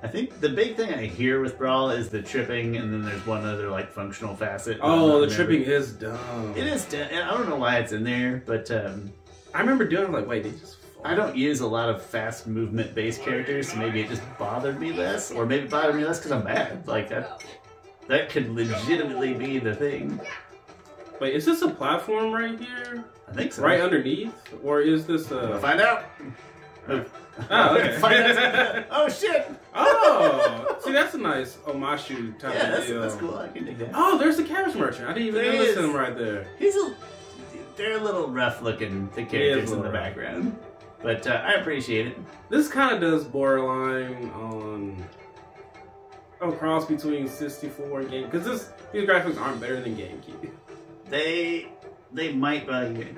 I 0.02 0.08
think 0.08 0.38
the 0.40 0.50
big 0.50 0.76
thing 0.76 0.92
I 0.92 1.06
hear 1.06 1.40
with 1.40 1.56
Brawl 1.56 1.88
is 1.88 2.10
the 2.10 2.20
tripping, 2.20 2.76
and 2.76 2.92
then 2.92 3.00
there's 3.02 3.26
one 3.26 3.46
other 3.46 3.70
like 3.70 3.90
functional 3.90 4.36
facet. 4.36 4.76
Oh, 4.82 5.24
the 5.24 5.34
tripping 5.34 5.62
is 5.62 5.92
dumb. 5.92 6.52
It 6.54 6.66
is. 6.66 6.84
de- 6.84 7.10
I 7.16 7.30
don't 7.30 7.48
know 7.48 7.56
why 7.56 7.78
it's 7.78 7.92
in 7.92 8.04
there, 8.04 8.42
but 8.44 8.70
um, 8.70 9.10
I 9.54 9.60
remember 9.60 9.86
doing 9.88 10.04
it, 10.08 10.12
like, 10.12 10.26
wait, 10.26 10.42
they 10.42 10.50
just. 10.50 10.76
I 11.04 11.14
don't 11.14 11.36
use 11.36 11.60
a 11.60 11.66
lot 11.66 11.88
of 11.90 12.02
fast 12.02 12.46
movement 12.46 12.94
based 12.94 13.22
characters, 13.22 13.70
so 13.70 13.76
maybe 13.76 14.00
it 14.00 14.08
just 14.08 14.22
bothered 14.38 14.80
me 14.80 14.92
less, 14.92 15.30
or 15.30 15.44
maybe 15.44 15.64
it 15.64 15.70
bothered 15.70 15.94
me 15.96 16.04
less 16.04 16.18
because 16.18 16.32
I'm 16.32 16.42
bad. 16.44 16.86
Like 16.88 17.08
that, 17.10 17.44
that 18.08 18.30
could 18.30 18.50
legitimately 18.50 19.34
be 19.34 19.58
the 19.58 19.74
thing. 19.74 20.18
Wait, 21.20 21.34
is 21.34 21.44
this 21.44 21.60
a 21.62 21.68
platform 21.68 22.32
right 22.32 22.58
here, 22.58 23.04
I 23.28 23.32
think 23.32 23.52
so. 23.52 23.62
right 23.62 23.80
underneath, 23.80 24.32
or 24.62 24.80
is 24.80 25.06
this 25.06 25.28
We'll 25.30 25.58
find 25.58 25.80
out. 25.80 26.04
Oh, 26.88 27.04
Oh, 27.50 27.76
okay. 27.76 27.96
Out. 27.96 28.84
oh 28.92 29.08
shit! 29.08 29.50
Oh, 29.74 30.78
see, 30.84 30.92
that's 30.92 31.14
a 31.14 31.18
nice 31.18 31.56
omashu 31.66 32.38
type 32.38 32.54
Yeah, 32.54 32.66
of 32.66 32.70
that's, 32.76 32.86
deal. 32.86 33.00
that's 33.00 33.14
cool. 33.16 33.36
I 33.36 33.48
can 33.48 33.64
dig 33.64 33.78
that. 33.78 33.90
Oh, 33.92 34.16
there's 34.16 34.36
the 34.36 34.44
cabbage 34.44 34.76
merchant. 34.76 35.08
I 35.08 35.14
didn't 35.14 35.28
even 35.28 35.42
There 35.42 35.52
notice 35.52 35.68
is. 35.70 35.76
him 35.78 35.92
right 35.96 36.16
there. 36.16 36.46
He's 36.60 36.76
a. 36.76 36.94
They're 37.76 37.98
a 37.98 38.00
little 38.00 38.28
rough 38.28 38.62
looking. 38.62 39.10
The 39.16 39.24
characters 39.24 39.72
in 39.72 39.82
the 39.82 39.88
background, 39.90 40.56
but 41.04 41.26
uh, 41.26 41.42
I 41.44 41.52
appreciate 41.54 42.06
it. 42.08 42.18
This 42.48 42.66
kind 42.66 42.94
of 42.94 43.00
does 43.00 43.24
borderline 43.24 44.30
on 44.30 45.04
a 46.40 46.50
cross 46.50 46.86
between 46.86 47.28
64 47.28 48.00
and 48.00 48.10
Game 48.10 48.24
because 48.24 48.44
this 48.44 48.70
these 48.90 49.08
graphics 49.08 49.40
aren't 49.40 49.60
better 49.60 49.80
than 49.80 49.96
GameCube. 49.96 50.50
They 51.10 51.68
they 52.12 52.32
might 52.32 52.66
be 52.66 52.72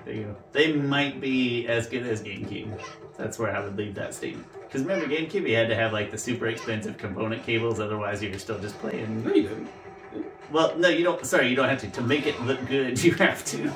there 0.04 0.14
you 0.14 0.22
go. 0.24 0.36
They 0.52 0.72
might 0.72 1.20
be 1.20 1.68
as 1.68 1.86
good 1.86 2.04
as 2.06 2.22
GameCube. 2.22 2.78
That's 3.16 3.38
where 3.38 3.54
I 3.54 3.60
would 3.60 3.76
leave 3.76 3.94
that 3.94 4.12
statement. 4.14 4.46
Because 4.62 4.82
remember, 4.82 5.06
GameCube, 5.06 5.48
you 5.48 5.54
had 5.54 5.68
to 5.68 5.76
have 5.76 5.92
like 5.92 6.10
the 6.10 6.18
super 6.18 6.48
expensive 6.48 6.98
component 6.98 7.44
cables, 7.44 7.78
otherwise 7.78 8.20
you 8.20 8.32
were 8.32 8.38
still 8.38 8.58
just 8.58 8.76
playing. 8.80 9.22
No, 9.24 9.32
you 9.32 9.42
didn't. 9.44 9.70
Well, 10.50 10.76
no, 10.76 10.88
you 10.88 11.04
don't. 11.04 11.24
Sorry, 11.24 11.48
you 11.48 11.54
don't 11.54 11.68
have 11.68 11.80
to. 11.82 11.90
To 11.90 12.02
make 12.02 12.26
it 12.26 12.40
look 12.42 12.66
good, 12.66 13.02
you 13.04 13.14
have 13.14 13.44
to. 13.46 13.72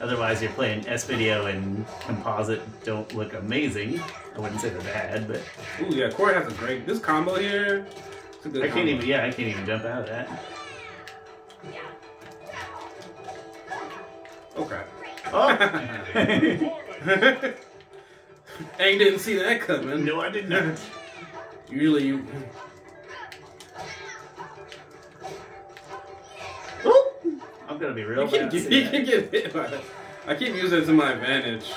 Otherwise, 0.00 0.42
you're 0.42 0.52
playing 0.52 0.86
S 0.86 1.04
video 1.04 1.46
and 1.46 1.86
composite 2.00 2.60
don't 2.84 3.14
look 3.14 3.32
amazing. 3.34 4.00
I 4.34 4.40
wouldn't 4.40 4.60
say 4.60 4.68
they're 4.68 4.80
bad, 4.82 5.26
but 5.26 5.40
Ooh, 5.80 5.86
yeah, 5.94 6.08
Korra 6.10 6.34
has 6.34 6.52
a 6.52 6.56
great 6.56 6.86
this 6.86 6.98
combo 6.98 7.36
here. 7.36 7.86
It's 8.32 8.44
a 8.44 8.48
good 8.50 8.62
I 8.62 8.66
can't 8.66 8.80
combo. 8.88 8.90
even. 8.90 9.06
Yeah, 9.08 9.24
I 9.24 9.30
can't 9.30 9.48
even 9.48 9.64
jump 9.64 9.84
out 9.84 10.02
of 10.02 10.08
that. 10.08 10.28
Okay. 14.56 14.82
Oh. 15.32 15.56
Aang 18.78 18.98
didn't 18.98 19.18
see 19.18 19.36
that 19.36 19.60
coming. 19.60 20.04
no, 20.04 20.20
I 20.20 20.28
did 20.30 20.48
not. 20.48 20.78
Usually 21.68 22.06
you. 22.06 22.26
I'm 27.76 27.82
gonna 27.82 27.94
be 27.94 28.04
real 28.04 28.24
You 28.24 28.30
bad. 28.40 28.50
keep, 28.50 28.64
at 28.64 28.72
you 28.72 28.84
that. 28.84 29.04
keep 29.04 29.32
hit 29.32 29.52
by 29.52 29.66
that. 29.66 29.82
I 30.26 30.34
keep 30.34 30.54
using 30.54 30.78
it 30.82 30.86
to 30.86 30.92
my 30.94 31.12
advantage. 31.12 31.68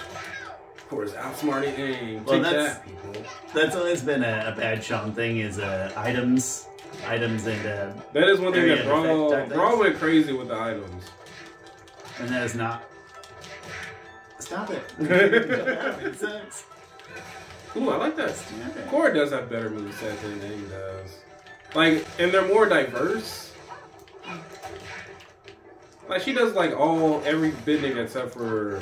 Of 0.78 0.88
course, 0.88 1.12
outsmarting 1.12 1.76
Aang. 1.76 2.24
Well, 2.24 2.36
Take 2.36 2.44
that's- 2.44 2.74
that, 2.76 2.86
people. 2.86 3.24
That's 3.54 3.76
always 3.76 4.02
been 4.02 4.24
a, 4.24 4.54
a 4.56 4.58
bad 4.58 4.82
Sean 4.82 5.12
thing 5.12 5.40
is 5.40 5.60
uh, 5.60 5.92
items, 5.98 6.68
items, 7.06 7.48
and 7.48 7.60
uh, 7.68 7.92
That 8.14 8.30
is 8.30 8.40
one 8.40 8.54
thing 8.54 8.70
that 8.70 8.76
defect 8.76 8.88
Brawl, 8.88 9.30
type. 9.32 9.50
Brawl 9.50 9.78
went 9.78 9.98
crazy 9.98 10.32
with 10.32 10.48
the 10.48 10.56
items. 10.58 11.04
and 12.22 12.30
that 12.30 12.44
is 12.46 12.56
not. 12.56 12.86
Stop 14.40 14.70
it! 14.72 14.82
it 15.00 16.18
sucks. 16.18 16.64
Ooh, 17.76 17.90
I 17.90 17.98
like 17.98 18.16
that. 18.16 18.36
Stop 18.38 18.78
it. 18.78 19.14
Does 19.14 19.32
have 19.32 19.50
better 19.50 19.70
moveset 19.70 20.18
than 20.22 20.40
Aang 20.40 20.70
does. 20.70 21.18
Like, 21.76 22.06
and 22.20 22.32
they're 22.32 22.48
more 22.48 22.66
diverse. 22.68 23.49
Like, 26.10 26.24
she 26.24 26.34
does, 26.34 26.54
like, 26.54 26.76
all, 26.78 27.22
every 27.24 27.52
bending 27.52 27.96
except 27.98 28.34
for, 28.34 28.82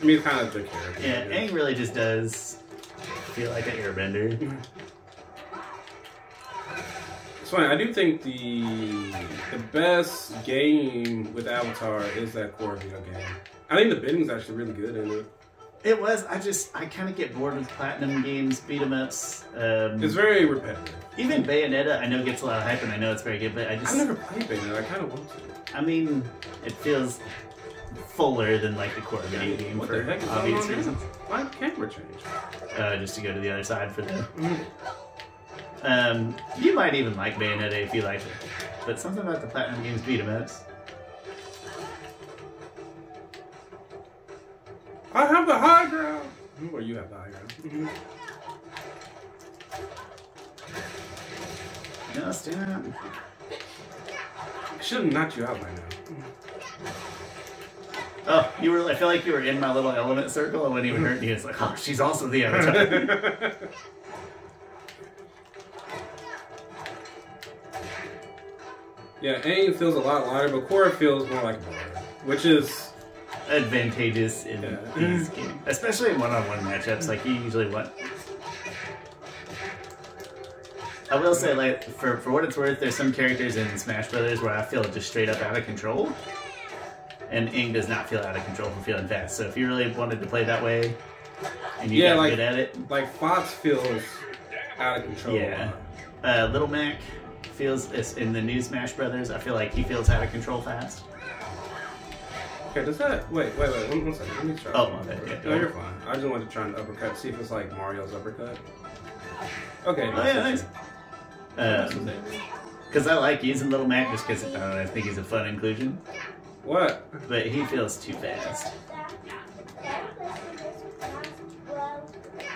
I 0.00 0.04
mean, 0.04 0.18
it's 0.18 0.24
kind 0.24 0.40
of 0.40 0.52
the 0.54 0.62
character. 0.62 1.02
Yeah, 1.02 1.26
Aang 1.26 1.52
really 1.52 1.74
just 1.74 1.94
does 1.94 2.58
feel 3.34 3.50
like 3.50 3.66
an 3.66 3.76
airbender. 3.76 4.56
It's 7.42 7.50
funny, 7.50 7.66
I 7.66 7.76
do 7.76 7.92
think 7.92 8.22
the 8.22 9.10
the 9.50 9.58
best 9.72 10.44
game 10.44 11.34
with 11.34 11.48
Avatar 11.48 12.04
is 12.16 12.32
that 12.34 12.56
Korra 12.56 12.78
video 12.78 13.00
game. 13.00 13.26
I 13.68 13.74
think 13.74 13.90
the 13.90 14.00
bending's 14.00 14.30
actually 14.30 14.54
really 14.54 14.72
good 14.72 14.96
in 14.96 15.10
it. 15.10 15.26
It 15.82 16.00
was. 16.00 16.26
I 16.26 16.38
just. 16.38 16.74
I 16.76 16.84
kind 16.86 17.08
of 17.08 17.16
get 17.16 17.34
bored 17.34 17.56
with 17.56 17.68
platinum 17.70 18.22
games, 18.22 18.60
beat 18.60 18.82
'em 18.82 18.92
ups. 18.92 19.44
Um, 19.56 20.02
It's 20.02 20.14
very 20.14 20.44
repetitive. 20.44 20.94
even 21.16 21.42
Bayonetta, 21.42 22.00
I 22.00 22.06
know 22.06 22.22
gets 22.22 22.42
a 22.42 22.46
lot 22.46 22.58
of 22.58 22.64
hype, 22.64 22.82
and 22.82 22.92
I 22.92 22.96
know 22.98 23.12
it's 23.12 23.22
very 23.22 23.38
good, 23.38 23.54
but 23.54 23.68
I 23.68 23.76
just. 23.76 23.92
I've 23.92 23.98
never 24.06 24.14
played 24.14 24.42
Bayonetta, 24.42 24.78
I 24.78 24.82
kind 24.82 25.02
of 25.04 25.12
want 25.12 25.28
to. 25.30 25.76
I 25.76 25.80
mean, 25.80 26.22
it 26.66 26.72
feels 26.72 27.20
fuller 28.08 28.58
than 28.58 28.76
like 28.76 28.94
the 28.94 29.00
Korra 29.00 29.22
video 29.24 29.56
game 29.56 29.78
What 29.78 29.88
for 29.88 29.96
the 29.96 30.04
heck 30.04 30.18
is 30.18 30.24
going 30.26 30.38
obvious 30.38 30.64
on 30.66 30.74
reasons. 30.76 31.02
Why 31.28 31.44
camera 31.46 31.88
change? 31.88 32.22
Uh, 32.78 32.96
just 32.96 33.14
to 33.16 33.20
go 33.22 33.32
to 33.32 33.40
the 33.40 33.50
other 33.50 33.64
side 33.64 33.90
for 33.90 34.02
the. 34.02 34.26
Um, 35.82 36.36
you 36.58 36.74
might 36.74 36.94
even 36.94 37.16
like 37.16 37.36
Bayonetta 37.36 37.72
if 37.72 37.94
you 37.94 38.02
like 38.02 38.20
it, 38.20 38.26
but 38.84 39.00
something 39.00 39.22
about 39.22 39.40
the 39.40 39.46
platinum 39.46 39.82
games 39.82 40.02
beat 40.02 40.20
'em 40.20 40.28
ups. 40.28 40.60
I 45.12 45.26
have 45.26 45.46
the 45.46 45.58
high 45.58 45.88
ground. 45.88 46.28
Or 46.72 46.80
you 46.80 46.96
have 46.96 47.10
the 47.10 47.16
high 47.16 47.30
ground. 47.30 47.90
No, 52.16 52.32
stop. 52.32 52.56
I 54.78 54.82
should 54.82 55.04
have 55.04 55.12
knocked 55.12 55.36
you 55.36 55.44
out 55.44 55.60
by 55.60 55.68
now. 55.70 55.82
Oh, 58.26 58.52
you 58.62 58.70
were. 58.70 58.84
I 58.84 58.94
feel 58.94 59.08
like 59.08 59.26
you 59.26 59.32
were 59.32 59.40
in 59.40 59.58
my 59.58 59.74
little 59.74 59.90
element 59.90 60.30
circle. 60.30 60.64
I 60.64 60.68
wasn't 60.68 60.86
even 60.86 61.02
hurting 61.02 61.28
you. 61.28 61.34
It's 61.34 61.44
like, 61.44 61.60
oh, 61.60 61.74
she's 61.76 62.00
also 62.00 62.28
the 62.28 62.44
avatar. 62.44 62.74
yeah, 69.20 69.40
Aang 69.40 69.74
feels 69.76 69.96
a 69.96 70.00
lot 70.00 70.26
lighter, 70.28 70.48
but 70.50 70.68
Korra 70.68 70.94
feels 70.94 71.28
more 71.28 71.42
like 71.42 71.56
a 71.56 71.60
brother, 71.60 72.02
which 72.24 72.44
is 72.44 72.89
advantageous 73.50 74.44
in 74.46 74.62
Yeah. 74.62 74.76
these 74.96 75.28
games, 75.30 75.52
especially 75.66 76.10
in 76.10 76.20
one-on-one 76.20 76.60
matchups. 76.60 77.08
Like 77.08 77.24
you 77.24 77.34
usually 77.34 77.66
want. 77.68 77.90
I 81.10 81.16
will 81.16 81.34
say, 81.34 81.54
like 81.54 81.82
for 81.84 82.16
for 82.18 82.30
what 82.30 82.44
it's 82.44 82.56
worth, 82.56 82.78
there's 82.80 82.94
some 82.96 83.12
characters 83.12 83.56
in 83.56 83.76
Smash 83.78 84.08
Brothers 84.10 84.40
where 84.40 84.54
I 84.54 84.62
feel 84.62 84.84
just 84.84 85.08
straight 85.08 85.28
up 85.28 85.42
out 85.42 85.56
of 85.58 85.64
control, 85.66 86.12
and 87.30 87.48
Aang 87.50 87.72
does 87.72 87.88
not 87.88 88.08
feel 88.08 88.20
out 88.20 88.36
of 88.36 88.44
control 88.46 88.70
for 88.70 88.80
feeling 88.82 89.08
fast. 89.08 89.36
So 89.36 89.44
if 89.44 89.56
you 89.56 89.66
really 89.66 89.90
wanted 89.90 90.20
to 90.20 90.26
play 90.28 90.44
that 90.44 90.62
way, 90.62 90.94
and 91.80 91.90
you 91.90 92.02
Yeah, 92.04 92.10
got 92.14 92.18
like- 92.18 92.30
good 92.30 92.40
at 92.40 92.58
it, 92.58 92.90
like 92.90 93.12
Fox 93.14 93.50
feels 93.50 94.02
out 94.78 94.98
of 94.98 95.04
control. 95.04 95.36
Yeah. 95.36 95.72
uh, 96.22 96.48
Little 96.52 96.68
Mac 96.68 96.96
feels 97.54 97.90
in 98.16 98.32
the 98.32 98.40
new 98.40 98.62
Smash 98.62 98.92
Brothers. 98.92 99.30
I 99.32 99.38
feel 99.38 99.54
like 99.54 99.74
he 99.74 99.82
feels 99.82 100.08
out 100.10 100.22
of 100.22 100.30
control 100.30 100.62
fast. 100.62 101.02
Okay, 102.70 102.84
does 102.84 102.98
that 102.98 103.30
wait, 103.32 103.52
wait, 103.58 103.68
wait, 103.70 103.88
one, 103.88 104.04
one 104.04 104.14
second. 104.14 104.36
Let 104.36 104.44
me 104.46 104.54
try. 104.54 104.72
Oh, 104.72 104.90
my 104.92 105.02
bad, 105.02 105.20
yeah. 105.26 105.50
No, 105.50 105.56
you're 105.56 105.70
fine. 105.70 105.94
I 106.06 106.14
just 106.14 106.26
wanted 106.26 106.44
to 106.44 106.50
try 106.52 106.66
an 106.66 106.76
uppercut, 106.76 107.16
see 107.18 107.28
if 107.30 107.40
it's 107.40 107.50
like 107.50 107.76
Mario's 107.76 108.14
uppercut. 108.14 108.56
Okay. 109.86 110.10
Oh, 110.14 110.24
yeah, 110.24 110.34
nice. 110.34 110.64
Um, 111.58 112.08
Because 112.86 113.08
I 113.08 113.14
like 113.14 113.42
using 113.42 113.70
Little 113.70 113.88
Mac 113.88 114.10
just 114.12 114.26
because 114.26 114.44
I 114.44 114.50
don't 114.50 114.60
know, 114.60 114.78
I 114.80 114.86
think 114.86 115.06
he's 115.06 115.18
a 115.18 115.24
fun 115.24 115.48
inclusion. 115.48 115.98
What? 116.62 117.06
But 117.28 117.46
he 117.46 117.64
feels 117.66 117.96
too 117.96 118.12
fast. 118.14 118.72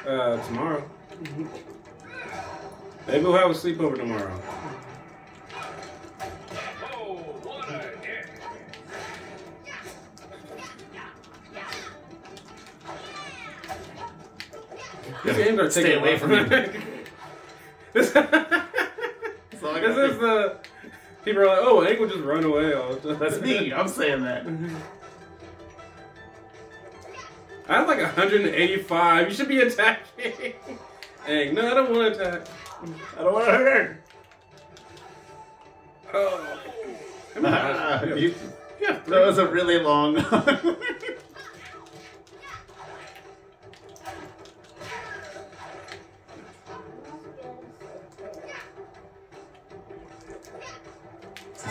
Uh, 0.06 0.36
tomorrow. 0.46 0.88
Maybe 3.08 3.24
we'll 3.24 3.34
have 3.34 3.50
a 3.50 3.54
sleepover 3.54 3.96
tomorrow. 3.96 4.40
These 15.24 15.36
games 15.36 15.58
are 15.58 15.70
Stay 15.70 15.94
away 15.94 16.18
from 16.18 16.30
me. 16.30 16.42
this, 17.92 18.12
So 18.12 18.20
I 18.20 19.80
this 19.80 19.96
gotta 19.96 20.04
is 20.04 20.18
the 20.18 20.56
people 21.24 21.42
are 21.42 21.46
like, 21.46 21.58
oh, 21.62 21.80
Hank 21.82 21.98
will 22.00 22.08
just 22.08 22.20
run 22.20 22.44
away 22.44 22.72
all 22.74 22.94
the 22.94 23.10
time. 23.10 23.18
That's 23.18 23.40
me. 23.40 23.72
I'm 23.72 23.88
saying 23.88 24.22
that. 24.24 24.46
I 27.68 27.74
have 27.78 27.88
like 27.88 27.98
185. 27.98 29.28
You 29.28 29.34
should 29.34 29.48
be 29.48 29.60
attacking. 29.60 30.52
Hank, 31.26 31.52
no, 31.54 31.70
I 31.70 31.74
don't 31.74 31.90
want 31.94 32.14
to 32.14 32.20
attack. 32.28 32.46
I 33.18 33.22
don't 33.22 33.32
want 33.32 33.46
to 33.46 33.52
hurt. 33.52 33.66
her. 33.66 34.00
Oh. 36.12 36.58
Ah, 37.42 38.04
Yeah. 38.04 38.14
you- 38.14 38.34
Yeah, 38.80 38.98
that 39.08 39.26
was 39.26 39.38
a 39.38 39.46
really 39.48 39.78
long. 39.80 40.14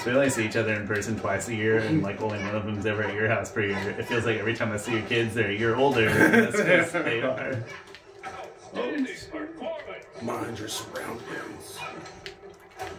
Since 0.04 0.12
we 0.12 0.18
only 0.20 0.30
see 0.32 0.46
each 0.46 0.58
other 0.58 0.74
in 0.74 0.86
person 0.86 1.18
twice 1.18 1.48
a 1.48 1.56
year, 1.56 1.78
and 1.78 2.04
like 2.04 2.22
only 2.22 2.38
one 2.40 2.54
of 2.54 2.66
them's 2.66 2.86
ever 2.86 3.04
at 3.04 3.14
your 3.14 3.30
house 3.30 3.50
per 3.50 3.62
year, 3.62 3.96
it 3.98 4.04
feels 4.06 4.26
like 4.26 4.38
every 4.38 4.54
time 4.54 4.74
I 4.74 4.76
see 4.76 4.92
your 4.92 5.02
kids, 5.04 5.34
they're 5.34 5.50
a 5.50 5.56
year 5.56 5.78
older. 5.78 6.10
That's 6.14 6.58
'cause 6.92 6.92
they 7.06 7.22
are. 7.22 7.64
Outstanding 8.26 9.06
performance. 9.32 10.22
Mind 10.22 10.60
your 10.60 10.68
surroundings. 10.68 11.80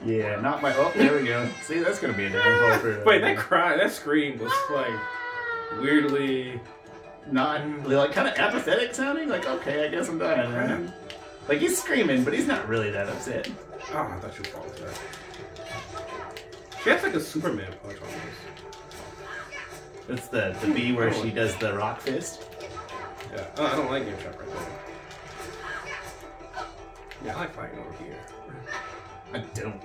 Yeah, 0.03 0.41
not 0.41 0.63
my. 0.63 0.75
Oh, 0.75 0.93
there 0.97 1.15
we 1.21 1.27
go. 1.27 1.47
See, 1.65 1.81
that's 1.81 1.99
gonna 1.99 2.15
be 2.15 2.25
a 2.25 2.31
downfall 2.31 2.79
for. 2.79 3.05
Wait, 3.05 3.21
that 3.21 3.37
cry, 3.37 3.77
that 3.77 3.93
scream 3.93 4.39
was 4.39 4.53
like 4.71 4.99
weirdly. 5.83 6.59
not 7.31 7.61
like 7.87 8.13
kind 8.13 8.29
of 8.29 8.35
apathetic 8.39 8.95
sounding. 8.95 9.29
Like, 9.29 9.47
okay, 9.47 9.85
I 9.85 9.89
guess 9.89 10.09
I'm 10.09 10.19
dying. 10.19 10.51
Right? 10.55 10.71
Uh-huh. 10.71 10.91
Like 11.49 11.59
he's 11.59 11.79
screaming, 11.79 12.25
but 12.25 12.33
he's 12.33 12.47
not 12.47 12.67
really 12.67 12.91
that 12.93 13.11
upset. 13.11 13.51
Oh, 13.93 13.99
I 13.99 14.19
thought 14.21 14.33
you 14.39 14.45
were 14.45 14.59
falling 14.59 14.73
that. 14.87 14.99
She 16.85 16.91
has 16.91 17.03
like 17.03 17.15
a 17.15 17.21
Superman 17.21 17.73
punch 17.83 17.97
on 17.97 18.09
this. 18.09 18.21
That's 20.07 20.29
the 20.29 20.55
the 20.61 20.71
B 20.71 20.93
where 20.93 21.11
she 21.15 21.31
does 21.31 21.57
the 21.57 21.73
rock 21.73 22.03
fist. 22.03 22.47
Yeah. 23.33 23.47
Oh, 23.57 23.65
I 23.65 23.75
don't 23.75 23.91
like 23.91 24.05
Game 24.05 24.19
Shop 24.19 24.39
right 24.39 24.51
there. 24.51 24.69
Yeah, 27.25 27.37
I 27.37 27.41
like 27.41 27.55
fighting 27.55 27.79
over 27.79 28.05
here. 28.05 28.19
I 29.33 29.39
don't. 29.59 29.81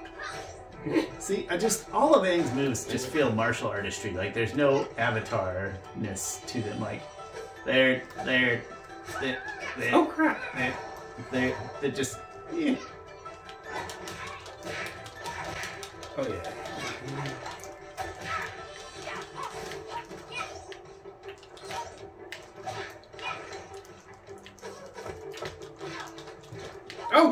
See, 1.20 1.48
I 1.50 1.56
just 1.56 1.90
all 1.94 2.16
of 2.16 2.24
Aang's 2.24 2.54
moves 2.54 2.86
just 2.86 3.08
feel 3.08 3.32
martial 3.32 3.70
artistry. 3.70 4.12
Like 4.12 4.34
there's 4.34 4.54
no 4.54 4.86
avatar-ness 4.98 6.42
to 6.48 6.62
them. 6.62 6.82
Like 6.82 7.02
they're 7.66 8.04
they're 8.26 8.62
they're 9.22 9.42
they're, 9.78 9.96
Oh 9.96 10.04
crap! 10.04 10.42
they're, 10.54 10.76
they're, 11.32 11.56
they're 11.80 11.92
just 11.92 12.20
yeah. 12.54 12.76
Oh 16.18 16.28
yeah. 16.28 16.52
Oh 27.12 27.32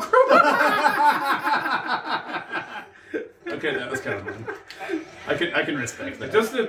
okay, 3.48 3.76
that 3.76 3.92
was 3.92 4.00
kind 4.00 4.20
of 4.20 4.26
fun. 4.26 4.46
I 5.28 5.36
can 5.36 5.54
I 5.54 5.64
can 5.64 5.76
respect 5.78 6.20
that. 6.20 6.32
Just 6.32 6.54
time. 6.54 6.62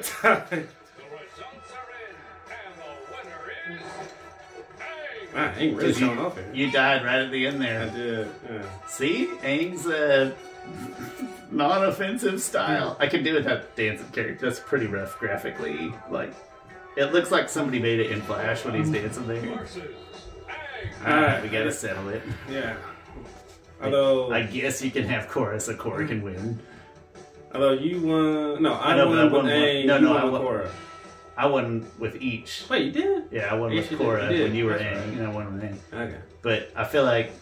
The 0.50 0.56
results 0.56 1.70
are 1.72 1.86
in, 1.94 2.14
and 2.50 2.74
the 2.78 2.90
winner 3.12 3.44
is. 3.70 3.80
Aang. 4.80 5.34
Man, 5.34 5.54
I 5.54 5.58
ain't 5.58 5.76
really 5.76 5.88
you, 5.88 5.94
showing 5.94 6.18
off 6.18 6.34
here. 6.34 6.50
you 6.52 6.70
died 6.72 7.04
right 7.04 7.20
at 7.20 7.30
the 7.30 7.46
end 7.46 7.62
there. 7.62 7.82
I 7.82 7.88
did. 7.90 8.28
Yeah. 8.50 8.62
See, 8.88 9.28
Aang's 9.42 9.86
uh, 9.86 10.32
non-offensive 11.50 12.40
style. 12.40 12.96
I 13.00 13.06
can 13.06 13.22
do 13.22 13.34
with 13.34 13.44
that 13.44 13.74
dancing 13.76 14.08
character. 14.08 14.46
That's 14.46 14.60
pretty 14.60 14.86
rough 14.86 15.18
graphically. 15.18 15.92
Like, 16.10 16.32
it 16.96 17.12
looks 17.12 17.30
like 17.30 17.48
somebody 17.48 17.78
made 17.78 18.00
it 18.00 18.10
in 18.10 18.20
Flash 18.22 18.64
when 18.64 18.74
he's 18.74 18.90
dancing 18.90 19.26
there. 19.26 19.66
All 21.06 21.12
right, 21.20 21.42
we 21.42 21.48
gotta 21.48 21.72
settle 21.72 22.08
it. 22.08 22.22
Yeah. 22.50 22.76
Although, 23.82 24.32
I 24.32 24.42
guess 24.42 24.82
you 24.82 24.90
can 24.90 25.04
have 25.04 25.28
chorus. 25.28 25.68
A 25.68 25.74
Korra 25.74 26.06
can 26.08 26.22
win. 26.22 26.58
although 27.54 27.72
you 27.72 28.00
won, 28.00 28.62
no, 28.62 28.74
I, 28.74 28.92
I 28.92 28.96
know, 28.96 29.06
but 29.06 29.10
won 29.10 29.18
I 29.18 29.24
with 29.24 29.32
won 29.32 29.44
one. 29.44 29.52
A. 29.52 29.84
No, 29.86 29.98
no, 29.98 30.10
won 30.10 30.20
I 30.20 30.24
won- 30.24 30.42
Korra. 30.42 30.70
I 31.36 31.46
won 31.46 31.86
with 32.00 32.20
each. 32.20 32.64
Wait, 32.68 32.86
you 32.86 32.90
did? 32.92 33.24
Yeah, 33.30 33.48
I 33.48 33.54
won 33.54 33.70
Yes, 33.70 33.88
with 33.90 34.00
Korra 34.00 34.36
You 34.36 34.42
when 34.42 34.54
you 34.56 34.64
were 34.66 34.72
That's 34.76 34.82
Aang, 34.82 35.08
right. 35.10 35.18
and 35.18 35.26
I 35.26 35.30
won 35.30 35.54
with 35.54 35.62
Aang. 35.62 35.78
Okay. 36.08 36.18
But 36.42 36.72
I 36.74 36.84
feel 36.84 37.04
like 37.04 37.26
Get 37.26 37.32
ready. 37.32 37.38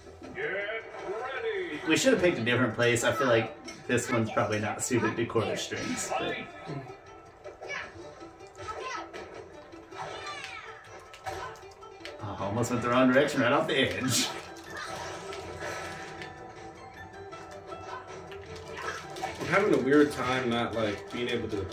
We 1.88 1.96
should 1.96 2.12
have 2.12 2.22
picked 2.22 2.38
a 2.38 2.44
different 2.44 2.74
place. 2.74 3.04
I 3.04 3.12
feel 3.12 3.28
like 3.28 3.54
this 3.86 4.10
one's 4.10 4.30
probably 4.30 4.58
not 4.58 4.82
suited 4.82 5.16
to 5.16 5.26
Korra 5.26 5.56
strings. 5.56 6.10
But 6.10 6.18
Fight. 6.18 6.46
Oh, 12.22 12.36
almost 12.40 12.70
went 12.70 12.82
the 12.82 12.88
wrong 12.88 13.12
direction 13.12 13.40
right 13.40 13.52
off 13.52 13.68
the 13.68 13.76
edge. 13.76 14.28
I'm 19.40 19.46
having 19.46 19.74
a 19.74 19.78
weird 19.78 20.10
time 20.12 20.50
not 20.50 20.74
like 20.74 21.10
being 21.12 21.28
able 21.28 21.48
to 21.50 21.64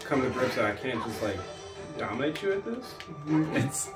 come 0.00 0.20
to 0.22 0.30
grips 0.30 0.56
that 0.56 0.66
I 0.66 0.72
can't 0.72 1.02
just 1.04 1.22
like 1.22 1.38
dominate 1.96 2.42
you 2.42 2.52
at 2.52 2.64
this. 2.64 2.84
Mm-hmm. 3.26 3.56
It's 3.56 3.88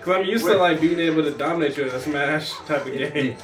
Cause 0.00 0.16
I'm 0.16 0.24
used 0.24 0.44
to 0.44 0.56
like 0.56 0.80
being 0.80 1.00
able 1.00 1.22
to 1.22 1.32
dominate 1.32 1.76
you 1.76 1.84
in 1.84 1.88
a 1.88 2.00
Smash 2.00 2.52
type 2.66 2.86
of 2.86 2.92
game. 2.92 3.36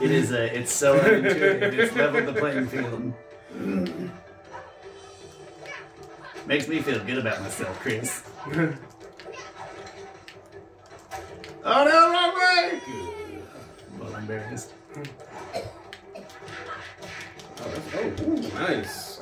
It- 0.00 0.04
it 0.04 0.10
is 0.10 0.32
a 0.32 0.56
it's 0.58 0.72
so 0.72 0.98
unintuitive. 0.98 1.72
It's 1.74 1.94
leveled 1.96 2.26
the 2.26 2.32
playing 2.40 2.66
field. 2.68 3.12
Makes 6.46 6.68
me 6.68 6.80
feel 6.80 7.00
good 7.04 7.18
about 7.18 7.40
myself, 7.42 7.78
Chris. 7.80 8.22
Oh 11.64 11.84
no, 11.84 12.10
wrong 12.12 12.34
way! 12.34 12.80
Well, 13.98 14.14
I'm 14.14 14.22
embarrassed. 14.22 14.72
Oh, 17.60 17.70
that's, 17.70 17.94
oh, 17.94 18.24
ooh, 18.24 18.40
nice. 18.54 19.20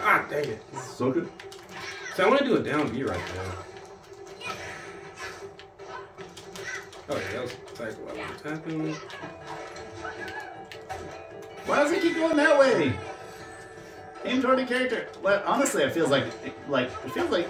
Ah, 0.00 0.26
dang 0.28 0.44
it. 0.46 0.62
So 0.96 1.12
good. 1.12 1.28
So 2.16 2.24
I 2.24 2.28
want 2.28 2.40
to 2.40 2.44
do 2.46 2.56
a 2.56 2.60
down 2.62 2.88
B 2.90 3.04
right 3.04 3.20
there. 3.34 3.52
Oh 7.10 7.16
yeah, 7.16 7.32
that 7.32 7.42
was 7.42 7.52
exactly 7.70 8.04
what 8.04 8.18
I 8.18 8.18
was 8.32 8.40
tapping. 8.42 8.96
Why 11.68 11.82
does 11.82 11.92
it 11.92 12.00
keep 12.00 12.14
going 12.14 12.38
that 12.38 12.58
way? 12.58 12.94
Aim 14.24 14.40
toward 14.40 14.58
the 14.58 14.64
character. 14.64 15.06
Well, 15.22 15.42
honestly, 15.44 15.82
it 15.82 15.92
feels 15.92 16.08
like 16.08 16.24
like 16.66 16.90
it 17.04 17.12
feels 17.12 17.30
like 17.30 17.46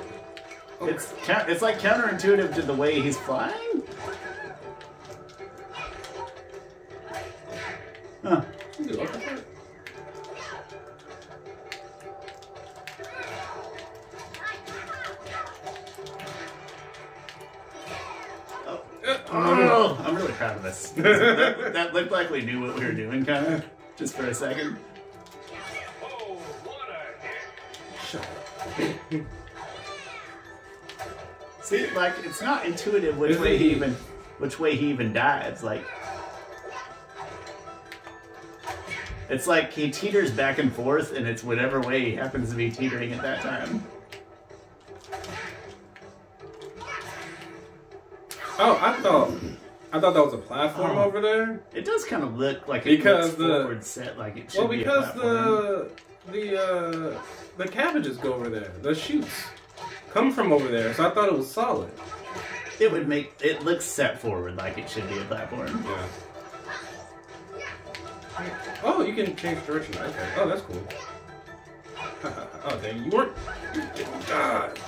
it's 0.81 1.15
it's 1.29 1.63
like 1.63 1.79
counterintuitive 1.79 2.53
to 2.57 2.63
the 2.63 2.75
way 2.75 3.01
he's 3.01 3.17
flying. 3.17 3.85
Huh. 8.25 8.43
You 8.81 8.87
can 8.87 8.95
do 8.97 9.01
uppercut. 9.03 9.45
Oh, 18.67 18.83
oh, 19.31 20.03
I'm 20.05 20.17
really 20.17 20.33
proud 20.33 20.57
of 20.57 20.65
us. 20.65 20.91
that, 20.97 21.73
that 21.73 21.95
looked 21.95 22.11
like 22.11 22.31
we 22.31 22.41
knew 22.43 22.61
what 22.61 22.75
we 22.75 22.85
were 22.85 22.93
doing, 22.93 23.25
kind 23.25 23.47
of, 23.47 23.65
just 23.99 24.15
for 24.15 24.27
a 24.27 24.35
second. 24.35 24.77
Oh, 26.03 26.37
what 26.65 26.89
a. 26.89 28.07
Shut 28.07 28.23
up. 28.23 29.27
See, 31.65 31.91
like 31.91 32.15
it's 32.25 32.41
not 32.41 32.65
intuitive 32.65 33.19
which 33.19 33.39
way 33.39 33.59
he 33.59 33.65
he- 33.65 33.71
even 33.73 33.95
which 34.39 34.59
way 34.59 34.77
he 34.77 34.89
even 34.89 35.13
dives. 35.13 35.63
Like 35.63 35.85
it's 39.29 39.47
like 39.47 39.73
he 39.73 39.91
teeters 39.91 40.31
back 40.31 40.59
and 40.59 40.73
forth, 40.73 41.13
and 41.15 41.27
it's 41.27 41.43
whatever 41.45 41.81
way 41.81 42.05
he 42.05 42.15
happens 42.15 42.51
to 42.51 42.57
be 42.57 42.71
teetering 42.71 43.13
at 43.13 43.21
that 43.21 43.43
time. 43.43 43.85
Oh, 48.61 48.79
I 48.81 48.95
thought 49.03 49.31
I 49.93 50.01
thought 50.01 50.13
that 50.15 50.25
was 50.25 50.35
a 50.35 50.39
platform 50.39 50.99
Oh. 50.99 51.05
over 51.05 51.21
there. 51.21 51.61
It 51.75 51.85
does 51.85 52.05
kind 52.05 52.23
of 52.23 52.37
look 52.37 52.69
like 52.69 52.83
it 52.87 52.99
Because 52.99 53.27
looks 53.29 53.39
the- 53.39 53.47
forward 53.61 53.85
set 53.85 54.19
like 54.19 54.37
it 54.37 54.51
should 54.51 54.61
Well, 54.61 54.69
be 54.69 54.79
because 54.79 55.05
platform. 55.13 55.35
the 55.35 55.91
the 56.33 56.63
uh, 56.63 57.19
the 57.57 57.67
cabbages 57.69 58.19
go 58.19 58.35
over 58.35 58.51
there. 58.51 58.73
The 58.83 58.95
shoots 58.95 59.31
come 60.13 60.31
from 60.33 60.53
over 60.53 60.69
there, 60.69 60.93
so 60.95 61.07
I 61.07 61.11
thought 61.11 61.29
it 61.29 61.35
was 61.37 61.51
solid. 61.51 61.91
it 62.79 62.93
would 62.93 63.09
make 63.09 63.33
it 63.41 63.65
looks 63.65 63.85
set 63.85 64.21
forward 64.21 64.57
like 64.57 64.77
it 64.79 64.89
should 64.91 65.09
be 65.09 65.19
a 65.19 65.25
platform. 65.25 65.85
Yeah. 65.87 66.05
Oh, 68.85 69.03
you 69.03 69.15
can 69.15 69.35
change 69.37 69.65
direction. 69.67 69.97
Okay. 69.97 70.29
Oh, 70.37 70.49
that's 70.49 70.63
cool. 70.63 70.83
oh, 72.65 72.79
dang, 72.81 73.05
you 73.05 73.11
weren't. 73.11 73.33
God. 74.29 74.79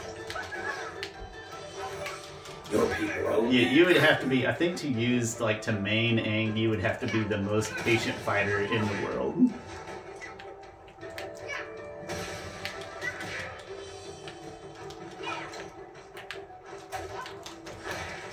Your 2.71 2.87
people. 2.95 3.53
You, 3.53 3.61
you 3.67 3.85
would 3.85 3.97
have 3.97 4.21
to 4.21 4.27
be, 4.27 4.47
I 4.47 4.53
think, 4.53 4.77
to 4.79 4.89
use 4.89 5.41
like 5.41 5.61
to 5.63 5.73
main 5.73 6.19
Aang, 6.19 6.57
you 6.57 6.71
would 6.71 6.81
have 6.81 7.01
to 7.01 7.07
be 7.07 7.25
the 7.25 7.39
most 7.39 7.75
patient 7.77 8.17
fighter 8.19 8.61
in 8.61 8.81
the 8.87 9.05
world. 9.05 9.53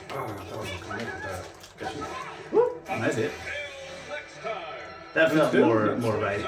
Ah, 0.09 0.13
oh, 0.13 0.23
I 0.23 0.43
thought 0.43 0.53
I 0.53 0.57
was 0.57 0.69
gonna 0.69 0.81
connect 0.81 1.13
with 1.13 1.23
that. 1.23 1.45
Got 1.79 1.95
you. 1.95 2.03
Whoop, 2.51 2.85
and 2.89 3.03
that's 3.03 3.17
it. 3.17 3.31
Next 4.09 4.37
time. 4.43 5.29
Felt 5.31 5.53
more 5.55 5.95
more 5.95 6.17
right. 6.17 6.45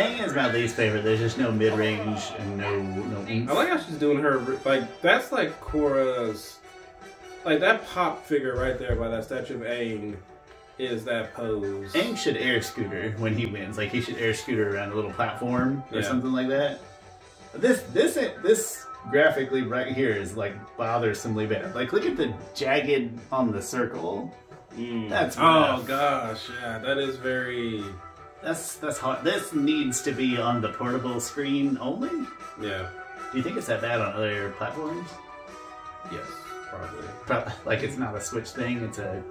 Aang 0.00 0.26
is 0.26 0.34
my 0.34 0.52
least 0.52 0.74
favorite. 0.76 1.02
There's 1.04 1.20
just 1.20 1.38
no 1.38 1.50
mid 1.52 1.72
range 1.74 2.20
and 2.38 2.56
no 2.58 2.80
no. 2.80 3.18
oomph. 3.30 3.50
I 3.50 3.52
like 3.52 3.68
how 3.68 3.78
she's 3.78 3.96
doing 3.96 4.18
her 4.18 4.38
like 4.64 5.00
that's 5.02 5.32
like 5.32 5.60
Korra's 5.60 6.58
like 7.44 7.60
that 7.60 7.86
pop 7.88 8.24
figure 8.24 8.56
right 8.56 8.78
there 8.78 8.96
by 8.96 9.08
that 9.08 9.24
statue 9.24 9.54
of 9.56 9.60
Aang 9.62 10.16
is 10.78 11.04
that 11.04 11.34
pose. 11.34 11.92
Aang 11.92 12.16
should 12.16 12.36
air 12.36 12.62
scooter 12.62 13.14
when 13.18 13.34
he 13.36 13.46
wins. 13.46 13.76
Like 13.76 13.90
he 13.90 14.00
should 14.00 14.16
air 14.16 14.32
scooter 14.34 14.74
around 14.74 14.92
a 14.92 14.94
little 14.94 15.12
platform 15.12 15.82
or 15.92 15.98
Yeah. 16.00 16.06
something 16.08 16.32
like 16.32 16.48
that. 16.48 16.80
This 17.54 17.82
this 17.92 18.14
this 18.42 18.86
graphically 19.10 19.62
right 19.62 19.88
here 19.94 20.12
is 20.12 20.36
like 20.36 20.54
bothersomely 20.76 21.46
bad. 21.46 21.74
Like 21.74 21.92
look 21.92 22.04
at 22.06 22.16
the 22.16 22.32
jagged 22.54 23.18
on 23.32 23.52
the 23.52 23.60
circle. 23.62 24.34
Mm. 24.76 25.08
That's 25.08 25.36
oh 25.38 25.82
gosh, 25.86 26.48
yeah, 26.62 26.78
that 26.78 26.98
is 26.98 27.16
very 27.16 27.82
That's 28.42 28.76
that's 28.76 28.98
hard. 28.98 29.22
This 29.24 29.52
needs 29.52 30.00
to 30.02 30.12
be 30.12 30.38
on 30.38 30.60
the 30.62 30.70
portable 30.70 31.20
screen 31.20 31.76
only. 31.80 32.26
yeah. 32.60 32.88
Do 33.30 33.36
you 33.38 33.44
think 33.44 33.56
it's 33.56 33.66
that 33.68 33.80
bad 33.80 34.00
on 34.00 34.12
other 34.14 34.50
platforms? 34.58 35.08
Yes, 36.10 36.26
probably. 36.68 37.06
Pro- 37.26 37.44
Like 37.64 37.82
it's 37.82 37.96
not 37.96 38.14
a 38.16 38.20
Switch 38.20 38.48
thing. 38.50 38.78
It's 38.82 38.98
a 38.98 39.22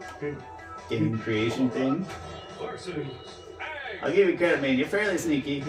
game 0.90 1.18
creation 1.20 1.70
thing. 1.70 2.06
I'll 4.02 4.12
give 4.14 4.30
you 4.30 4.38
credit, 4.38 4.62
man. 4.62 4.78
You're 4.78 4.88
fairly 4.88 5.18
sneaky. 5.18 5.64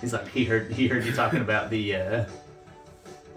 He's 0.00 0.12
like 0.12 0.28
he 0.28 0.44
heard 0.44 0.70
he 0.72 0.88
heard 0.88 1.04
you 1.04 1.12
talking 1.12 1.40
about 1.40 1.70
the. 1.70 1.96
uh 1.96 2.24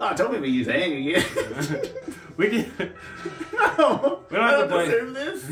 Oh, 0.02 0.14
don't 0.16 0.32
make 0.32 0.41
me 0.41 0.50
use 0.50 0.68
Aang 0.68 1.00
again. 1.10 1.91
we 2.38 2.50
can. 2.50 2.72
no, 3.78 4.22
We 4.30 4.38
don't 4.38 4.45
I 4.45 4.52
have 4.52 4.62
to 4.62 4.68
don't 4.68 4.70
play- 4.70 4.86
deserve 4.86 5.14
this. 5.14 5.52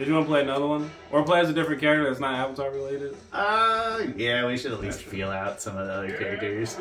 Did 0.00 0.08
you 0.08 0.14
want 0.14 0.24
to 0.28 0.30
play 0.30 0.40
another 0.40 0.66
one, 0.66 0.90
or 1.10 1.22
play 1.24 1.40
as 1.40 1.50
a 1.50 1.52
different 1.52 1.78
character 1.78 2.08
that's 2.08 2.20
not 2.20 2.34
Avatar 2.34 2.70
related? 2.70 3.14
Uh, 3.34 4.00
yeah, 4.16 4.46
we 4.46 4.56
should 4.56 4.72
at 4.72 4.80
least 4.80 5.02
feel 5.02 5.28
out 5.30 5.60
some 5.60 5.76
of 5.76 5.86
the 5.86 5.92
other 5.92 6.10
characters. 6.16 6.78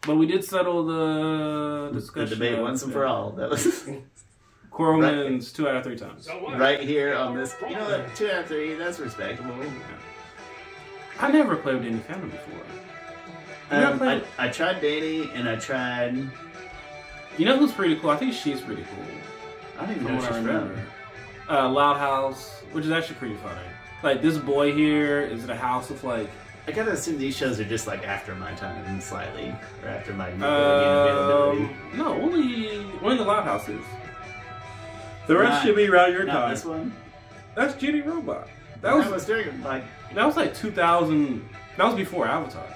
But 0.00 0.16
we 0.16 0.24
did 0.24 0.46
settle 0.46 0.86
the 0.86 1.90
The 1.92 2.00
discussion. 2.00 2.38
debate 2.38 2.58
once 2.58 2.82
and 2.82 2.90
for 2.90 3.04
all. 3.04 3.32
That 3.32 3.50
was 3.50 3.66
Korra 4.72 4.98
Right. 5.02 5.14
wins 5.30 5.52
two 5.52 5.68
out 5.68 5.76
of 5.76 5.84
three 5.84 5.98
times. 5.98 6.26
Right 6.56 6.80
here 6.80 7.14
on 7.14 7.36
this. 7.36 7.54
You 7.68 7.74
know 7.76 7.84
what? 7.84 8.16
Two 8.16 8.30
out 8.30 8.38
of 8.44 8.46
three. 8.46 8.72
That's 8.74 8.98
respectable. 8.98 9.54
I 11.20 11.30
never 11.30 11.54
played 11.54 11.74
with 11.74 11.84
Danny 11.84 11.98
Phantom 11.98 12.30
before. 12.30 12.62
Never 13.70 13.86
Um, 13.88 13.92
I, 13.94 13.98
played- 13.98 14.24
I 14.38 14.48
tried 14.48 14.80
Danny 14.80 15.30
and 15.34 15.46
I 15.46 15.56
tried. 15.56 16.16
You 17.36 17.44
know 17.44 17.58
who's 17.58 17.72
pretty 17.72 17.96
cool? 17.96 18.08
I 18.08 18.16
think 18.16 18.32
she's 18.32 18.62
pretty 18.62 18.84
cool. 18.84 19.04
I 19.82 19.86
don't 19.86 19.96
even 19.96 20.06
know 20.08 20.14
what 20.14 20.22
what 20.22 20.32
I 20.32 20.36
she's 20.38 20.46
remember. 20.46 20.80
Uh, 21.50 21.68
Loud 21.68 21.96
House, 21.98 22.60
which 22.72 22.84
is 22.84 22.90
actually 22.90 23.16
pretty 23.16 23.36
funny. 23.36 23.60
Like 24.02 24.22
this 24.22 24.38
boy 24.38 24.72
here 24.72 25.20
is 25.20 25.44
in 25.44 25.50
a 25.50 25.56
house 25.56 25.90
with 25.90 26.04
like 26.04 26.28
I 26.66 26.70
gotta 26.72 26.92
assume 26.92 27.18
these 27.18 27.36
shows 27.36 27.58
are 27.58 27.64
just 27.64 27.86
like 27.86 28.06
after 28.06 28.34
my 28.36 28.52
time, 28.52 29.00
slightly, 29.00 29.52
or 29.82 29.88
after 29.88 30.12
my 30.12 30.30
Nickelodeon 30.30 31.04
availability. 31.06 31.64
um, 31.64 31.98
no 31.98 32.12
only 32.20 32.78
only 33.02 33.16
the 33.16 33.24
Loud 33.24 33.44
House 33.44 33.68
is. 33.68 33.80
The 35.26 35.36
rest 35.36 35.52
Not- 35.52 35.62
should 35.64 35.76
be 35.76 35.88
around 35.88 36.12
your 36.12 36.24
Not 36.24 36.32
time. 36.32 36.50
this 36.50 36.64
one. 36.64 36.94
That's 37.54 37.74
Jenny 37.74 38.00
Robot. 38.00 38.46
That 38.80 38.82
That 38.82 38.96
was 38.96 39.08
was 39.08 39.24
during 39.26 39.62
like 39.62 39.84
that 40.14 40.24
was 40.26 40.36
like 40.36 40.54
2000. 40.54 41.48
That 41.76 41.86
was 41.86 41.94
before 41.94 42.26
Avatar. 42.26 42.66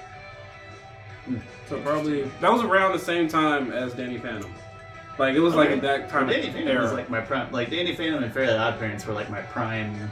Hmm. 1.25 1.37
So 1.69 1.79
probably 1.81 2.23
that 2.41 2.51
was 2.51 2.61
around 2.63 2.93
the 2.93 2.99
same 2.99 3.27
time 3.27 3.71
as 3.71 3.93
Danny 3.93 4.17
Phantom. 4.17 4.53
Like 5.17 5.35
it 5.35 5.39
was 5.39 5.55
like 5.55 5.69
Okay. 5.69 5.77
at 5.77 5.81
that 5.81 6.09
time 6.09 6.27
Danny 6.27 6.51
Phantom 6.51 6.67
era. 6.67 6.81
was 6.83 6.93
like 6.93 7.09
my 7.09 7.21
prime. 7.21 7.51
Like 7.51 7.69
Danny 7.71 7.95
Phantom 7.95 8.23
and 8.23 8.31
Fairly 8.33 8.53
Odd 8.55 8.77
Parents 8.79 9.05
were 9.05 9.13
like 9.13 9.29
my 9.29 9.41
prime 9.41 10.11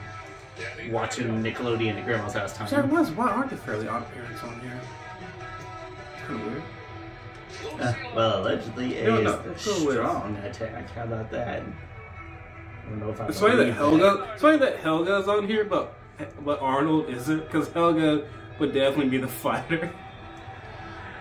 watching 0.89 1.27
Nickelodeon 1.43 1.97
at 1.97 2.05
Grandma's 2.05 2.33
house 2.33 2.53
time. 2.53 2.67
Sorry, 2.67 2.87
why, 2.87 3.03
why 3.03 3.29
aren't 3.29 3.49
the 3.51 3.57
Fairly 3.57 3.87
Odd 3.87 4.05
Parents 4.13 4.41
on 4.43 4.59
here? 4.61 4.79
Kind 6.25 6.41
of 6.41 6.47
weird. 6.47 6.63
Uh, 7.79 7.93
well, 8.15 8.41
allegedly, 8.41 8.97
A 8.99 9.03
No, 9.07 9.17
is 9.17 9.23
no, 9.25 9.31
the 9.31 9.37
go 9.43 9.85
with- 9.85 9.95
strong 9.95 10.35
attack. 10.37 10.89
How 10.91 11.03
about 11.03 11.29
that? 11.31 11.61
I 11.61 12.89
don't 12.89 12.99
know 12.99 13.09
if 13.11 13.21
I 13.21 13.27
It's 13.27 13.39
funny 13.39 13.55
that 13.57 13.61
believe 13.63 13.75
Helga. 13.75 14.29
It's 14.33 14.41
funny 14.41 14.57
that 14.57 14.77
Helga's 14.79 15.27
on 15.27 15.47
here, 15.47 15.65
but 15.65 15.93
but 16.43 16.61
Arnold 16.61 17.09
isn't, 17.09 17.39
because 17.45 17.67
Helga 17.73 18.25
would 18.59 18.73
definitely 18.73 19.09
be 19.09 19.17
the 19.17 19.27
fighter. 19.43 19.91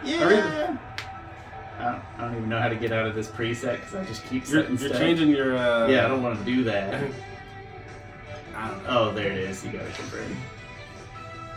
Yeah. 0.05 0.77
I 1.79 1.85
don't, 1.93 2.03
I 2.19 2.21
don't 2.23 2.37
even 2.37 2.49
know 2.49 2.61
how 2.61 2.69
to 2.69 2.77
get 2.77 2.93
out 2.93 3.07
of 3.07 3.15
this 3.15 3.29
preset 3.29 3.77
because 3.81 3.95
I 3.95 4.05
just 4.05 4.25
keep 4.27 4.49
You're, 4.49 4.63
setting 4.63 4.79
you're 4.79 4.89
stuff. 4.89 5.01
changing 5.01 5.29
your. 5.31 5.57
Uh, 5.57 5.89
Yeah, 5.89 6.05
I 6.05 6.09
don't 6.09 6.23
want 6.23 6.39
to 6.39 6.45
do 6.45 6.65
that. 6.65 6.95
I 8.57 8.69
don't 8.69 8.83
know. 8.85 8.89
Oh, 8.89 9.13
there 9.13 9.33
it 9.33 9.39
is. 9.39 9.65
You 9.65 9.73
got 9.73 9.83
it 9.83 9.95
confirmed. 9.95 10.37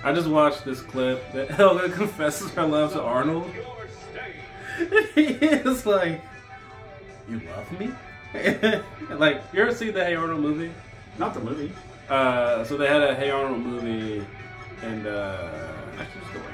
I 0.04 0.14
just 0.14 0.28
watched 0.28 0.66
this 0.66 0.82
clip 0.82 1.32
that 1.34 1.50
Helga 1.60 1.90
confesses 1.90 2.52
her 2.54 2.66
love 2.66 2.94
to 2.94 3.02
Arnold. 3.02 3.52
He 5.16 5.24
is 5.24 5.86
like, 5.88 6.22
"You 7.28 7.42
love 7.50 7.80
me." 7.80 7.90
like, 9.16 9.42
you 9.52 9.62
ever 9.64 9.74
see 9.74 9.90
the 9.90 10.04
Hey 10.06 10.14
Arnold 10.14 10.40
movie? 10.42 10.72
Not 11.18 11.34
the 11.34 11.40
movie. 11.40 11.72
Uh, 12.10 12.64
so 12.64 12.78
they 12.78 12.88
had 12.88 13.02
a 13.02 13.16
Hey 13.16 13.32
Arnold 13.32 13.60
movie, 13.62 14.24
and 14.84 15.08
uh, 15.08 15.50
actually, 15.98 16.22
let's 16.22 16.34
go. 16.34 16.40
And 16.42 16.47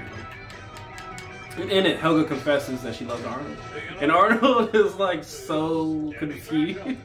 in 1.58 1.86
it, 1.86 1.99
Helga 1.99 2.26
confesses 2.26 2.82
that 2.84 2.95
she 2.95 3.06
loves 3.06 3.24
Arnold, 3.26 3.58
and 4.01 4.12
Arnold 4.12 4.74
is 4.76 4.95
like 4.95 5.24
so 5.24 6.14
confused. 6.18 6.80
And 6.86 6.97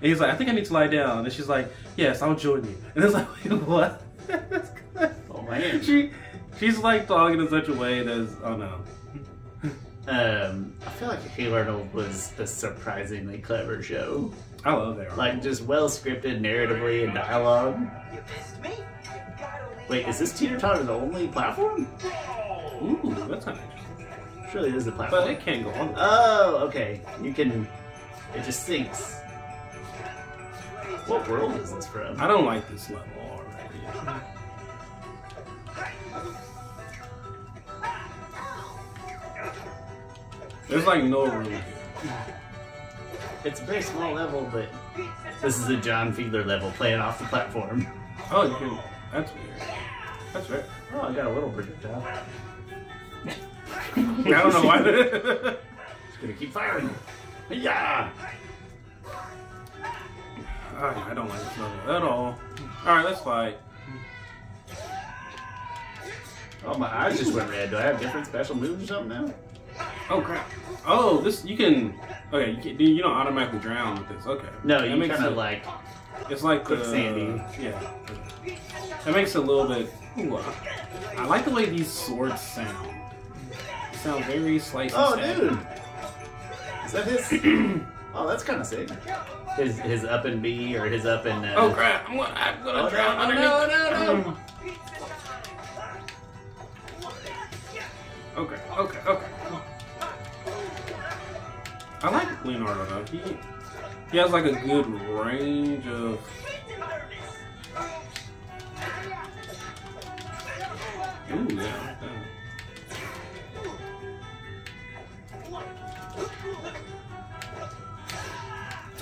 he's 0.00 0.20
like, 0.20 0.30
"I 0.30 0.36
think 0.36 0.50
I 0.50 0.52
need 0.52 0.66
to 0.66 0.72
lie 0.72 0.86
down," 0.86 1.24
and 1.24 1.32
she's 1.32 1.48
like, 1.48 1.68
"Yes, 1.96 2.22
I'll 2.22 2.36
join 2.36 2.64
you." 2.64 2.76
And 2.94 3.04
it's 3.04 3.14
like, 3.14 3.26
Wait, 3.44 3.52
"What?" 3.62 4.02
Oh 5.30 5.42
man. 5.42 5.80
she, 5.82 6.10
she's 6.58 6.78
like 6.78 7.06
talking 7.06 7.40
in 7.40 7.48
such 7.48 7.68
a 7.68 7.74
way 7.74 8.02
that's, 8.02 8.32
oh 8.44 8.56
no. 8.56 8.80
Um, 10.08 10.72
I 10.86 10.90
feel 10.90 11.08
like 11.08 11.22
Hey 11.28 11.52
Arnold 11.52 11.92
was 11.92 12.32
a 12.38 12.46
surprisingly 12.46 13.38
clever 13.38 13.82
show. 13.82 14.32
I 14.64 14.72
love 14.72 14.96
that. 14.96 15.16
Like 15.16 15.42
just 15.42 15.62
well 15.62 15.88
scripted 15.88 16.40
narratively 16.40 17.04
and 17.04 17.14
dialogue. 17.14 17.78
You 18.12 18.20
missed 18.36 18.60
me? 18.62 18.84
Wait, 19.88 20.06
is 20.08 20.18
this 20.18 20.36
Teeter 20.38 20.58
Totter 20.58 20.82
the 20.82 20.92
only 20.92 21.28
platform? 21.28 21.86
Ooh, 22.82 23.14
that's 23.28 23.46
not 23.46 23.56
interesting. 23.56 24.06
Surely 24.50 24.70
this 24.70 24.82
is 24.82 24.86
a 24.88 24.92
platform. 24.92 25.22
But 25.22 25.30
it 25.30 25.40
can't 25.40 25.64
go 25.64 25.70
on. 25.70 25.94
Oh, 25.96 26.58
okay. 26.68 27.00
You 27.22 27.32
can. 27.32 27.68
It 28.34 28.44
just 28.44 28.64
sinks. 28.64 29.20
What 31.06 31.28
world 31.28 31.56
is 31.56 31.72
this 31.72 31.86
from? 31.86 32.20
I 32.20 32.26
don't 32.26 32.44
like 32.44 32.68
this 32.70 32.90
level 32.90 33.08
already. 33.30 33.80
There's 40.68 40.86
like 40.86 41.04
no 41.04 41.26
room 41.26 41.50
here. 41.50 41.64
It's 43.44 43.60
a 43.60 43.64
very 43.64 43.82
small 43.82 44.12
level, 44.12 44.48
but 44.52 44.68
this 45.40 45.58
is 45.58 45.68
a 45.68 45.76
John 45.76 46.12
Fiedler 46.12 46.44
level 46.44 46.70
playing 46.72 47.00
off 47.00 47.18
the 47.18 47.24
platform. 47.26 47.86
Oh, 48.30 48.46
you 48.46 48.54
can. 48.56 48.78
That's 49.12 49.32
weird. 49.32 49.62
That's 50.34 50.50
right. 50.50 50.64
Oh, 50.92 51.00
I 51.02 51.12
got 51.12 51.26
a 51.26 51.30
little 51.30 51.50
projectile. 51.50 52.06
I 53.98 54.42
don't 54.42 54.52
know 54.52 54.62
why. 54.62 54.82
Just 54.82 56.20
gonna 56.20 56.32
keep 56.38 56.52
firing. 56.52 56.90
Yeah. 57.50 58.10
Oh, 60.80 61.06
I 61.10 61.14
don't 61.14 61.28
like 61.28 61.40
this 61.40 61.58
level 61.58 61.96
at 61.96 62.02
all. 62.02 62.38
All 62.86 62.94
right, 62.94 63.04
let's 63.04 63.20
fight. 63.20 63.58
Oh, 66.64 66.76
my 66.76 66.86
eyes 66.86 67.18
just 67.18 67.32
went 67.32 67.48
red. 67.50 67.70
Do 67.70 67.78
I 67.78 67.82
have 67.82 68.00
different 68.00 68.26
special 68.26 68.56
moves 68.56 68.84
or 68.84 68.86
something 68.86 69.08
now? 69.26 69.34
Oh 70.10 70.20
crap! 70.20 70.48
Oh, 70.86 71.20
this 71.20 71.44
you 71.44 71.56
can. 71.56 71.94
Okay, 72.32 72.50
you, 72.50 72.56
can, 72.58 72.80
you 72.80 73.02
don't 73.02 73.12
automatically 73.12 73.60
drown 73.60 73.98
with 73.98 74.08
this. 74.08 74.26
Okay. 74.26 74.48
No, 74.64 74.80
That 74.80 74.88
you 74.90 75.08
kind 75.08 75.24
of 75.24 75.32
it- 75.32 75.36
like. 75.36 75.64
It's 76.30 76.42
like 76.42 76.66
the 76.66 76.76
Quicksandy. 76.76 77.40
Uh, 77.40 77.62
yeah. 77.62 78.54
That 79.04 79.14
makes 79.14 79.34
it 79.34 79.38
a 79.38 79.40
little 79.40 79.66
bit. 79.68 79.90
Ooh, 80.18 80.36
I 80.36 81.24
like 81.26 81.44
the 81.44 81.52
way 81.52 81.66
these 81.66 81.90
swords 81.90 82.40
sound. 82.40 82.97
They 83.98 84.10
sound 84.10 84.24
very 84.26 84.58
slicey. 84.60 84.92
Oh, 84.94 85.16
dude! 85.16 85.58
Is 86.86 86.92
that 86.92 87.04
his? 87.04 87.80
oh, 88.14 88.28
that's 88.28 88.44
kind 88.44 88.60
of 88.60 88.66
sick. 88.66 88.88
His 89.56 89.76
his 89.80 90.04
up 90.04 90.24
and 90.24 90.40
B 90.40 90.76
or 90.76 90.86
his 90.86 91.04
up 91.04 91.26
and. 91.26 91.44
Uh, 91.44 91.54
Oh 91.56 91.72
crap! 91.72 92.08
I'm 92.08 92.16
gonna, 92.16 92.32
I'm 92.32 92.62
gonna 92.62 92.82
Oh, 92.82 92.90
drown 92.90 93.16
no, 93.16 93.22
underneath. 93.24 93.44
no, 93.44 94.14
no, 94.14 94.22
no. 94.22 94.36
Okay, 98.36 98.60
okay, 98.76 98.98
okay. 99.04 99.26
I 102.00 102.10
like 102.10 102.44
Leonardo 102.44 102.84
though. 102.84 103.04
He 103.10 103.20
he 104.12 104.18
has 104.18 104.30
like 104.30 104.44
a 104.44 104.52
good 104.52 104.86
range 104.86 105.86
of. 105.88 106.20
Ooh, 111.30 111.46
yeah. 111.50 111.62
yeah. 111.62 112.27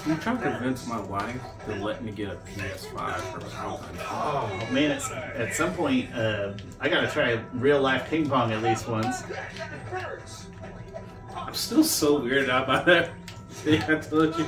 I'm 0.08 0.20
trying 0.20 0.38
to 0.38 0.42
convince 0.42 0.86
my 0.86 1.00
wife 1.00 1.40
to 1.66 1.74
let 1.74 2.04
me 2.04 2.12
get 2.12 2.28
a 2.28 2.36
PS5 2.36 3.20
for 3.20 3.40
Valentine's. 3.40 4.00
Oh 4.02 4.68
man, 4.70 4.92
it's, 4.92 5.10
at 5.10 5.52
some 5.52 5.74
point, 5.74 6.14
uh, 6.14 6.52
I 6.78 6.88
gotta 6.88 7.08
try 7.08 7.40
real 7.54 7.80
life 7.80 8.08
ping 8.08 8.28
pong 8.28 8.52
at 8.52 8.62
least 8.62 8.86
once. 8.86 9.24
I'm 11.34 11.54
still 11.54 11.82
so 11.82 12.20
weirded 12.20 12.48
out 12.48 12.68
by 12.68 12.84
that. 12.84 13.10
See, 13.50 13.78
I 13.78 13.96
told 13.96 14.38
you. 14.38 14.46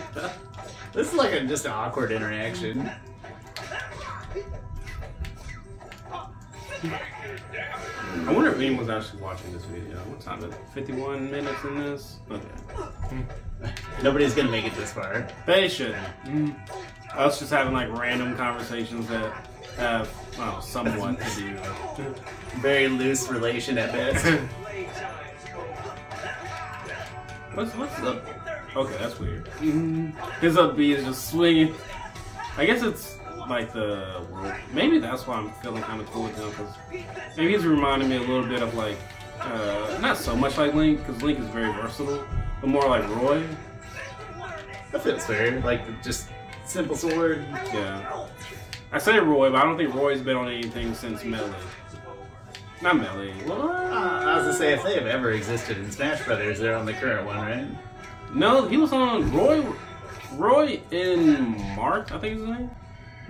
This 0.93 1.09
is 1.09 1.15
like 1.15 1.33
a, 1.33 1.45
just 1.45 1.65
an 1.65 1.73
awkward 1.73 2.13
interaction. 2.13 2.91
I 8.59 8.71
wonder 8.71 8.83
if 8.83 8.91
actually 8.91 9.23
watching 9.23 9.53
this 9.53 9.65
video. 9.67 9.99
What 9.99 10.21
time 10.21 10.39
is 10.41 10.47
it? 10.47 10.61
51 10.75 11.31
minutes 11.31 11.65
in 11.65 11.79
this? 11.79 12.17
Okay. 12.29 12.45
Nobody's 14.03 14.35
gonna 14.35 14.51
make 14.51 14.65
it 14.65 14.75
this 14.75 14.93
far. 14.93 15.29
They 15.47 15.69
shouldn't. 15.69 16.05
Mm. 16.25 16.57
Us 17.15 17.39
just 17.39 17.53
having 17.53 17.73
like 17.73 17.89
random 17.97 18.37
conversations 18.37 19.07
that 19.09 19.33
have, 19.77 20.11
well, 20.37 20.61
somewhat 20.61 21.21
to 21.21 21.41
do. 21.97 22.15
Very 22.61 22.89
loose 22.89 23.29
relation 23.29 23.79
at 23.79 23.93
best. 23.93 24.27
What's, 27.55 27.75
what's 27.75 27.99
up? 28.01 28.25
Okay, 28.77 28.97
that's 28.99 29.19
weird. 29.19 29.47
Mm-hmm. 29.47 30.11
His 30.41 30.57
up 30.57 30.77
B 30.77 30.93
is 30.93 31.05
just 31.05 31.31
swinging. 31.31 31.75
I 32.57 32.65
guess 32.65 32.83
it's 32.83 33.18
like 33.49 33.73
the 33.73 34.25
world. 34.31 34.55
Maybe 34.73 34.99
that's 34.99 35.27
why 35.27 35.37
I'm 35.37 35.51
feeling 35.63 35.83
kind 35.83 36.01
of 36.01 36.07
cool 36.11 36.25
with 36.25 36.37
him 36.37 36.51
because 36.51 36.75
maybe 37.37 37.53
he's 37.53 37.65
reminding 37.65 38.09
me 38.09 38.17
a 38.17 38.21
little 38.21 38.47
bit 38.47 38.63
of 38.63 38.75
like, 38.75 38.97
uh, 39.41 39.99
not 40.01 40.17
so 40.17 40.37
much 40.37 40.59
like 40.59 40.75
Link 40.75 40.99
because 40.99 41.23
Link 41.23 41.39
is 41.39 41.47
very 41.47 41.73
versatile, 41.73 42.25
but 42.61 42.69
more 42.69 42.89
like 42.89 43.09
Roy. 43.17 43.47
That 44.93 45.03
feels 45.03 45.25
fair. 45.25 45.61
Like 45.61 46.03
just 46.03 46.29
simple 46.65 46.97
sword. 46.97 47.45
Yeah. 47.51 48.27
I 48.91 48.99
say 48.99 49.19
Roy, 49.19 49.51
but 49.51 49.61
I 49.61 49.65
don't 49.65 49.77
think 49.77 49.95
Roy's 49.95 50.23
been 50.23 50.37
on 50.37 50.49
anything 50.49 50.95
since 50.95 51.25
Melee. 51.25 51.53
Not 52.81 52.97
Melee. 52.97 53.33
What? 53.45 53.59
Uh, 53.59 53.91
I 53.93 54.35
was 54.37 54.45
gonna 54.45 54.55
say 54.55 54.73
if 54.73 54.83
they 54.83 54.95
have 54.95 55.07
ever 55.07 55.33
existed 55.33 55.79
in 55.79 55.91
Smash 55.91 56.25
Brothers, 56.25 56.59
they're 56.59 56.77
on 56.77 56.87
the 56.87 56.93
current 56.95 57.27
one, 57.27 57.37
right? 57.37 57.67
No, 58.35 58.69
he 58.69 58.77
was 58.77 58.93
on 58.93 59.33
Roy. 59.33 59.65
Roy 60.35 60.81
in 60.91 61.55
Marth, 61.75 62.13
I 62.13 62.19
think 62.19 62.35
is 62.35 62.41
his 62.41 62.49
name. 62.49 62.71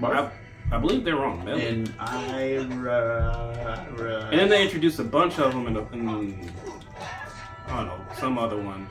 I, 0.02 0.30
I 0.70 0.78
believe 0.78 1.04
they 1.04 1.12
were 1.12 1.24
on 1.24 1.44
Melee. 1.44 1.66
And 1.68 1.92
Ira. 1.98 3.88
Ira- 3.98 4.28
And 4.30 4.38
then 4.40 4.48
they 4.48 4.62
introduced 4.62 4.98
a 4.98 5.04
bunch 5.04 5.38
of 5.38 5.52
them 5.52 5.66
in, 5.66 5.74
the, 5.74 5.82
in 5.92 6.08
I 6.08 7.76
don't 7.76 7.86
know, 7.86 8.00
some 8.18 8.38
other 8.38 8.60
one. 8.60 8.86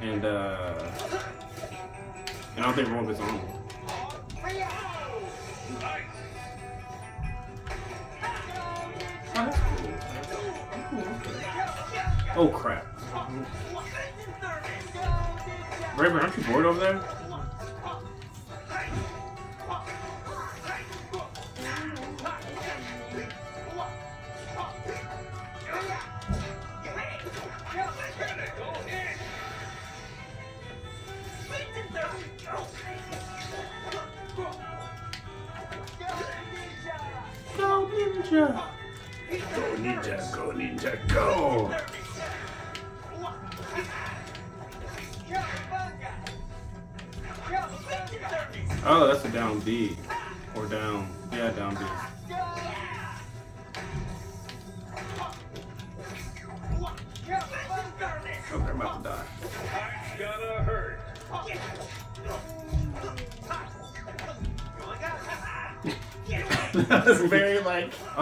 And, 0.00 0.24
uh, 0.24 0.90
and 2.56 2.64
I 2.64 2.66
don't 2.66 2.74
think 2.74 2.88
Roy 2.88 3.08
is 3.10 3.20
on 3.20 3.34
it. 3.36 3.40
Oh. 9.36 9.50
Oh, 12.36 12.48
crap. 12.48 12.86
Raven, 15.96 16.18
aren't 16.18 16.36
you 16.36 16.42
bored 16.44 16.64
over 16.66 16.80
there? 16.80 17.00
Ninja! 38.40 38.70
Go 39.54 39.62
ninja, 39.76 40.32
go 40.34 40.52
ninja, 40.52 41.08
go! 41.12 41.74
Oh, 48.82 49.06
that's 49.06 49.24
a 49.26 49.28
down 49.28 49.60
B. 49.60 49.94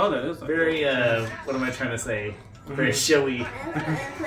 Oh, 0.01 0.09
that 0.13 0.25
is 0.27 0.39
very 0.39 0.85
uh 0.85 1.27
what 1.45 1.57
am 1.57 1.65
I 1.65 1.71
trying 1.71 1.91
to 1.91 1.99
say? 1.99 2.33
Very 2.69 2.93
showy. 2.93 3.45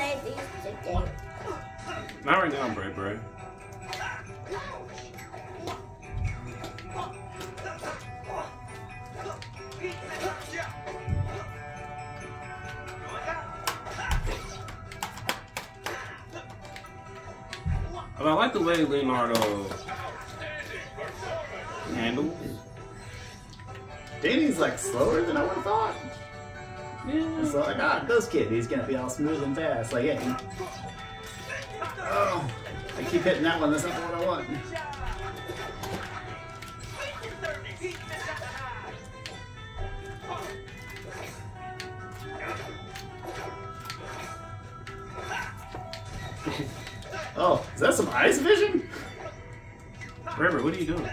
Kid, 28.32 28.49
he's 28.49 28.65
gonna 28.65 28.88
be 28.88 28.95
all 28.95 29.09
smooth 29.09 29.43
and 29.43 29.53
fast. 29.53 29.91
Like, 29.91 30.05
hey. 30.05 30.36
Oh, 31.99 32.49
I 32.97 33.03
keep 33.03 33.23
hitting 33.23 33.43
that 33.43 33.59
one. 33.59 33.71
That's 33.71 33.84
not 33.84 33.93
what 33.93 34.13
I 34.13 34.25
want. 34.25 34.47
Oh, 47.38 47.65
is 47.73 47.79
that 47.82 47.93
some 47.93 48.09
ice 48.09 48.38
vision? 48.39 48.88
Bray, 50.36 50.53
what 50.53 50.75
are 50.75 50.77
you 50.77 50.86
doing? 50.86 51.09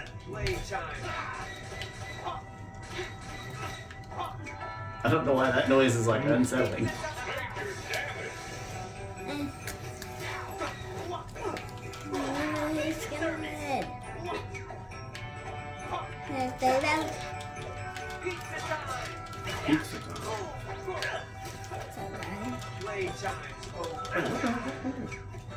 I 5.03 5.09
don't 5.09 5.25
know 5.25 5.33
why 5.33 5.49
that 5.49 5.69
noise 5.69 5.95
is 5.95 6.07
like 6.07 6.25
unsettling. 6.25 6.89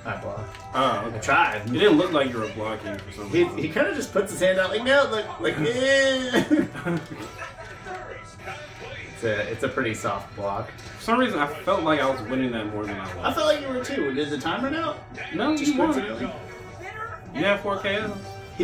I 0.04 0.16
block. 0.20 0.40
Oh, 0.74 1.12
I 1.14 1.18
tried. 1.18 1.62
It 1.68 1.72
didn't 1.72 1.96
look 1.98 2.12
like 2.12 2.30
you 2.30 2.38
were 2.38 2.48
blocking 2.48 2.96
for 2.98 3.12
some 3.12 3.30
He, 3.30 3.44
reason. 3.44 3.58
he 3.58 3.68
kind 3.68 3.86
of 3.86 3.94
just 3.94 4.12
puts 4.12 4.32
his 4.32 4.40
hand 4.40 4.58
out 4.58 4.70
like 4.70 4.82
no, 4.82 5.08
like 5.12 5.40
like 5.40 5.54
eh. 5.58 6.66
It's 9.14 9.24
a 9.24 9.52
it's 9.52 9.62
a 9.62 9.68
pretty 9.68 9.94
soft 9.94 10.34
block. 10.34 10.70
For 10.98 11.02
some 11.04 11.20
reason, 11.20 11.38
I 11.38 11.46
felt 11.46 11.84
like 11.84 12.00
I 12.00 12.10
was 12.10 12.20
winning 12.22 12.50
that 12.52 12.66
more 12.72 12.84
than 12.84 12.98
I 12.98 13.04
was. 13.14 13.24
I 13.24 13.32
felt 13.32 13.46
like 13.46 13.60
you 13.60 13.68
were 13.68 13.84
too. 13.84 14.12
Did 14.12 14.30
the 14.30 14.38
timer 14.38 14.64
run 14.70 14.74
out? 14.74 14.98
No, 15.34 15.56
Just 15.56 15.72
you 15.72 15.78
won. 15.78 15.92
coincidentally? 15.92 16.32
You 17.34 17.44
have 17.44 17.60
4 17.60 17.78
KOs. 17.78 18.10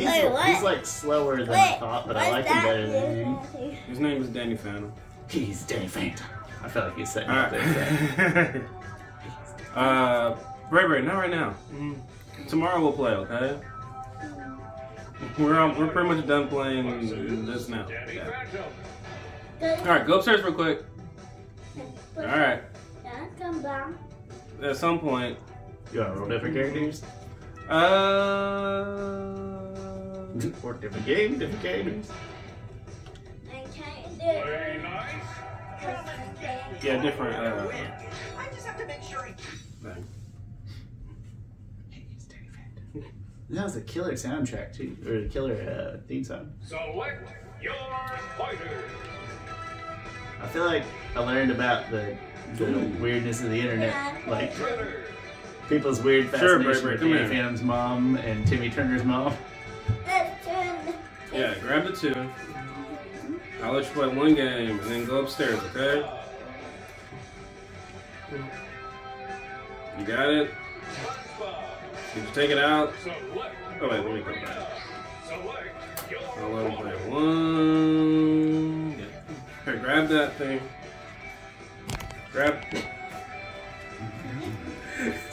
He's, 0.01 0.07
Wait, 0.07 0.30
what? 0.30 0.46
he's 0.46 0.62
like 0.62 0.86
slower 0.86 1.44
than 1.44 1.55
I 1.55 1.78
thought, 1.78 2.07
but 2.07 2.16
I 2.16 2.30
like 2.30 2.46
him 2.46 2.62
better 2.62 2.86
than 2.86 3.38
you. 3.61 3.76
His 3.88 3.99
name 3.99 4.22
is 4.22 4.28
Danny 4.28 4.57
Phantom. 4.57 4.92
He's 5.28 5.64
Danny 5.64 5.88
Phantom. 5.88 6.26
I 6.62 6.68
felt 6.68 6.88
like 6.88 6.99
he's 6.99 7.12
setting 7.12 7.30
up 7.30 7.51
there. 7.51 8.64
Alright. 9.74 9.74
uh, 9.76 10.36
Ray 10.70 10.84
Ray, 10.84 11.03
not 11.03 11.16
right 11.16 11.30
now. 11.30 11.55
Tomorrow 12.49 12.80
we'll 12.80 12.92
play, 12.92 13.12
okay? 13.12 13.59
We're 15.38 15.59
um, 15.59 15.76
we're 15.76 15.88
pretty 15.88 16.09
much 16.09 16.26
done 16.26 16.49
playing 16.49 17.46
this 17.46 17.68
now. 17.68 17.86
Yeah. 18.12 18.44
All 19.80 19.84
right, 19.86 20.07
go 20.07 20.18
upstairs 20.18 20.42
real 20.42 20.55
quick. 20.55 20.84
All 22.16 22.24
right, 22.24 22.61
at 24.62 24.76
some 24.76 24.99
point. 24.99 25.38
You 25.92 26.01
want 26.01 26.14
to 26.14 26.20
roll 26.20 26.28
different 26.28 26.55
characters? 26.55 27.03
Uh, 27.68 27.74
or 30.62 30.74
different 30.74 31.07
game, 31.07 31.39
different 31.39 31.62
characters? 31.62 32.11
I 33.51 33.64
can't 33.74 34.18
do 34.18 34.24
Very 34.24 34.82
nice. 34.82 35.22
yeah, 36.82 37.03
different. 37.03 37.34
Uh, 37.36 37.68
I 38.39 38.47
just 38.55 38.66
have 38.66 38.78
to 38.78 38.86
make 38.86 39.03
sure 39.03 39.24
he 39.24 39.32
thing. 39.32 40.07
He's 41.91 42.24
Danny 42.24 42.49
Phantom. 42.53 43.11
That 43.51 43.64
was 43.64 43.76
a 43.76 43.80
killer 43.80 44.12
soundtrack 44.12 44.74
too, 44.76 44.97
or 45.07 45.16
a 45.24 45.28
killer 45.28 45.55
uh, 45.55 46.07
theme 46.09 46.24
song. 46.24 46.53
Select 46.66 47.28
your 47.62 47.74
fighter. 48.36 48.84
I 50.41 50.47
feel 50.49 50.64
like 50.64 50.84
I 51.16 51.20
learned 51.20 51.51
about 51.51 51.91
the 51.91 52.16
the 52.57 52.72
weirdness 53.01 53.43
of 53.43 53.51
the 53.51 53.59
internet, 53.61 54.26
like 54.28 54.53
people's 55.68 56.01
weird 56.01 56.30
Sure, 56.30 56.59
fascination 56.59 56.64
Bray 56.64 56.80
Bray, 56.80 56.93
with 56.93 57.01
come 57.01 57.12
Danny. 57.12 57.28
Phantom's 57.28 57.62
mom 57.62 58.16
and 58.16 58.47
Timmy 58.47 58.70
Turner's 58.70 59.05
mom. 59.05 59.34
Yeah, 61.32 61.55
grab 61.61 61.86
the 61.86 61.93
two. 61.93 62.14
I'll 63.62 63.72
let 63.72 63.84
you 63.84 63.91
play 63.93 64.09
one 64.09 64.34
game 64.34 64.80
and 64.80 64.91
then 64.91 65.05
go 65.05 65.20
upstairs, 65.20 65.61
okay? 65.64 66.05
You 69.99 70.05
got 70.05 70.28
it? 70.30 70.51
Did 72.14 72.24
you 72.24 72.30
take 72.34 72.51
it 72.51 72.59
out? 72.59 72.93
Oh 73.80 73.89
wait, 73.89 74.05
let 74.05 74.14
me 74.14 74.22
come 74.22 74.34
back. 74.34 74.70
I'll 76.39 76.51
let 76.51 76.70
him 76.70 76.76
play 76.76 76.95
one. 77.09 78.97
Here, 79.64 79.76
grab 79.76 80.09
that 80.09 80.34
thing. 80.34 80.61
Grab. 82.32 82.64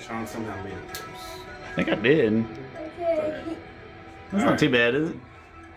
Sean 0.00 0.26
somehow 0.26 0.60
made 0.64 0.72
it 0.72 0.84
worse. 0.88 1.38
I 1.70 1.74
think 1.74 1.88
I 1.88 1.94
did. 1.94 2.44
Okay. 2.76 3.56
That's 4.32 4.44
not 4.44 4.58
too 4.58 4.70
bad, 4.70 4.96
is 4.96 5.10
it? 5.10 5.16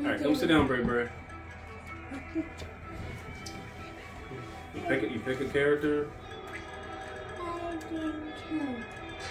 Alright, 0.01 0.21
come 0.23 0.33
sit 0.33 0.47
down, 0.47 0.65
Bray 0.65 0.81
Bray. 0.81 1.07
You 4.73 4.81
pick, 4.87 5.03
a, 5.03 5.11
you 5.11 5.19
pick 5.19 5.39
a 5.41 5.45
character. 5.45 6.09
I 7.39 7.77
think. 7.77 8.05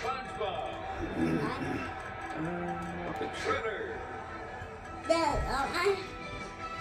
SpongeBob. 0.03 0.75
Mm. 1.19 1.39
Uh, 1.41 3.07
I'll 3.07 3.15
pick 3.15 3.35
Shredder. 3.35 3.97
That, 5.09 5.37
oh, 5.49 5.69
I. 5.75 5.97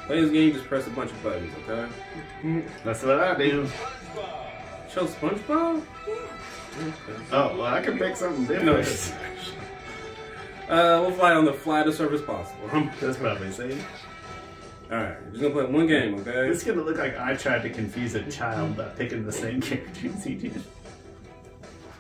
Play 0.07 0.21
this 0.21 0.31
game, 0.31 0.53
just 0.53 0.65
press 0.65 0.87
a 0.87 0.89
bunch 0.91 1.11
of 1.11 1.21
buttons, 1.23 1.53
okay? 1.67 2.63
That's 2.83 3.03
what 3.03 3.19
I 3.19 3.35
do. 3.37 3.65
SpongeBob. 3.67 4.89
Show 4.91 5.05
SpongeBob? 5.05 5.83
Oh, 7.31 7.57
well, 7.57 7.63
I 7.65 7.81
can 7.81 7.97
pick 7.97 8.15
something 8.15 8.65
No. 8.65 8.77
different. 8.77 9.13
Uh, 10.69 10.99
we'll 11.01 11.11
fly 11.11 11.31
on 11.33 11.45
the 11.45 11.53
flattest 11.53 11.97
surface 11.97 12.21
possible. 12.21 12.67
That's 12.99 13.15
probably 13.15 13.49
safe. 13.53 13.87
Alright, 14.91 15.15
we're 15.23 15.29
just 15.31 15.41
gonna 15.41 15.53
play 15.53 15.63
one 15.65 15.87
game, 15.87 16.15
okay? 16.15 16.49
It's 16.49 16.61
gonna 16.65 16.81
look 16.81 16.97
like 16.97 17.17
I 17.17 17.35
tried 17.37 17.61
to 17.63 17.69
confuse 17.69 18.15
a 18.15 18.29
child 18.29 18.75
by 18.75 18.83
picking 18.89 19.25
the 19.25 19.31
same 19.31 19.61
characters 19.61 20.25
he 20.25 20.35
did. 20.35 20.61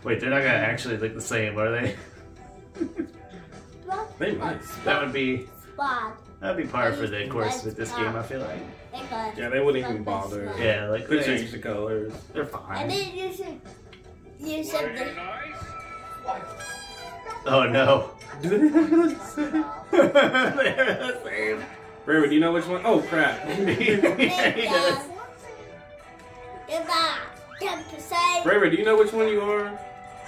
Wait, 0.03 0.19
they're 0.19 0.29
not 0.29 0.39
gonna 0.39 0.49
actually 0.49 0.97
look 0.97 1.13
the 1.13 1.21
same, 1.21 1.57
are 1.57 1.71
they? 1.71 1.95
They 4.19 4.33
might. 4.33 4.61
That 4.83 5.01
would 5.01 5.13
be 5.13 5.47
Spot. 5.73 6.17
That'd 6.39 6.57
be 6.57 6.65
par 6.71 6.93
for 6.93 7.07
the 7.07 7.27
course 7.27 7.63
with 7.63 7.75
this 7.75 7.91
game. 7.93 8.15
I 8.15 8.23
feel 8.23 8.41
like. 8.41 8.59
Yeah, 9.37 9.49
they 9.49 9.59
wouldn't 9.59 9.83
even 9.85 10.03
bother. 10.03 10.51
Yeah, 10.59 10.89
like 10.89 11.05
Could 11.07 11.21
they, 11.21 11.25
change 11.37 11.51
the 11.51 11.59
colors. 11.59 12.13
they're 12.33 12.43
And 12.43 12.51
fine. 12.51 12.87
then 12.87 13.15
you 13.15 13.33
should. 13.33 13.61
You 14.39 14.63
should. 14.63 14.95
Very. 14.95 15.15
Oh 17.45 17.63
no. 17.69 18.11
they're 18.41 18.59
the 19.91 21.21
same. 21.23 21.63
Raymond, 22.05 22.29
do 22.29 22.35
you 22.35 22.41
know 22.41 22.51
which 22.53 22.65
one? 22.67 22.81
Oh 22.85 23.01
crap. 23.01 23.45
yeah, 23.47 23.53
he 24.51 24.61
does. 24.63 24.99
Goodbye. 26.69 27.17
Ten 27.59 27.83
percent. 27.85 28.45
Raymond, 28.45 28.71
do 28.71 28.77
you 28.77 28.85
know 28.85 28.97
which 28.97 29.13
one 29.13 29.27
you 29.27 29.41
are? 29.41 29.79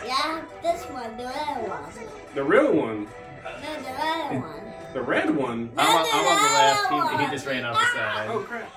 Yeah, 0.05 0.41
this 0.64 0.84
one, 0.86 1.18
the 1.18 1.26
red 1.26 1.68
one. 1.70 1.84
The 2.34 2.43
real 2.43 2.74
one. 2.74 3.07
No, 3.43 3.76
the 3.82 3.91
red 3.91 4.41
one. 4.41 4.68
The 4.94 5.02
red 5.02 5.30
one. 5.36 5.72
I'm 5.78 5.96
on, 5.96 6.06
I'm 6.12 6.26
on 6.26 6.92
the 6.92 7.00
left. 7.04 7.20
He, 7.22 7.26
he 7.26 7.32
just 7.32 7.46
ran 7.46 7.64
off 7.66 7.76
the 7.80 7.86
side. 7.98 8.30
Oh 8.32 8.40
crap. 8.40 8.72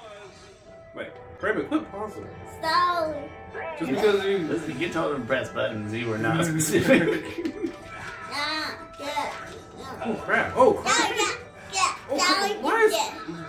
Wait, 0.94 1.08
Raymond, 1.40 1.68
quit 1.68 1.90
pausing. 1.90 2.26
Slowly. 2.60 3.30
Just 3.78 3.90
because 3.90 4.24
you. 4.24 4.38
Listen, 4.38 4.80
you 4.80 4.88
told 4.90 5.14
him 5.14 5.26
press 5.26 5.48
buttons. 5.50 5.92
You 5.94 6.08
were 6.08 6.18
not 6.18 6.44
specific. 6.46 7.24
Yeah, 8.30 8.74
yeah. 9.00 9.32
Oh 10.04 10.14
crap. 10.24 10.52
Oh 10.56 10.72
crap. 10.74 11.10
Yeah, 11.10 11.26
yeah, 11.72 11.94
Oh, 12.10 12.16
crap. 12.18 12.50
Now 12.50 12.60
Why 12.60 12.74
we 12.74 12.94
is- 12.94 12.96
can 12.96 13.44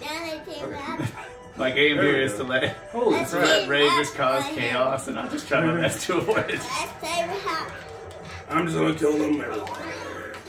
Now 0.00 0.44
they 0.44 0.52
came 0.54 0.74
out. 0.74 1.00
My 1.56 1.70
game 1.72 1.96
here 1.96 2.16
is 2.20 2.34
to 2.36 2.44
let 2.44 2.76
Holy 2.92 3.16
Let's 3.16 3.30
to 3.32 3.38
crap. 3.38 3.48
let 3.48 3.68
Ray 3.68 3.88
just 3.88 4.14
cause 4.14 4.44
chaos, 4.54 5.08
and 5.08 5.18
I'll 5.18 5.28
just 5.28 5.48
try 5.48 5.60
my 5.64 5.74
best 5.80 6.06
to 6.06 6.18
avoid 6.18 6.38
it. 6.50 6.60
Let's 6.60 6.60
say 7.00 7.28
we 7.28 7.34
have. 7.40 7.72
I'm 8.48 8.66
just 8.66 8.78
gonna 8.78 8.94
kill 8.94 9.16
them. 9.18 9.40
everyone. 9.40 9.68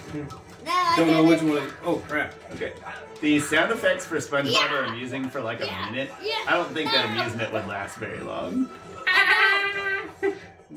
Hmm. 0.09 0.48
No, 0.69 0.75
I 0.75 0.93
Don't 0.97 1.07
know 1.07 1.23
which 1.23 1.39
didn't. 1.39 1.55
one. 1.55 1.71
Oh 1.83 1.95
crap. 2.07 2.33
Okay. 2.53 2.73
The 3.21 3.39
sound 3.39 3.71
effects 3.71 4.05
for 4.05 4.17
SpongeBob 4.17 4.51
Yeah. 4.53 4.73
are 4.73 4.83
amusing 4.85 5.29
for 5.29 5.41
like 5.41 5.61
a 5.61 5.65
minute. 5.91 6.09
Yeah. 6.21 6.35
I 6.47 6.51
don't 6.53 6.71
think 6.73 6.91
that 6.91 7.05
amusement 7.09 7.51
would 7.51 7.65
last 7.67 7.97
very 7.97 8.19
long. 8.19 8.69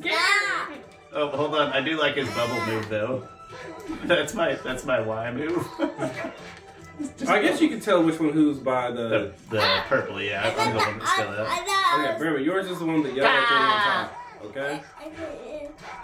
Stop. 0.01 0.69
Oh, 1.13 1.29
hold 1.29 1.55
on. 1.55 1.73
I 1.73 1.81
do 1.83 1.99
like 2.01 2.17
his 2.17 2.29
bubble 2.31 2.61
move 2.67 2.89
though. 2.89 3.29
That's 4.05 4.33
my 4.35 4.55
that's 4.55 4.85
my 4.87 5.01
Y 5.01 5.31
move. 5.33 5.67
I 7.29 7.43
guess 7.43 7.61
you 7.61 7.69
can 7.69 7.81
tell 7.81 8.03
which 8.03 8.19
one 8.19 8.33
who's 8.33 8.59
by 8.59 8.91
the. 8.91 9.09
the, 9.09 9.57
the 9.57 9.83
purple, 9.89 10.21
yeah. 10.23 10.55
I'm 10.57 10.73
the 10.73 10.79
one 10.79 10.99
that's 10.99 11.13
still 11.13 11.29
up. 11.29 11.49
Okay, 11.49 12.19
remember, 12.19 12.39
yours 12.41 12.67
is 12.71 12.79
the 12.79 12.87
one 12.87 13.03
that 13.03 13.11
the 13.11 13.17
yellow 13.17 13.47
thing 13.47 13.57
on 13.57 13.83
top. 13.83 14.15
Okay? 14.45 14.81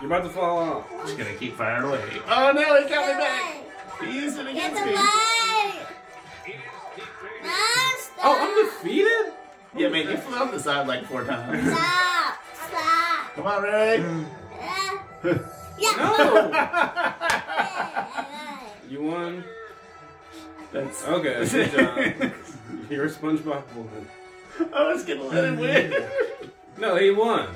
You're 0.00 0.06
about 0.12 0.24
to 0.24 0.30
fall 0.30 0.58
off. 0.58 0.90
Just 1.06 1.16
gonna 1.18 1.34
keep 1.34 1.56
firing 1.56 1.84
away. 1.88 2.02
Oh 2.28 2.52
no, 2.52 2.82
he 2.82 2.88
got 2.88 3.06
me 3.08 3.14
back. 3.22 3.54
He 4.04 4.12
used 4.20 4.38
it 4.38 4.44
Get 4.54 4.72
against 4.72 4.82
away! 4.82 4.92
me. 4.94 4.94
He 6.44 6.52
is 6.52 6.58
defeated. 6.96 7.42
No, 7.42 7.50
stop! 7.98 8.24
Oh, 8.24 8.36
I'm 8.40 8.54
defeated? 8.64 9.32
Yeah, 9.76 9.88
man, 9.88 10.08
you 10.08 10.16
flew 10.16 10.36
off 10.38 10.50
the 10.52 10.60
side 10.60 10.86
like 10.86 11.04
four 11.06 11.24
times. 11.24 11.64
Stop! 11.72 12.34
Stop! 12.68 13.34
Come 13.34 13.46
on, 13.46 13.62
Ray. 13.62 13.98
Uh, 15.24 15.38
yeah. 15.78 15.92
No! 15.96 17.14
You 18.90 19.02
won? 19.02 19.44
That's 20.72 21.04
Okay, 21.06 21.46
good 21.50 21.70
job. 21.72 22.32
You're 22.90 23.04
a 23.04 23.10
SpongeBob 23.10 23.62
woman. 23.74 24.08
I 24.74 24.90
was 24.90 25.04
gonna 25.04 25.24
let 25.24 25.44
him 25.44 25.58
win. 25.58 25.94
No, 26.78 26.96
he 26.96 27.10
won. 27.10 27.48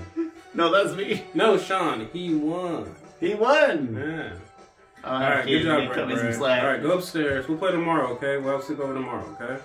No, 0.52 0.70
that's 0.70 0.94
me. 0.94 1.24
No, 1.32 1.56
Sean, 1.56 2.06
he 2.12 2.34
won. 2.34 2.94
He 3.18 3.32
won. 3.34 3.96
Yeah. 3.96 4.32
I'll 5.04 5.14
All 5.22 5.30
right, 5.30 5.44
good 5.46 5.64
job, 5.64 5.92
cut 5.94 6.06
me 6.08 6.14
some 6.14 6.24
Brett. 6.26 6.34
slack. 6.36 6.62
All 6.62 6.68
right, 6.70 6.82
go 6.82 6.92
upstairs. 6.98 7.48
We'll 7.48 7.58
play 7.58 7.72
tomorrow, 7.72 8.08
okay? 8.12 8.36
We'll 8.38 8.52
have 8.56 8.64
sleep 8.64 8.78
over 8.78 8.94
tomorrow, 8.94 9.36
okay? 9.40 9.62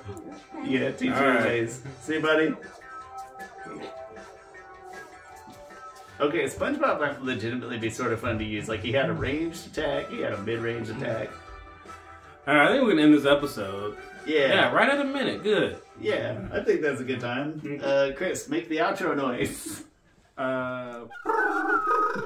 Yeah, 0.65 0.91
teacher 0.91 1.13
All 1.15 1.21
right. 1.35 1.43
days. 1.43 1.81
See 2.01 2.15
you, 2.15 2.21
buddy. 2.21 2.55
Okay, 6.19 6.45
SpongeBob 6.45 6.99
might 6.99 7.21
legitimately 7.21 7.77
be 7.77 7.91
sort 7.91 8.11
of 8.11 8.19
fun 8.19 8.39
to 8.39 8.43
use. 8.43 8.67
Like 8.67 8.81
he 8.81 8.91
had 8.91 9.09
a 9.09 9.13
ranged 9.13 9.67
attack, 9.67 10.09
he 10.09 10.21
had 10.21 10.33
a 10.33 10.38
mid-range 10.41 10.89
attack. 10.89 11.29
All 12.47 12.55
right, 12.55 12.69
I 12.69 12.71
think 12.73 12.85
we 12.88 12.91
can 12.93 12.99
end 12.99 13.13
this 13.13 13.25
episode. 13.25 13.97
Yeah, 14.25 14.47
Yeah, 14.47 14.71
right 14.73 14.89
at 14.89 14.99
a 14.99 15.03
minute. 15.05 15.43
Good. 15.43 15.77
yeah. 16.01 16.39
I 16.51 16.61
think 16.61 16.81
that's 16.81 16.99
a 16.99 17.03
good 17.03 17.19
time. 17.19 17.79
Uh, 17.83 18.09
Chris, 18.15 18.49
make 18.49 18.67
the 18.69 18.77
outro 18.77 19.15
noise. 19.15 19.83
Uh, 20.38 21.05